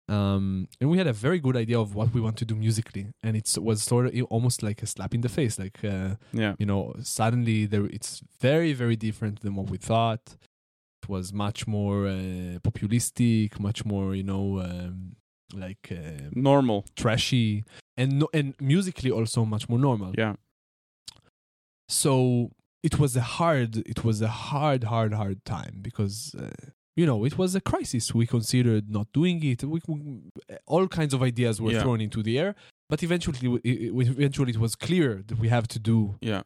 Um, 0.10 0.68
and 0.82 0.90
we 0.90 0.98
had 0.98 1.08
a 1.08 1.14
very 1.14 1.40
good 1.40 1.56
idea 1.56 1.80
of 1.80 1.96
what 1.96 2.14
we 2.14 2.20
want 2.20 2.36
to 2.38 2.46
do 2.46 2.56
musically, 2.56 3.08
and 3.24 3.38
it 3.38 3.58
was 3.62 3.82
sort 3.82 4.08
of 4.08 4.24
almost 4.30 4.62
like 4.62 4.84
a 4.84 4.86
slap 4.86 5.14
in 5.16 5.22
the 5.22 5.30
face. 5.30 5.58
Like 5.58 5.80
uh, 5.84 6.16
Yeah. 6.34 6.56
you 6.60 6.66
know, 6.66 6.94
suddenly 7.02 7.66
there 7.66 7.86
it's 7.86 8.22
very, 8.42 8.74
very 8.74 8.96
different 8.98 9.40
than 9.42 9.56
what 9.56 9.70
we 9.70 9.78
thought. 9.78 10.36
It 11.02 11.10
was 11.10 11.32
much 11.34 11.68
more 11.68 12.08
uh, 12.08 12.60
populistic, 12.70 13.60
much 13.60 13.86
more, 13.86 14.14
you 14.16 14.24
know, 14.24 14.60
um, 14.60 15.16
like 15.54 15.90
uh, 15.92 16.30
Normal. 16.34 16.86
trashy, 16.96 17.64
and 17.98 18.20
no, 18.20 18.28
and 18.34 18.56
musically 18.60 19.12
also 19.12 19.46
much 19.46 19.68
more 19.70 19.80
normal. 19.80 20.14
Yeah. 20.18 20.36
So 21.88 22.52
it 22.82 23.00
was 23.00 23.16
a 23.16 23.22
hard, 23.22 23.78
it 23.78 24.04
was 24.04 24.22
a 24.22 24.28
hard, 24.28 24.84
hard, 24.86 25.14
hard 25.14 25.46
time 25.46 25.80
because. 25.82 26.36
Uh, 26.38 26.50
you 26.96 27.06
know, 27.06 27.26
it 27.26 27.38
was 27.38 27.56
a 27.56 27.62
crisis. 27.62 28.14
We 28.14 28.26
considered 28.28 28.90
not 28.90 29.08
doing 29.14 29.44
it. 29.44 29.64
We, 29.64 29.82
all 30.68 30.88
kinds 30.88 31.14
of 31.14 31.24
ideas 31.24 31.60
were 31.62 31.72
Yeah. 31.72 31.82
thrown 31.82 32.02
into 32.02 32.22
the 32.24 32.38
air, 32.40 32.56
but 32.90 33.02
eventually, 33.04 33.40
eventually, 33.64 34.52
it 34.52 34.60
was 34.60 34.76
clear 34.76 35.24
that 35.28 35.38
we 35.40 35.48
have 35.50 35.68
to 35.70 35.80
do 35.80 36.16
Yeah. 36.22 36.44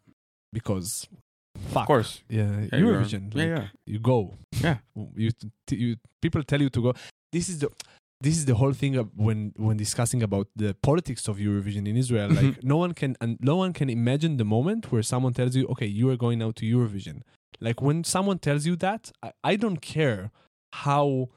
because 0.53 1.07
fuck 1.73 1.81
Of 1.83 1.87
course. 1.87 2.23
yeah, 2.29 2.61
Yeah, 2.71 2.79
Eurovision 2.79 3.33
Yeah, 3.33 3.39
like, 3.39 3.47
yeah. 3.55 3.67
you 3.93 3.99
go 3.99 4.37
Yeah. 4.61 4.77
you, 5.15 5.31
t- 5.67 5.75
you 5.75 5.95
people 6.21 6.43
tell 6.43 6.61
you 6.61 6.69
to 6.69 6.81
go 6.81 6.93
this 7.33 7.49
is 7.49 7.59
the 7.59 7.69
this 8.21 8.35
is 8.37 8.45
the 8.45 8.55
whole 8.55 8.73
thing 8.73 8.95
of 8.95 9.07
when 9.15 9.53
when 9.57 9.75
discussing 9.77 10.21
about 10.23 10.47
the 10.55 10.75
politics 10.89 11.27
of 11.27 11.37
Eurovision 11.37 11.87
in 11.87 11.95
Israel 11.97 12.29
mm-hmm. 12.29 12.45
like 12.47 12.63
no 12.63 12.77
one 12.77 12.93
can 12.93 13.15
and 13.21 13.37
no 13.41 13.55
one 13.63 13.73
can 13.73 13.89
imagine 13.89 14.37
the 14.37 14.45
moment 14.45 14.91
where 14.91 15.03
someone 15.03 15.33
tells 15.33 15.55
you 15.55 15.65
okay 15.73 15.87
you 15.99 16.05
are 16.11 16.17
going 16.25 16.37
now 16.39 16.51
to 16.51 16.63
Eurovision 16.75 17.17
like 17.59 17.81
when 17.81 18.03
someone 18.03 18.39
tells 18.39 18.65
you 18.65 18.75
that 18.77 19.11
I, 19.23 19.31
I 19.43 19.55
don't 19.55 19.81
care 19.81 20.31
how 20.73 21.29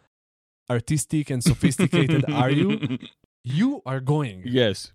artistic 0.69 1.31
and 1.31 1.43
sophisticated 1.43 2.25
are 2.31 2.51
you 2.51 2.99
you 3.45 3.83
are 3.87 4.01
going. 4.01 4.43
yes. 4.45 4.93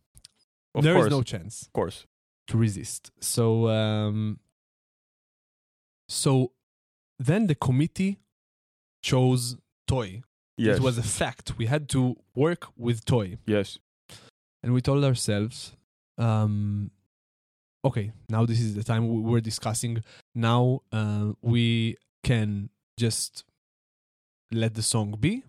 Of 0.73 0.83
There 0.83 0.95
is 0.97 1.03
course. 1.03 1.11
no 1.11 1.23
chance 1.23 1.61
of 1.63 1.73
course. 1.73 2.05
to 2.47 2.57
resist. 2.57 3.11
So, 3.21 3.69
um, 3.69 4.39
so 6.09 6.51
then 7.17 7.47
the 7.47 7.55
committee 7.55 8.19
chose 9.01 9.57
Toy. 9.87 10.21
Yes. 10.57 10.77
It 10.77 10.83
was 10.83 10.97
a 10.97 11.03
fact. 11.03 11.57
We 11.57 11.65
had 11.67 11.87
to 11.89 12.17
work 12.35 12.67
with 12.77 13.05
Toy. 13.05 13.37
yes. 13.45 13.79
and 14.63 14.73
we 14.73 14.81
told 14.81 15.03
ourselves 15.03 15.73
um 16.17 16.91
okay 17.85 18.11
now 18.29 18.45
this 18.45 18.59
is 18.59 18.73
the 18.75 18.83
time 18.83 19.03
we 19.07 19.19
we're 19.29 19.39
discussing 19.51 20.03
now 20.33 20.81
uh, 20.91 21.31
we 21.41 21.95
can 22.23 22.69
just 22.97 23.43
let 24.51 24.73
the 24.73 24.81
song 24.81 25.15
be 25.19 25.43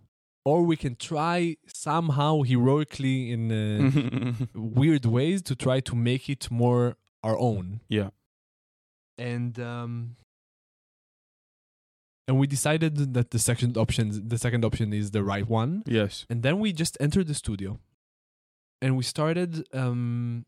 or 0.44 0.62
we 0.62 0.76
can 0.76 0.94
try 0.96 1.56
somehow 1.66 2.42
heroically 2.42 3.16
in 3.34 3.42
uh, 3.50 4.46
weird 4.54 5.04
ways 5.06 5.42
to 5.42 5.54
try 5.56 5.80
to 5.80 5.94
make 5.96 6.28
it 6.28 6.50
more 6.50 6.96
our 7.24 7.36
own 7.38 7.80
Yeah. 7.88 8.10
and 9.18 9.58
um 9.58 9.92
and 12.28 12.38
we 12.40 12.46
decided 12.46 13.14
that 13.14 13.30
the 13.30 13.38
second 13.38 13.76
option 13.78 14.28
the 14.28 14.38
second 14.38 14.64
option 14.64 14.92
is 14.92 15.10
the 15.12 15.22
right 15.32 15.48
one 15.48 15.82
yes. 15.86 16.26
and 16.30 16.42
then 16.42 16.58
we 16.58 16.72
just 16.72 16.96
entered 17.00 17.26
the 17.28 17.34
studio 17.34 17.78
and 18.82 18.96
we 18.96 19.02
started 19.04 19.66
um, 19.72 20.44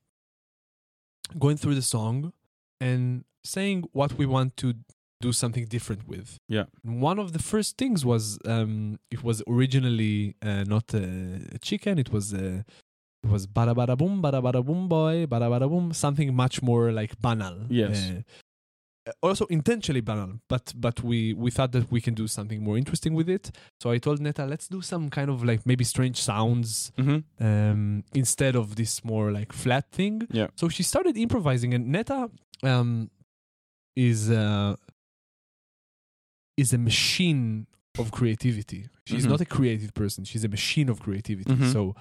going 1.38 1.56
through 1.56 1.74
the 1.74 1.82
song 1.82 2.32
and 2.80 3.24
saying 3.44 3.84
what 3.92 4.14
we 4.14 4.26
want 4.26 4.56
to 4.58 4.74
do 5.20 5.32
something 5.32 5.64
different 5.64 6.06
with. 6.08 6.38
Yeah. 6.48 6.64
One 6.82 7.18
of 7.18 7.32
the 7.32 7.38
first 7.38 7.76
things 7.76 8.04
was 8.04 8.38
um, 8.44 8.98
it 9.10 9.24
was 9.24 9.42
originally 9.48 10.36
uh, 10.42 10.64
not 10.64 10.94
a, 10.94 11.58
chicken, 11.60 11.98
it 11.98 12.12
was 12.12 12.32
a, 12.32 12.64
it 13.24 13.30
was 13.30 13.46
bada 13.46 13.74
bada 13.74 13.96
boom, 13.96 14.22
bada 14.22 14.40
bada 14.40 14.64
boom 14.64 14.88
boy, 14.88 15.26
bada 15.26 15.48
bada 15.50 15.68
boom, 15.68 15.92
something 15.92 16.34
much 16.34 16.62
more 16.62 16.92
like 16.92 17.20
banal. 17.20 17.56
Yes. 17.68 18.10
Uh, 18.10 18.22
also 19.22 19.46
intentionally 19.46 20.00
banal, 20.00 20.40
but 20.48 20.72
but 20.76 21.02
we 21.02 21.34
we 21.34 21.50
thought 21.50 21.72
that 21.72 21.90
we 21.90 22.00
can 22.00 22.14
do 22.14 22.26
something 22.26 22.62
more 22.62 22.76
interesting 22.78 23.14
with 23.14 23.28
it. 23.28 23.50
So 23.80 23.90
I 23.90 23.98
told 23.98 24.20
Neta, 24.20 24.44
let's 24.46 24.68
do 24.68 24.80
some 24.82 25.08
kind 25.10 25.30
of 25.30 25.42
like 25.44 25.64
maybe 25.66 25.84
strange 25.84 26.16
sounds 26.22 26.92
hmm 26.96 27.18
um, 27.40 28.04
instead 28.14 28.56
of 28.56 28.74
this 28.76 29.04
more 29.04 29.30
like 29.32 29.52
flat 29.52 29.90
thing. 29.92 30.26
Yeah. 30.30 30.48
So 30.56 30.68
she 30.68 30.82
started 30.82 31.16
improvising, 31.16 31.74
and 31.74 31.88
Neta 31.92 32.30
um, 32.62 33.10
is 33.96 34.30
uh, 34.30 34.76
is 36.56 36.72
a 36.72 36.78
machine 36.78 37.66
of 37.98 38.10
creativity. 38.10 38.88
She's 39.06 39.24
Mhm. 39.26 39.30
not 39.30 39.40
a 39.40 39.44
creative 39.46 39.92
person. 39.94 40.24
She's 40.24 40.44
a 40.44 40.48
machine 40.48 40.88
of 40.88 41.00
creativity. 41.00 41.54
Mhm. 41.54 41.72
So 41.72 41.94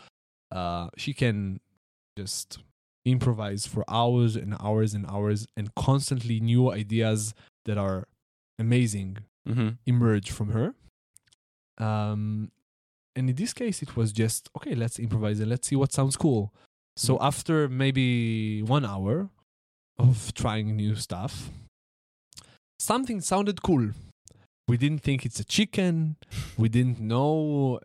uh, 0.52 0.90
she 0.98 1.14
can 1.14 1.60
just 2.18 2.60
improvise 3.08 3.66
for 3.66 3.84
hours 3.88 4.36
and 4.36 4.56
hours 4.60 4.94
and 4.94 5.06
hours, 5.08 5.48
and 5.56 5.74
constantly 5.76 6.40
new 6.40 6.72
ideas 6.72 7.34
that 7.66 7.78
are 7.78 8.08
amazing 8.60 9.18
hmm 9.48 9.70
emerge 9.86 10.32
from 10.32 10.50
her. 10.52 10.74
Um, 11.78 12.52
and 13.16 13.30
in 13.30 13.36
this 13.36 13.54
case, 13.54 13.82
it 13.82 13.96
was 13.96 14.12
just 14.12 14.50
okay. 14.58 14.76
Let's 14.76 15.00
improvise 15.00 15.40
and 15.40 15.50
let's 15.50 15.68
see 15.68 15.76
what 15.76 15.94
sounds 15.94 16.16
cool. 16.18 16.54
So 16.96 17.18
after 17.22 17.70
maybe 17.70 18.64
one 18.64 18.86
hour 18.86 19.30
of 20.00 20.34
trying 20.34 20.76
new 20.76 20.96
stuff, 20.96 21.50
something 22.80 23.22
sounded 23.22 23.62
cool. 23.62 23.92
We 24.68 24.76
didn't 24.78 25.00
think 25.02 25.26
it's 25.26 25.40
a 25.40 25.46
chicken. 25.46 26.18
We 26.58 26.68
didn't 26.68 27.00
know, 27.00 27.80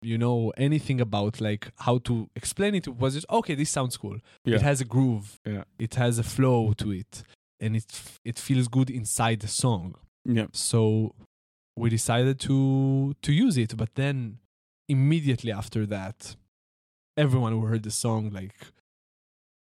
you 0.00 0.16
know, 0.16 0.52
anything 0.56 1.00
about 1.00 1.40
like 1.40 1.70
how 1.80 1.98
to 1.98 2.30
explain 2.34 2.74
it. 2.74 2.86
It 2.86 2.96
was 2.96 3.12
just 3.14 3.26
okay. 3.30 3.54
This 3.54 3.70
sounds 3.70 3.96
cool. 3.98 4.18
Yeah. 4.44 4.56
It 4.56 4.62
has 4.62 4.80
a 4.80 4.84
groove. 4.86 5.38
Yeah. 5.44 5.64
It 5.78 5.96
has 5.96 6.18
a 6.18 6.22
flow 6.22 6.72
to 6.78 6.92
it, 6.92 7.22
and 7.60 7.76
it 7.76 7.84
it 8.24 8.38
feels 8.38 8.68
good 8.68 8.88
inside 8.90 9.40
the 9.40 9.48
song 9.48 9.96
Yeah. 10.24 10.46
so 10.52 11.14
we 11.76 11.90
decided 11.90 12.40
to 12.40 13.14
to 13.20 13.32
use 13.32 13.56
it 13.58 13.76
but 13.76 13.90
then 13.94 14.38
immediately 14.88 15.52
after 15.52 15.84
that 15.86 16.36
everyone 17.16 17.52
who 17.52 17.62
heard 17.66 17.82
the 17.82 17.90
song 17.90 18.30
like 18.30 18.54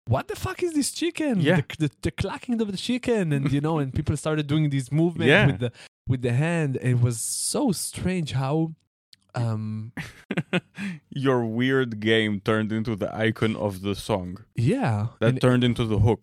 what 0.07 0.29
the 0.29 0.37
fuck 0.37 0.63
is 0.63 0.73
this 0.75 0.91
chicken 0.93 1.41
Yeah. 1.41 1.57
the, 1.57 1.65
the, 1.87 1.91
the 2.03 2.11
clacking 2.11 2.61
of 2.61 2.71
the 2.71 2.77
chicken 2.77 3.33
and 3.33 3.53
you 3.53 3.61
know 3.61 3.79
and 3.79 3.93
people 3.95 4.17
started 4.17 4.47
doing 4.47 4.71
these 4.71 4.91
movements 5.01 5.29
Yeah. 5.31 5.47
with 5.47 5.61
the 5.61 5.73
with 6.11 6.23
the 6.23 6.33
hand 6.33 6.77
it 6.83 7.01
was 7.07 7.21
so 7.21 7.63
strange 7.73 8.33
how 8.33 8.73
um 9.35 9.93
Your 11.27 11.45
weird 11.45 12.01
game 12.01 12.41
turned 12.41 12.71
into 12.73 12.97
the 12.97 13.09
icon 13.27 13.55
of 13.57 13.73
the 13.83 13.95
song. 13.95 14.29
yeah 14.57 14.97
That 15.21 15.41
turned 15.41 15.65
into 15.65 15.85
the 15.93 15.99
hook. 16.01 16.23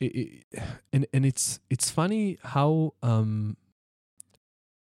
it, 0.00 0.12
it- 0.22 0.62
and 0.92 1.06
and 1.14 1.24
it's 1.30 1.46
it's 1.74 1.88
funny 1.90 2.38
how 2.54 2.92
um 3.02 3.56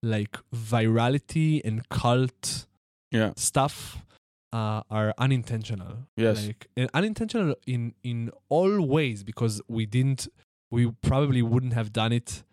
like 0.02 0.38
virality 0.54 1.62
and 1.64 1.88
cult 1.90 2.68
Yeah. 3.12 3.32
stuff 3.36 4.04
uh, 4.52 4.82
are 4.90 5.14
unintentional. 5.18 5.94
Yes. 6.18 6.46
like 6.48 6.68
and 6.78 6.90
unintentional 6.94 7.56
in 7.66 7.94
in 8.04 8.32
all 8.50 8.82
ways 8.96 9.24
because 9.24 9.62
we 9.68 9.86
didn't, 9.86 10.28
we 10.70 10.92
probably 11.02 11.42
wouldn't 11.42 11.74
have 11.74 11.92
done 11.92 12.12
it 12.12 12.44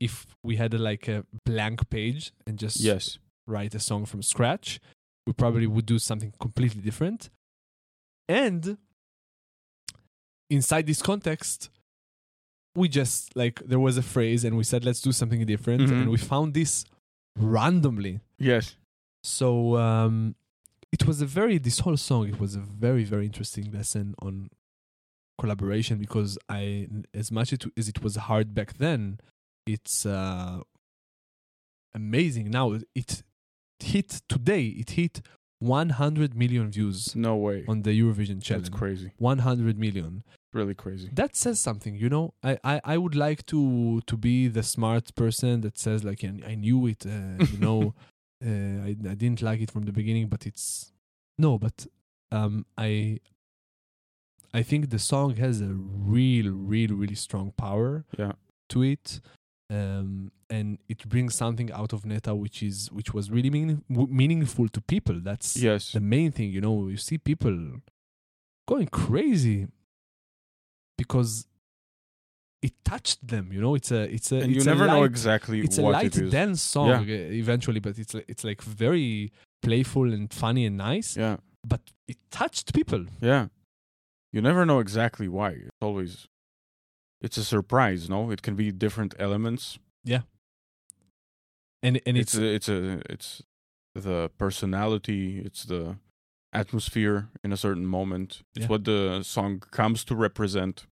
if 0.00 0.26
we 0.42 0.56
had 0.56 0.72
a, 0.74 0.78
like 0.78 1.08
a 1.08 1.24
blank 1.44 1.88
page 1.90 2.32
and 2.46 2.58
just 2.58 2.80
Yes. 2.80 3.18
write 3.46 3.74
a 3.74 3.80
song 3.80 4.06
from 4.06 4.22
scratch. 4.22 4.80
We 5.26 5.32
probably 5.34 5.66
would 5.66 5.86
do 5.86 5.98
something 5.98 6.32
completely 6.40 6.80
different. 6.80 7.28
And 8.28 8.78
inside 10.48 10.86
this 10.86 11.02
context, 11.02 11.70
we 12.74 12.88
just 12.88 13.34
like 13.36 13.60
there 13.66 13.80
was 13.80 13.96
a 13.96 14.02
phrase 14.02 14.44
and 14.44 14.56
we 14.56 14.64
said 14.64 14.84
let's 14.84 15.00
do 15.00 15.12
something 15.12 15.44
different 15.44 15.82
Mhm. 15.82 16.02
and 16.02 16.10
we 16.10 16.16
found 16.16 16.54
this 16.54 16.84
randomly 17.36 18.20
Yes. 18.38 18.76
so 19.24 19.76
um, 19.76 20.34
it 20.92 21.04
was 21.06 21.20
a 21.20 21.26
very 21.26 21.58
this 21.58 21.80
whole 21.80 21.96
song. 21.96 22.28
It 22.28 22.38
was 22.40 22.54
a 22.54 22.60
very 22.60 23.04
very 23.04 23.26
interesting 23.26 23.70
lesson 23.72 24.14
on 24.20 24.50
collaboration 25.38 25.98
because 25.98 26.38
I, 26.48 26.88
as 27.14 27.32
much 27.32 27.52
it, 27.52 27.64
as 27.76 27.88
it 27.88 28.02
was 28.02 28.16
hard 28.16 28.54
back 28.54 28.74
then, 28.78 29.18
it's 29.74 30.06
uh, 30.06 30.60
amazing 31.94 32.50
now. 32.50 32.72
It 32.94 33.22
hit 33.78 34.22
today. 34.28 34.66
It 34.66 34.90
hit 34.90 35.22
100 35.58 36.34
million 36.34 36.70
views 36.70 37.14
No 37.14 37.36
way. 37.36 37.64
on 37.68 37.82
the 37.82 37.90
Eurovision 38.00 38.42
channel. 38.42 38.62
That's 38.62 38.68
crazy. 38.74 39.12
100 39.18 39.78
million. 39.78 40.22
Really 40.52 40.74
crazy. 40.74 41.10
That 41.12 41.36
says 41.36 41.60
something, 41.60 41.94
you 41.94 42.08
know. 42.08 42.34
I, 42.42 42.58
I, 42.64 42.80
I 42.84 42.96
would 42.98 43.14
like 43.14 43.46
to 43.46 44.00
to 44.06 44.16
be 44.16 44.48
the 44.48 44.62
smart 44.64 45.14
person 45.14 45.60
that 45.60 45.78
says 45.78 46.02
like 46.02 46.24
I 46.24 46.32
I 46.52 46.54
knew 46.56 46.86
it, 46.86 47.06
uh, 47.06 47.44
you 47.52 47.58
know. 47.58 47.94
uh, 48.44 48.86
I, 48.88 48.96
I 49.12 49.14
didn't 49.14 49.42
like 49.42 49.60
it 49.60 49.70
from 49.70 49.84
the 49.84 49.92
beginning, 49.92 50.26
but 50.28 50.46
it's 50.46 50.92
no. 51.38 51.56
But 51.58 51.86
um, 52.32 52.66
I 52.76 53.20
I 54.52 54.62
think 54.64 54.90
the 54.90 54.98
song 54.98 55.36
has 55.36 55.60
a 55.60 55.72
real, 55.72 56.50
real, 56.52 56.92
really 57.02 57.14
strong 57.14 57.52
power 57.56 58.04
Yeah. 58.18 58.32
to 58.70 58.82
it, 58.82 59.20
um, 59.70 60.32
and 60.50 60.78
it 60.88 61.08
brings 61.08 61.34
something 61.34 61.70
out 61.72 61.92
of 61.92 62.04
Neta 62.04 62.34
which 62.34 62.62
is 62.62 62.90
which 62.90 63.14
was 63.14 63.30
really 63.30 63.50
meaning, 63.50 63.84
w- 63.88 64.12
meaningful 64.12 64.68
to 64.68 64.80
people. 64.80 65.16
That's 65.20 65.56
Yes. 65.56 65.92
the 65.92 66.00
main 66.00 66.32
thing. 66.32 66.50
You 66.50 66.60
know, 66.60 66.88
you 66.88 66.96
see 66.96 67.18
people 67.18 67.56
going 68.66 68.88
crazy 68.88 69.68
because 70.98 71.46
it 72.62 72.72
touched 72.84 73.26
them. 73.26 73.52
You 73.52 73.60
know, 73.60 73.74
it's 73.74 73.90
a 73.90 74.02
it's 74.12 74.32
a 74.32 74.38
And 74.40 74.50
you 74.50 74.56
it's 74.56 74.66
a 74.66 74.70
never 74.70 74.86
know 74.86 75.00
light- 75.00 75.10
exactly 75.10 75.60
it's 75.60 75.78
a 75.78 75.82
light 75.82 76.16
it 76.16 76.30
dance 76.30 76.60
song 76.62 76.88
Yeah. 77.08 77.16
eventually 77.44 77.80
but 77.80 77.98
it's 77.98 78.14
it's 78.14 78.44
like 78.44 78.60
very 78.62 79.32
playful 79.62 80.12
and 80.12 80.32
funny 80.32 80.66
and 80.66 80.76
nice 80.76 81.16
Yeah. 81.16 81.36
but 81.66 81.80
it 82.08 82.18
touched 82.30 82.74
people 82.74 83.06
Yeah. 83.20 83.48
You 84.32 84.40
never 84.42 84.64
know 84.64 84.78
exactly 84.78 85.26
why. 85.28 85.50
It's 85.66 85.80
always 85.80 86.28
it's 87.20 87.36
a 87.36 87.44
surprise, 87.44 88.08
no? 88.08 88.30
It 88.30 88.42
can 88.42 88.54
be 88.56 88.72
different 88.72 89.14
elements. 89.18 89.78
Yeah. 90.04 90.22
And 91.82 92.00
and 92.06 92.16
It's 92.18 92.34
it's, 92.34 92.38
a, 92.38 92.44
it's 92.54 92.68
a 92.68 93.12
it's 93.12 93.42
the 93.94 94.30
personality, 94.38 95.40
it's 95.44 95.64
the 95.64 95.96
atmosphere 96.52 97.28
in 97.44 97.52
a 97.52 97.56
certain 97.56 97.86
moment. 97.86 98.42
It's 98.54 98.64
Yeah. 98.64 98.68
what 98.68 98.84
the 98.84 99.22
song 99.22 99.60
comes 99.70 100.04
to 100.04 100.14
represent. 100.16 100.86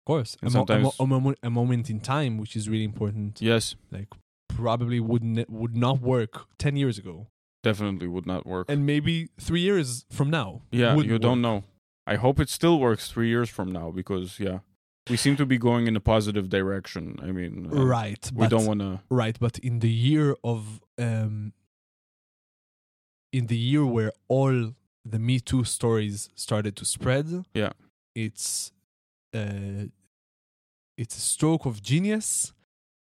of 0.00 0.06
course 0.12 0.36
a, 0.42 0.46
and 0.46 0.54
a, 0.54 0.58
mo- 0.58 0.58
sometimes- 0.66 0.96
a, 1.00 1.06
mo- 1.06 1.34
a 1.42 1.50
moment 1.50 1.88
in 1.90 1.98
time 2.00 2.36
which 2.42 2.54
is 2.56 2.68
really 2.68 2.84
important 2.84 3.40
Yes, 3.40 3.74
like 3.90 4.08
probably 4.48 5.00
would 5.00 5.24
ne- 5.24 5.46
would 5.48 5.74
not 5.76 6.00
work 6.02 6.32
10 6.58 6.76
years 6.76 6.98
ago 6.98 7.26
definitely 7.62 8.06
would 8.08 8.26
not 8.26 8.44
work. 8.46 8.66
and 8.72 8.84
maybe 8.84 9.28
3 9.40 9.60
years 9.60 10.04
from 10.10 10.28
now 10.30 10.60
yeah, 10.70 10.94
you 10.96 11.18
don't 11.18 11.42
work. 11.42 11.46
know. 11.48 11.64
I 12.06 12.16
hope 12.16 12.38
it 12.42 12.50
still 12.50 12.78
works 12.78 13.10
3 13.10 13.28
years 13.28 13.48
from 13.56 13.72
now 13.72 13.90
because 13.90 14.38
yeah, 14.38 14.58
we 15.10 15.16
seem 15.16 15.36
to 15.36 15.46
be 15.46 15.58
going 15.58 15.86
in 15.86 15.96
a 15.96 16.00
positive 16.00 16.48
direction. 16.48 17.18
I 17.22 17.26
mean, 17.32 17.68
uh, 17.72 17.84
right 17.84 18.30
We 18.32 18.40
but, 18.44 18.50
don't 18.50 18.66
want 18.66 18.80
to 18.80 19.00
right 19.10 19.36
but 19.38 19.58
in 19.58 19.80
the 19.80 19.90
year 19.90 20.36
of 20.42 20.80
um 20.98 21.52
in 23.32 23.46
the 23.48 23.56
year 23.56 23.84
where 23.84 24.12
all 24.28 24.72
the 25.04 25.18
Me 25.18 25.40
Too 25.40 25.64
stories 25.64 26.30
started 26.34 26.76
to 26.76 26.84
spread. 26.84 27.44
Yeah. 27.52 27.72
It's 28.14 28.72
uh, 29.34 29.86
it's 30.96 31.16
a 31.16 31.20
stroke 31.20 31.66
of 31.66 31.82
genius 31.82 32.52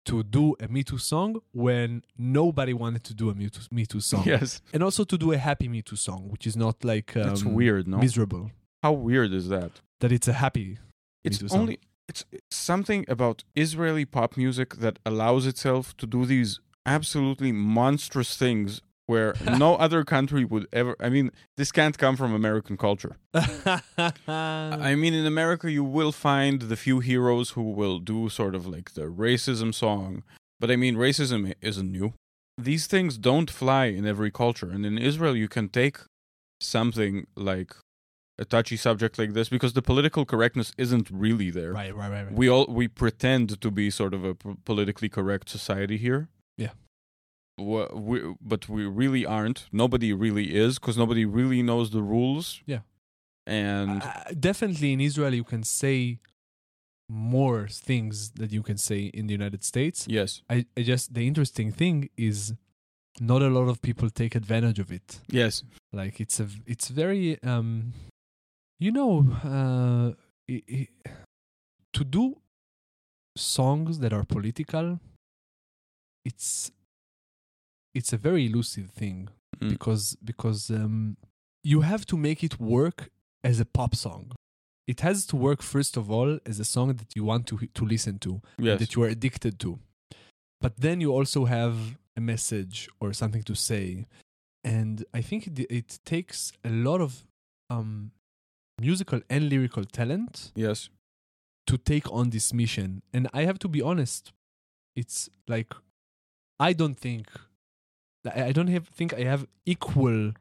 to 0.06 0.24
do 0.24 0.56
a 0.60 0.68
Me 0.68 0.84
Too 0.84 0.98
song 0.98 1.40
when 1.52 2.04
nobody 2.18 2.74
wanted 2.74 3.04
to 3.06 3.14
do 3.14 3.30
a 3.30 3.36
Me 3.36 3.48
Too, 3.50 3.62
Me 3.72 3.86
Too 3.86 4.02
song. 4.02 4.24
Yes. 4.26 4.62
And 4.74 4.84
also 4.84 5.04
to 5.06 5.18
do 5.18 5.32
a 5.32 5.38
happy 5.38 5.68
Me 5.70 5.82
Too 5.82 5.96
song, 5.96 6.28
which 6.30 6.46
is 6.48 6.58
not 6.58 6.84
like 6.84 7.16
um, 7.16 7.24
That's 7.24 7.44
weird, 7.44 7.88
no? 7.88 7.98
miserable. 7.98 8.52
How 8.82 8.92
weird 8.94 9.32
is 9.32 9.48
that? 9.50 9.72
That 10.02 10.12
it's 10.12 10.28
a 10.28 10.34
happy. 10.34 10.80
It's 11.24 11.40
Me 11.42 11.48
Too 11.48 11.50
song. 11.50 11.76
It's 12.32 12.56
something 12.56 13.06
about 13.08 13.44
Israeli 13.56 14.06
pop 14.06 14.38
music 14.38 14.76
that 14.76 15.00
allows 15.06 15.46
itself 15.46 15.96
to 15.98 16.06
do 16.06 16.26
these 16.26 16.60
absolutely 16.86 17.52
monstrous 17.52 18.36
things 18.38 18.82
where 19.06 19.34
no 19.58 19.76
other 19.76 20.04
country 20.04 20.44
would 20.46 20.68
ever 20.72 20.96
I 21.00 21.10
mean 21.10 21.32
this 21.58 21.72
can't 21.72 21.98
come 21.98 22.16
from 22.16 22.34
American 22.34 22.78
culture. 22.78 23.18
I 24.28 24.96
mean 24.96 25.14
in 25.14 25.26
America 25.26 25.72
you 25.72 25.84
will 25.84 26.12
find 26.12 26.64
the 26.64 26.76
few 26.76 27.00
heroes 27.00 27.52
who 27.52 27.64
will 27.80 28.00
do 28.00 28.30
sort 28.30 28.56
of 28.56 28.66
like 28.66 28.94
the 28.94 29.08
racism 29.26 29.74
song, 29.74 30.24
but 30.60 30.72
I 30.72 30.76
mean 30.76 30.96
racism 30.96 31.54
isn't 31.62 31.92
new. 31.92 32.14
These 32.58 32.86
things 32.88 33.18
don't 33.18 33.50
fly 33.50 33.86
in 33.86 34.06
every 34.06 34.32
culture 34.32 34.70
and 34.70 34.86
in 34.86 34.98
Israel 34.98 35.36
you 35.36 35.48
can 35.48 35.70
take 35.70 35.98
something 36.62 37.28
like 37.36 37.76
a 38.40 38.46
touchy 38.46 38.78
subject 38.78 39.18
like 39.20 39.34
this 39.34 39.48
because 39.50 39.74
the 39.74 39.82
political 39.82 40.26
correctness 40.26 40.74
isn't 40.78 41.08
really 41.12 41.50
there. 41.52 41.72
right, 41.74 41.96
right, 41.96 42.10
right, 42.12 42.24
right. 42.24 42.34
We 42.34 42.50
all 42.50 42.66
we 42.68 42.88
pretend 42.88 43.62
to 43.62 43.70
be 43.72 43.90
sort 43.92 44.14
of 44.14 44.24
a 44.24 44.34
p- 44.36 44.56
politically 44.66 45.10
correct 45.10 45.50
society 45.50 45.98
here. 45.98 46.30
Yeah. 46.58 46.72
Wha- 47.58 47.94
we, 47.94 48.34
but 48.42 48.68
we 48.68 48.86
really 48.86 49.26
aren't. 49.26 49.68
Nobody 49.72 50.14
really 50.14 50.56
is 50.56 50.80
because 50.80 50.98
nobody 50.98 51.26
really 51.26 51.62
knows 51.62 51.92
the 51.92 52.02
rules. 52.02 52.62
Yeah. 52.66 52.80
And 53.46 54.02
Uh, 54.02 54.24
definitely 54.40 54.94
in 54.94 55.02
Israel, 55.02 55.34
you 55.34 55.44
can 55.44 55.64
say 55.64 56.20
more 57.10 57.68
things 57.68 58.32
that 58.40 58.52
you 58.52 58.64
can 58.64 58.78
say 58.78 59.02
in 59.14 59.28
the 59.28 59.34
United 59.34 59.64
States. 59.64 60.06
yes, 60.10 60.42
I, 60.50 60.66
I 60.78 60.82
just 60.84 61.14
the 61.14 61.28
interesting 61.28 61.72
thing 61.72 62.10
is 62.18 62.54
not 63.20 63.42
a 63.44 63.50
lot 63.50 63.68
of 63.70 63.82
people 63.82 64.10
take 64.10 64.34
advantage 64.36 64.80
of 64.80 64.92
it. 64.92 65.20
yes, 65.30 65.64
Like 65.92 66.20
it's 66.20 66.40
a 66.40 66.48
it's 66.66 66.88
very 66.88 67.38
um, 67.44 67.94
you 68.84 68.92
know, 68.92 69.14
uh, 69.54 70.10
to 71.98 72.04
do 72.04 72.26
songs 73.38 74.00
that 74.00 74.12
are 74.14 74.26
political. 74.36 75.00
It's 76.26 76.72
it's 77.98 78.12
a 78.14 78.18
very 78.18 78.46
elusive 78.50 78.90
thing 79.02 79.30
Mm. 79.62 79.70
because 79.70 80.18
because 80.24 80.70
um, 80.72 81.16
you 81.64 81.82
have 81.82 82.06
to 82.08 82.18
make 82.18 82.44
it 82.44 82.60
work 82.60 83.10
as 83.44 83.60
a 83.60 83.66
pop 83.66 83.94
song. 83.96 84.32
It 84.88 85.00
has 85.02 85.26
to 85.28 85.36
work 85.36 85.62
first 85.62 85.96
of 85.96 86.10
all 86.12 86.40
as 86.46 86.60
a 86.60 86.66
song 86.66 86.88
that 87.00 87.16
you 87.16 87.24
want 87.24 87.48
to 87.48 87.56
to 87.80 87.86
listen 87.86 88.18
to 88.20 88.42
yes, 88.58 88.80
that 88.80 88.96
you 88.96 89.04
are 89.04 89.12
addicted 89.18 89.60
to. 89.60 89.80
But 90.60 90.74
then 90.78 91.02
you 91.02 91.12
also 91.12 91.46
have 91.46 91.76
a 92.18 92.22
message 92.22 92.90
or 93.00 93.14
something 93.14 93.44
to 93.44 93.56
say. 93.56 94.08
And 94.64 95.06
I 95.14 95.22
think 95.22 95.48
it, 95.48 95.60
it 95.70 96.00
takes 96.06 96.52
a 96.64 96.70
lot 96.70 97.00
of 97.02 97.12
um, 97.70 98.12
musical 98.80 99.22
and 99.30 99.50
lyrical 99.50 99.84
talent 99.86 100.52
yes, 100.56 100.90
to 101.68 101.78
take 101.78 102.12
on 102.12 102.30
this 102.32 102.54
mission. 102.54 103.02
And 103.14 103.28
I 103.34 103.44
have 103.46 103.60
to 103.60 103.68
be 103.68 103.82
honest, 103.82 104.32
it's 104.96 105.30
like 105.48 105.74
I 106.60 106.74
don't 106.74 106.96
think 106.96 107.28
I 108.34 108.52
don't 108.52 108.68
have 108.68 108.88
think 108.88 109.14
I 109.14 109.24
have 109.24 109.46
equal 109.66 110.34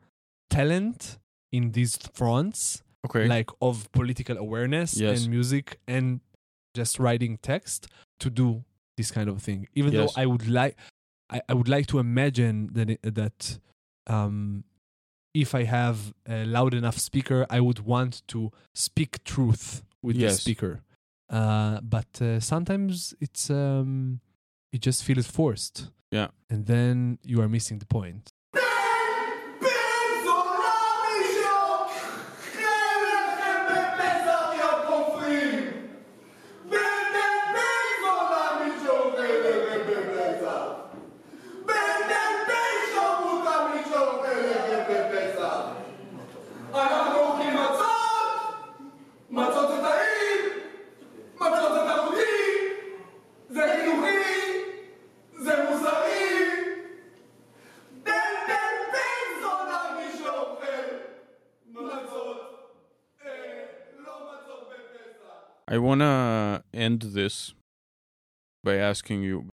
talent 0.50 1.18
in 1.50 1.72
these 1.72 1.96
fronts 2.14 2.82
okay, 3.06 3.26
like 3.26 3.50
of 3.60 3.90
political 3.92 4.36
awareness 4.36 4.94
Yes. 4.96 5.20
and 5.22 5.30
music 5.30 5.78
and 5.88 6.20
just 6.74 6.98
writing 6.98 7.38
text 7.42 7.88
to 8.20 8.30
do 8.30 8.64
this 8.96 9.10
kind 9.10 9.28
of 9.28 9.42
thing 9.42 9.66
even 9.74 9.92
Yes. 9.92 10.12
though 10.14 10.20
i 10.20 10.26
would 10.26 10.48
like 10.48 10.76
I, 11.30 11.40
I 11.48 11.54
would 11.54 11.68
like 11.68 11.86
to 11.88 11.98
imagine 11.98 12.68
that 12.74 12.90
it, 12.90 13.00
that 13.02 13.58
um 14.06 14.64
if 15.34 15.54
i 15.54 15.64
have 15.64 16.12
a 16.28 16.44
loud 16.44 16.74
enough 16.74 16.98
speaker 16.98 17.46
i 17.50 17.60
would 17.60 17.80
want 17.80 18.22
to 18.28 18.50
speak 18.74 19.22
truth 19.24 19.82
with 20.02 20.16
the 20.16 20.22
speaker. 20.30 20.80
Uh 21.30 21.80
but 21.80 22.20
uh, 22.20 22.40
sometimes 22.40 23.14
it's 23.20 23.48
um 23.50 24.20
it 24.72 24.80
just 24.82 25.04
feels 25.04 25.26
forced. 25.26 25.90
Yeah. 26.10 26.28
and 26.50 26.66
then 26.66 27.18
you 27.22 27.40
are 27.40 27.48
missing 27.48 27.78
the 27.78 27.86
point 27.86 28.32
I 65.72 65.78
want 65.78 66.02
to 66.02 66.62
end 66.74 67.00
this 67.00 67.54
by 68.62 68.76
asking 68.76 69.22
you 69.22 69.48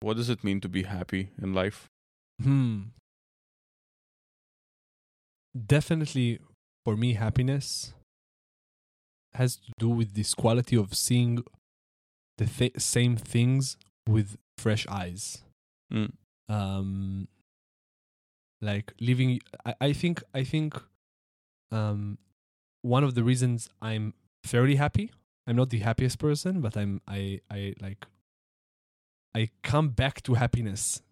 what 0.00 0.18
does 0.18 0.28
it 0.28 0.44
mean 0.44 0.60
to 0.60 0.68
be 0.68 0.82
happy 0.82 1.30
in 1.40 1.54
life? 1.54 1.88
Hmm. 2.42 2.80
Definitely 5.56 6.40
for 6.84 6.98
me, 6.98 7.14
happiness 7.14 7.94
has 9.32 9.56
to 9.56 9.72
do 9.78 9.88
with 9.88 10.12
this 10.12 10.34
quality 10.34 10.76
of 10.76 10.92
seeing 10.94 11.42
the 12.36 12.44
th- 12.44 12.78
same 12.78 13.16
things 13.16 13.78
with 14.06 14.36
fresh 14.58 14.86
eyes. 14.88 15.44
Mm. 15.90 16.12
Um, 16.50 17.28
like 18.60 18.92
living, 19.00 19.40
I, 19.64 19.74
I 19.80 19.92
think, 19.94 20.22
I 20.34 20.44
think, 20.44 20.74
um, 21.72 22.18
one 22.82 23.02
of 23.02 23.14
the 23.14 23.24
reasons 23.24 23.70
I'm 23.80 24.12
fairly 24.44 24.74
happy 24.74 25.10
I'm 25.46 25.56
not 25.56 25.70
the 25.70 25.78
happiest 25.80 26.18
person, 26.18 26.60
but 26.60 26.76
I'm. 26.76 27.00
I. 27.06 27.40
I 27.50 27.74
like. 27.80 28.06
I 29.34 29.50
come 29.62 29.88
back 29.90 30.22
to 30.24 30.34
happiness 30.34 31.02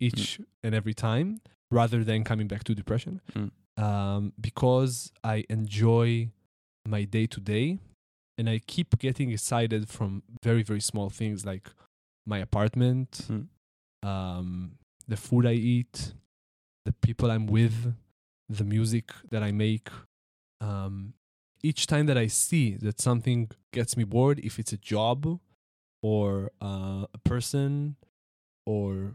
each 0.00 0.40
and 0.64 0.74
every 0.74 0.94
time 0.94 1.40
rather 1.70 2.02
than 2.02 2.24
coming 2.24 2.48
back 2.48 2.64
to 2.64 2.74
depression 2.74 3.20
Mm. 3.34 3.50
um, 3.80 4.32
because 4.40 5.12
I 5.22 5.44
enjoy 5.48 6.30
my 6.88 7.04
day 7.04 7.26
to 7.28 7.40
day 7.40 7.78
and 8.36 8.48
I 8.50 8.58
keep 8.66 8.98
getting 8.98 9.30
excited 9.30 9.88
from 9.88 10.22
very, 10.42 10.62
very 10.64 10.80
small 10.80 11.10
things 11.10 11.44
like 11.46 11.70
my 12.26 12.38
apartment, 12.38 13.10
Mm. 13.28 13.46
um, 14.02 14.78
the 15.06 15.16
food 15.16 15.46
I 15.46 15.52
eat, 15.52 16.14
the 16.86 16.92
people 16.92 17.30
I'm 17.30 17.46
with, 17.46 17.94
the 18.48 18.64
music 18.64 19.12
that 19.30 19.42
I 19.44 19.52
make. 19.52 19.88
Um, 20.60 21.14
each 21.62 21.86
time 21.86 22.06
that 22.06 22.16
I 22.18 22.26
see 22.26 22.74
that 22.76 23.00
something 23.00 23.50
gets 23.72 23.96
me 23.96 24.04
bored, 24.04 24.38
if 24.40 24.58
it's 24.58 24.72
a 24.72 24.76
job 24.76 25.40
or 26.02 26.50
uh, 26.62 27.04
a 27.12 27.18
person 27.24 27.96
or 28.66 29.14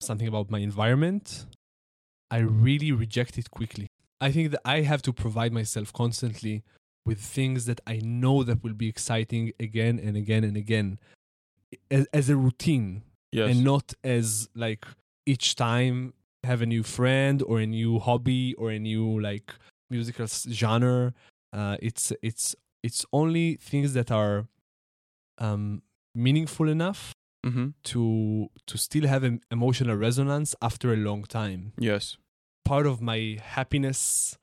something 0.00 0.28
about 0.28 0.50
my 0.50 0.58
environment, 0.58 1.46
I 2.30 2.38
really 2.38 2.92
reject 2.92 3.38
it 3.38 3.50
quickly. 3.50 3.86
I 4.20 4.30
think 4.32 4.50
that 4.52 4.60
I 4.64 4.82
have 4.82 5.02
to 5.02 5.12
provide 5.12 5.52
myself 5.52 5.92
constantly 5.92 6.62
with 7.04 7.20
things 7.20 7.66
that 7.66 7.80
I 7.86 8.00
know 8.02 8.42
that 8.44 8.62
will 8.62 8.72
be 8.72 8.88
exciting 8.88 9.52
again 9.60 9.98
and 9.98 10.16
again 10.16 10.42
and 10.44 10.56
again 10.56 10.98
as, 11.90 12.06
as 12.12 12.28
a 12.28 12.36
routine 12.36 13.02
Yes. 13.32 13.50
and 13.50 13.64
not 13.64 13.94
as 14.04 14.48
like 14.54 14.86
each 15.26 15.56
time 15.56 16.14
have 16.44 16.62
a 16.62 16.66
new 16.66 16.84
friend 16.84 17.42
or 17.42 17.58
a 17.58 17.66
new 17.66 17.98
hobby 17.98 18.54
or 18.54 18.70
a 18.70 18.78
new 18.78 19.20
like 19.20 19.52
musical 19.90 20.26
genre 20.26 21.12
uh, 21.58 21.76
it's 21.80 22.12
it's 22.28 22.54
it's 22.82 23.06
only 23.12 23.46
things 23.70 23.92
that 23.94 24.10
are 24.10 24.46
um, 25.38 25.82
meaningful 26.14 26.68
enough 26.68 27.12
mm-hmm. 27.46 27.68
to 27.84 28.48
to 28.66 28.78
still 28.78 29.06
have 29.06 29.22
an 29.24 29.40
emotional 29.50 29.96
resonance 29.96 30.54
after 30.62 30.92
a 30.92 30.96
long 30.96 31.22
time 31.24 31.72
Yes. 31.78 32.16
part 32.64 32.86
of 32.86 33.00
my 33.00 33.38
happiness 33.56 34.36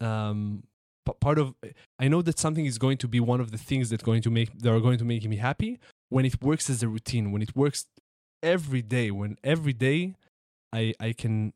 um 0.00 0.62
p- 1.06 1.12
part 1.20 1.38
of 1.38 1.54
i 1.98 2.08
know 2.08 2.22
that 2.22 2.38
something 2.38 2.66
is 2.72 2.78
going 2.78 2.96
to 3.04 3.08
be 3.08 3.20
one 3.20 3.40
of 3.44 3.50
the 3.54 3.58
things 3.58 3.90
that 3.90 4.02
going 4.02 4.22
to 4.22 4.30
make 4.30 4.50
that 4.62 4.70
are 4.72 4.80
going 4.80 4.98
to 4.98 5.04
make 5.04 5.22
me 5.28 5.36
happy 5.36 5.78
when 6.08 6.24
it 6.24 6.36
works 6.42 6.70
as 6.70 6.82
a 6.82 6.88
routine 6.88 7.32
when 7.32 7.42
it 7.42 7.54
works 7.54 7.86
every 8.42 8.82
day 8.96 9.10
when 9.10 9.36
every 9.44 9.74
day 9.88 10.14
i 10.72 10.94
i 11.00 11.12
can 11.12 11.52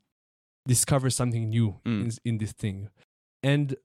discover 0.67 1.09
something 1.11 1.49
new 1.51 1.69
Mm. 1.87 2.01
in, 2.05 2.11
in 2.25 2.35
this 2.39 2.53
thing 2.53 2.79
and 3.43 3.77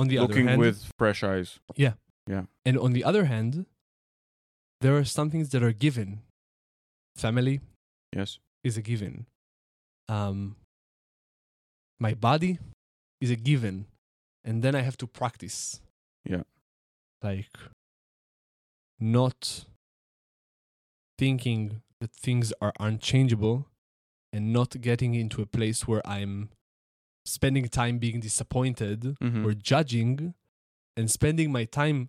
on 0.00 0.08
the 0.08 0.18
Looking 0.18 0.48
other 0.48 0.48
hand, 0.48 0.60
with 0.60 0.90
fresh 0.98 1.22
eyes. 1.22 1.58
Yeah. 1.76 1.94
Yeah. 2.26 2.44
And 2.64 2.78
on 2.78 2.92
the 2.92 3.04
other 3.04 3.24
hand, 3.26 3.66
there 4.80 4.96
are 4.96 5.04
some 5.04 5.28
things 5.30 5.50
that 5.50 5.62
are 5.62 5.72
given. 5.72 6.22
Family 7.16 7.60
Yes. 8.16 8.38
is 8.64 8.76
a 8.76 8.82
given. 8.82 9.26
Um, 10.08 10.56
my 12.00 12.14
body 12.14 12.58
is 13.20 13.30
a 13.30 13.36
given, 13.36 13.86
and 14.42 14.62
then 14.62 14.74
I 14.74 14.80
have 14.80 14.96
to 14.98 15.06
practice. 15.06 15.80
Yeah. 16.24 16.44
Like, 17.22 17.52
not 18.98 19.66
thinking 21.18 21.82
that 22.00 22.12
things 22.12 22.52
are 22.62 22.72
unchangeable 22.80 23.66
and 24.32 24.52
not 24.52 24.80
getting 24.80 25.14
into 25.14 25.42
a 25.42 25.46
place 25.46 25.86
where 25.86 26.00
I'm 26.06 26.48
spending 27.30 27.66
time 27.68 27.98
being 27.98 28.20
disappointed 28.20 29.00
Mhm. 29.20 29.44
or 29.44 29.54
judging 29.54 30.34
and 30.96 31.10
spending 31.10 31.50
my 31.52 31.64
time 31.64 32.08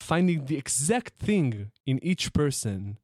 finding 0.00 0.44
the 0.46 0.56
exact 0.56 1.14
thing 1.18 1.70
in 1.86 1.98
each 2.04 2.32
person 2.32 2.98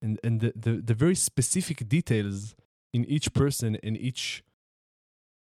and, 0.00 0.18
and 0.24 0.40
the, 0.40 0.52
the, 0.56 0.72
the 0.82 0.94
very 0.94 1.14
specific 1.14 1.88
details 1.88 2.54
in 2.92 3.04
each 3.04 3.32
person 3.32 3.76
and 3.82 3.96
each 3.96 4.42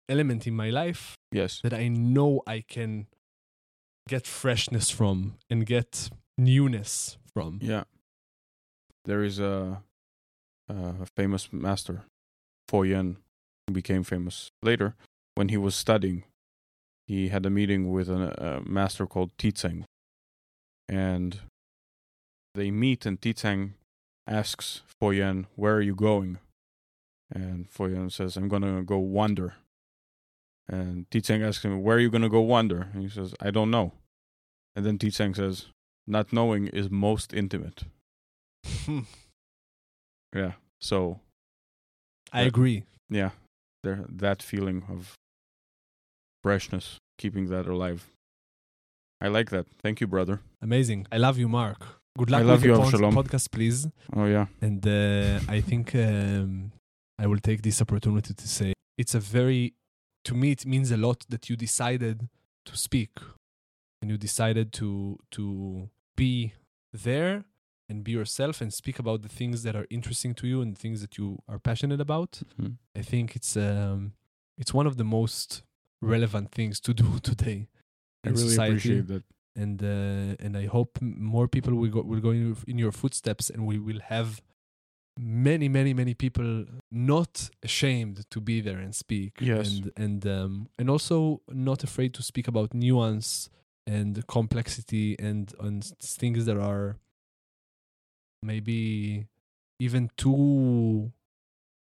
element 0.07 0.47
in 0.47 0.55
my 0.55 0.69
life 0.69 1.17
Yes. 1.31 1.59
that 1.63 1.73
I 1.73 1.87
know 1.89 2.41
I 2.47 2.61
can 2.61 3.07
get 4.07 4.27
freshness 4.27 4.89
from 4.89 5.35
and 5.49 5.65
get 5.65 6.09
newness 6.37 7.17
from. 7.33 7.59
Yeah. 7.61 7.83
There 9.05 9.23
is 9.23 9.39
a, 9.39 9.81
a 10.69 11.05
famous 11.17 11.51
master, 11.51 12.03
Fo 12.69 12.83
Yen, 12.83 13.17
who 13.17 13.24
became 13.71 14.03
famous 14.03 14.49
later. 14.61 14.95
When 15.35 15.49
he 15.49 15.57
was 15.57 15.75
studying, 15.75 16.23
he 17.07 17.29
had 17.29 17.45
a 17.45 17.49
meeting 17.49 17.91
with 17.91 18.09
a, 18.09 18.59
a 18.59 18.61
master 18.69 19.05
called 19.05 19.35
Tizeng. 19.37 19.83
And 20.87 21.39
they 22.53 22.71
meet, 22.71 23.05
and 23.05 23.19
Tizeng 23.19 23.71
asks 24.27 24.81
Fo 24.99 25.09
Yen, 25.09 25.47
Where 25.55 25.75
are 25.75 25.81
you 25.81 25.95
going? 25.95 26.37
And 27.31 27.69
Fo 27.69 27.87
Yen 27.87 28.09
says, 28.09 28.37
I'm 28.37 28.47
going 28.47 28.61
to 28.61 28.83
go 28.83 28.97
wander. 28.97 29.55
And 30.67 31.09
Tizeng 31.09 31.45
asks 31.45 31.65
him, 31.65 31.81
Where 31.83 31.97
are 31.97 31.99
you 31.99 32.09
going 32.09 32.21
to 32.21 32.29
go 32.29 32.41
wander? 32.41 32.89
And 32.93 33.01
he 33.01 33.09
says, 33.09 33.33
I 33.41 33.51
don't 33.51 33.71
know. 33.71 33.93
And 34.75 34.85
then 34.85 34.97
Tizeng 34.97 35.35
says, 35.35 35.67
Not 36.07 36.31
knowing 36.31 36.67
is 36.67 36.89
most 36.89 37.33
intimate. 37.33 37.83
Yeah. 40.35 40.51
So 40.81 41.21
I 42.33 42.41
agree. 42.41 42.83
yeah, 43.09 43.29
there 43.85 43.99
that 44.25 44.39
feeling 44.51 44.79
of 44.95 44.99
freshness, 46.43 46.87
keeping 47.21 47.45
that 47.53 47.65
alive. 47.75 48.01
I 49.25 49.27
like 49.37 49.49
that. 49.55 49.65
Thank 49.83 50.01
you, 50.01 50.07
brother. 50.15 50.35
Amazing. 50.61 51.07
I 51.15 51.17
love 51.17 51.37
you, 51.43 51.47
Mark. 51.47 51.81
Good 52.17 52.29
luck 52.31 52.41
I 52.41 52.43
love 52.51 52.61
with 52.61 52.69
you, 52.69 52.77
Avshalom. 52.77 53.13
podcast, 53.19 53.47
please. 53.51 53.79
Oh 54.17 54.25
yeah. 54.35 54.47
And 54.67 54.81
uh, 54.87 55.39
I 55.57 55.59
think 55.69 55.85
um, 55.95 56.71
I 57.23 57.25
will 57.27 57.39
take 57.49 57.61
this 57.61 57.77
opportunity 57.81 58.33
to 58.33 58.47
say 58.57 58.73
it's 59.01 59.15
a 59.15 59.19
very, 59.37 59.73
to 60.27 60.33
me, 60.41 60.47
it 60.51 60.65
means 60.65 60.91
a 60.91 60.97
lot 61.07 61.19
that 61.29 61.49
you 61.49 61.55
decided 61.67 62.17
to 62.69 62.73
speak 62.87 63.13
and 64.01 64.11
you 64.11 64.17
decided 64.17 64.67
to 64.79 65.17
to 65.31 65.89
be 66.15 66.53
there 67.07 67.43
and 67.89 68.03
be 68.03 68.11
yourself 68.11 68.61
and 68.61 68.73
speak 68.73 68.97
about 68.99 69.21
the 69.21 69.29
things 69.29 69.61
that 69.63 69.75
are 69.75 69.85
interesting 69.89 70.33
to 70.35 70.47
you 70.47 70.61
and 70.61 70.77
things 70.77 71.01
that 71.01 71.17
you 71.17 71.39
are 71.47 71.59
passionate 71.59 72.01
about. 72.01 72.41
Mhm. 72.59 72.77
I 72.95 73.01
think 73.03 73.35
it's 73.35 73.55
um, 73.57 74.13
it's 74.57 74.73
one 74.73 74.87
of 74.87 74.95
the 74.97 75.03
most 75.03 75.63
relevant 76.01 76.51
things 76.51 76.79
to 76.81 76.93
do 77.03 77.19
today 77.19 77.67
I 78.25 78.29
really 78.29 78.49
society 78.49 78.71
appreciate 78.77 79.07
that. 79.07 79.23
and 79.55 79.81
uh, 79.83 80.35
and 80.45 80.57
I 80.57 80.65
hope 80.67 80.99
more 81.01 81.47
people 81.47 81.73
will 81.75 81.89
go 81.91 82.01
will 82.01 82.21
go 82.21 82.31
in 82.31 82.41
your, 82.47 82.57
in 82.67 82.77
your 82.79 82.91
footsteps, 82.91 83.49
and 83.49 83.65
we 83.67 83.77
will 83.79 83.99
have 84.01 84.41
many, 85.17 85.69
many, 85.69 85.93
many 85.93 86.13
people 86.13 86.65
not 86.91 87.49
ashamed 87.63 88.29
to 88.31 88.41
be 88.41 88.59
there 88.61 88.79
and 88.79 88.93
speak. 88.95 89.33
Yes. 89.39 89.67
and 89.69 89.91
and 89.95 90.27
um, 90.27 90.67
and 90.79 90.89
also 90.89 91.41
not 91.49 91.83
afraid 91.83 92.13
to 92.15 92.23
speak 92.23 92.47
about 92.47 92.73
nuance 92.73 93.49
and 93.87 94.25
complexity 94.27 95.15
and 95.19 95.53
and 95.59 95.83
things 96.01 96.45
that 96.45 96.57
are 96.57 96.97
maybe 98.45 99.27
even 99.79 100.09
too 100.17 101.11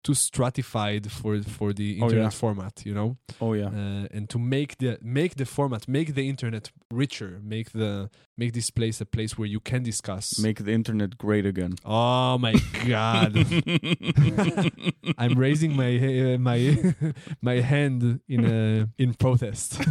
too 0.01 0.13
stratified 0.13 1.11
for 1.11 1.41
for 1.43 1.73
the 1.73 1.99
Oh, 1.99 2.03
internet 2.05 2.31
yeah. 2.31 2.39
format 2.43 2.85
you 2.85 2.93
know 2.93 3.17
Oh 3.41 3.51
yeah. 3.53 3.67
uh, 3.67 4.07
and 4.15 4.29
to 4.29 4.39
make 4.39 4.77
the 4.77 4.97
make 5.01 5.35
the 5.35 5.45
format 5.45 5.87
make 5.89 6.13
the 6.15 6.29
internet 6.29 6.71
richer 6.89 7.41
make 7.43 7.71
the 7.73 8.09
make 8.37 8.53
this 8.53 8.69
place 8.71 9.01
a 9.01 9.05
place 9.05 9.37
where 9.37 9.49
you 9.55 9.59
can 9.59 9.83
discuss 9.83 10.39
Make 10.39 10.63
the 10.63 10.71
internet 10.71 11.17
great 11.17 11.45
again. 11.45 11.73
oh 11.85 12.37
my 12.37 12.53
god 12.87 13.35
i'm 15.17 15.37
raising 15.37 15.75
my 15.75 15.97
uh, 15.97 16.37
my 16.37 16.93
my 17.41 17.59
hand 17.59 18.21
in 18.27 18.45
a 18.45 18.87
in 18.97 19.13
protest 19.15 19.79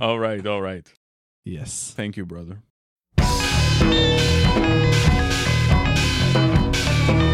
all 0.00 0.18
right, 0.18 0.46
all 0.46 0.62
right. 0.62 0.86
yes 1.44 1.92
Thank 1.96 2.16
you, 2.16 2.24
brother. 2.24 2.62
thank 3.84 3.92
you 7.22 7.33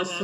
If 0.00 0.20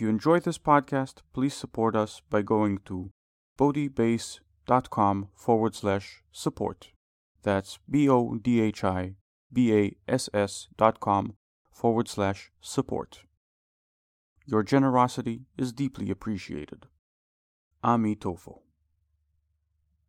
you 0.00 0.08
enjoyed 0.08 0.42
this 0.42 0.58
podcast, 0.58 1.18
please 1.32 1.54
support 1.54 1.94
us 1.94 2.22
by 2.28 2.42
going 2.42 2.78
to 2.86 3.12
bodhibass.com 3.56 5.28
forward 5.36 5.76
slash 5.76 6.24
support. 6.32 6.88
That's 7.44 7.78
B 7.88 8.08
O 8.08 8.34
D 8.34 8.60
H 8.60 8.82
I 8.82 9.14
B 9.54 9.72
A 9.72 9.96
S 10.06 10.28
S 10.34 10.68
dot 10.76 11.00
com 11.00 11.36
forward 11.72 12.08
slash 12.08 12.50
support. 12.60 13.20
Your 14.44 14.62
generosity 14.62 15.46
is 15.56 15.72
deeply 15.72 16.10
appreciated. 16.10 16.86
Ami 17.82 18.16
Tofo. 18.16 18.58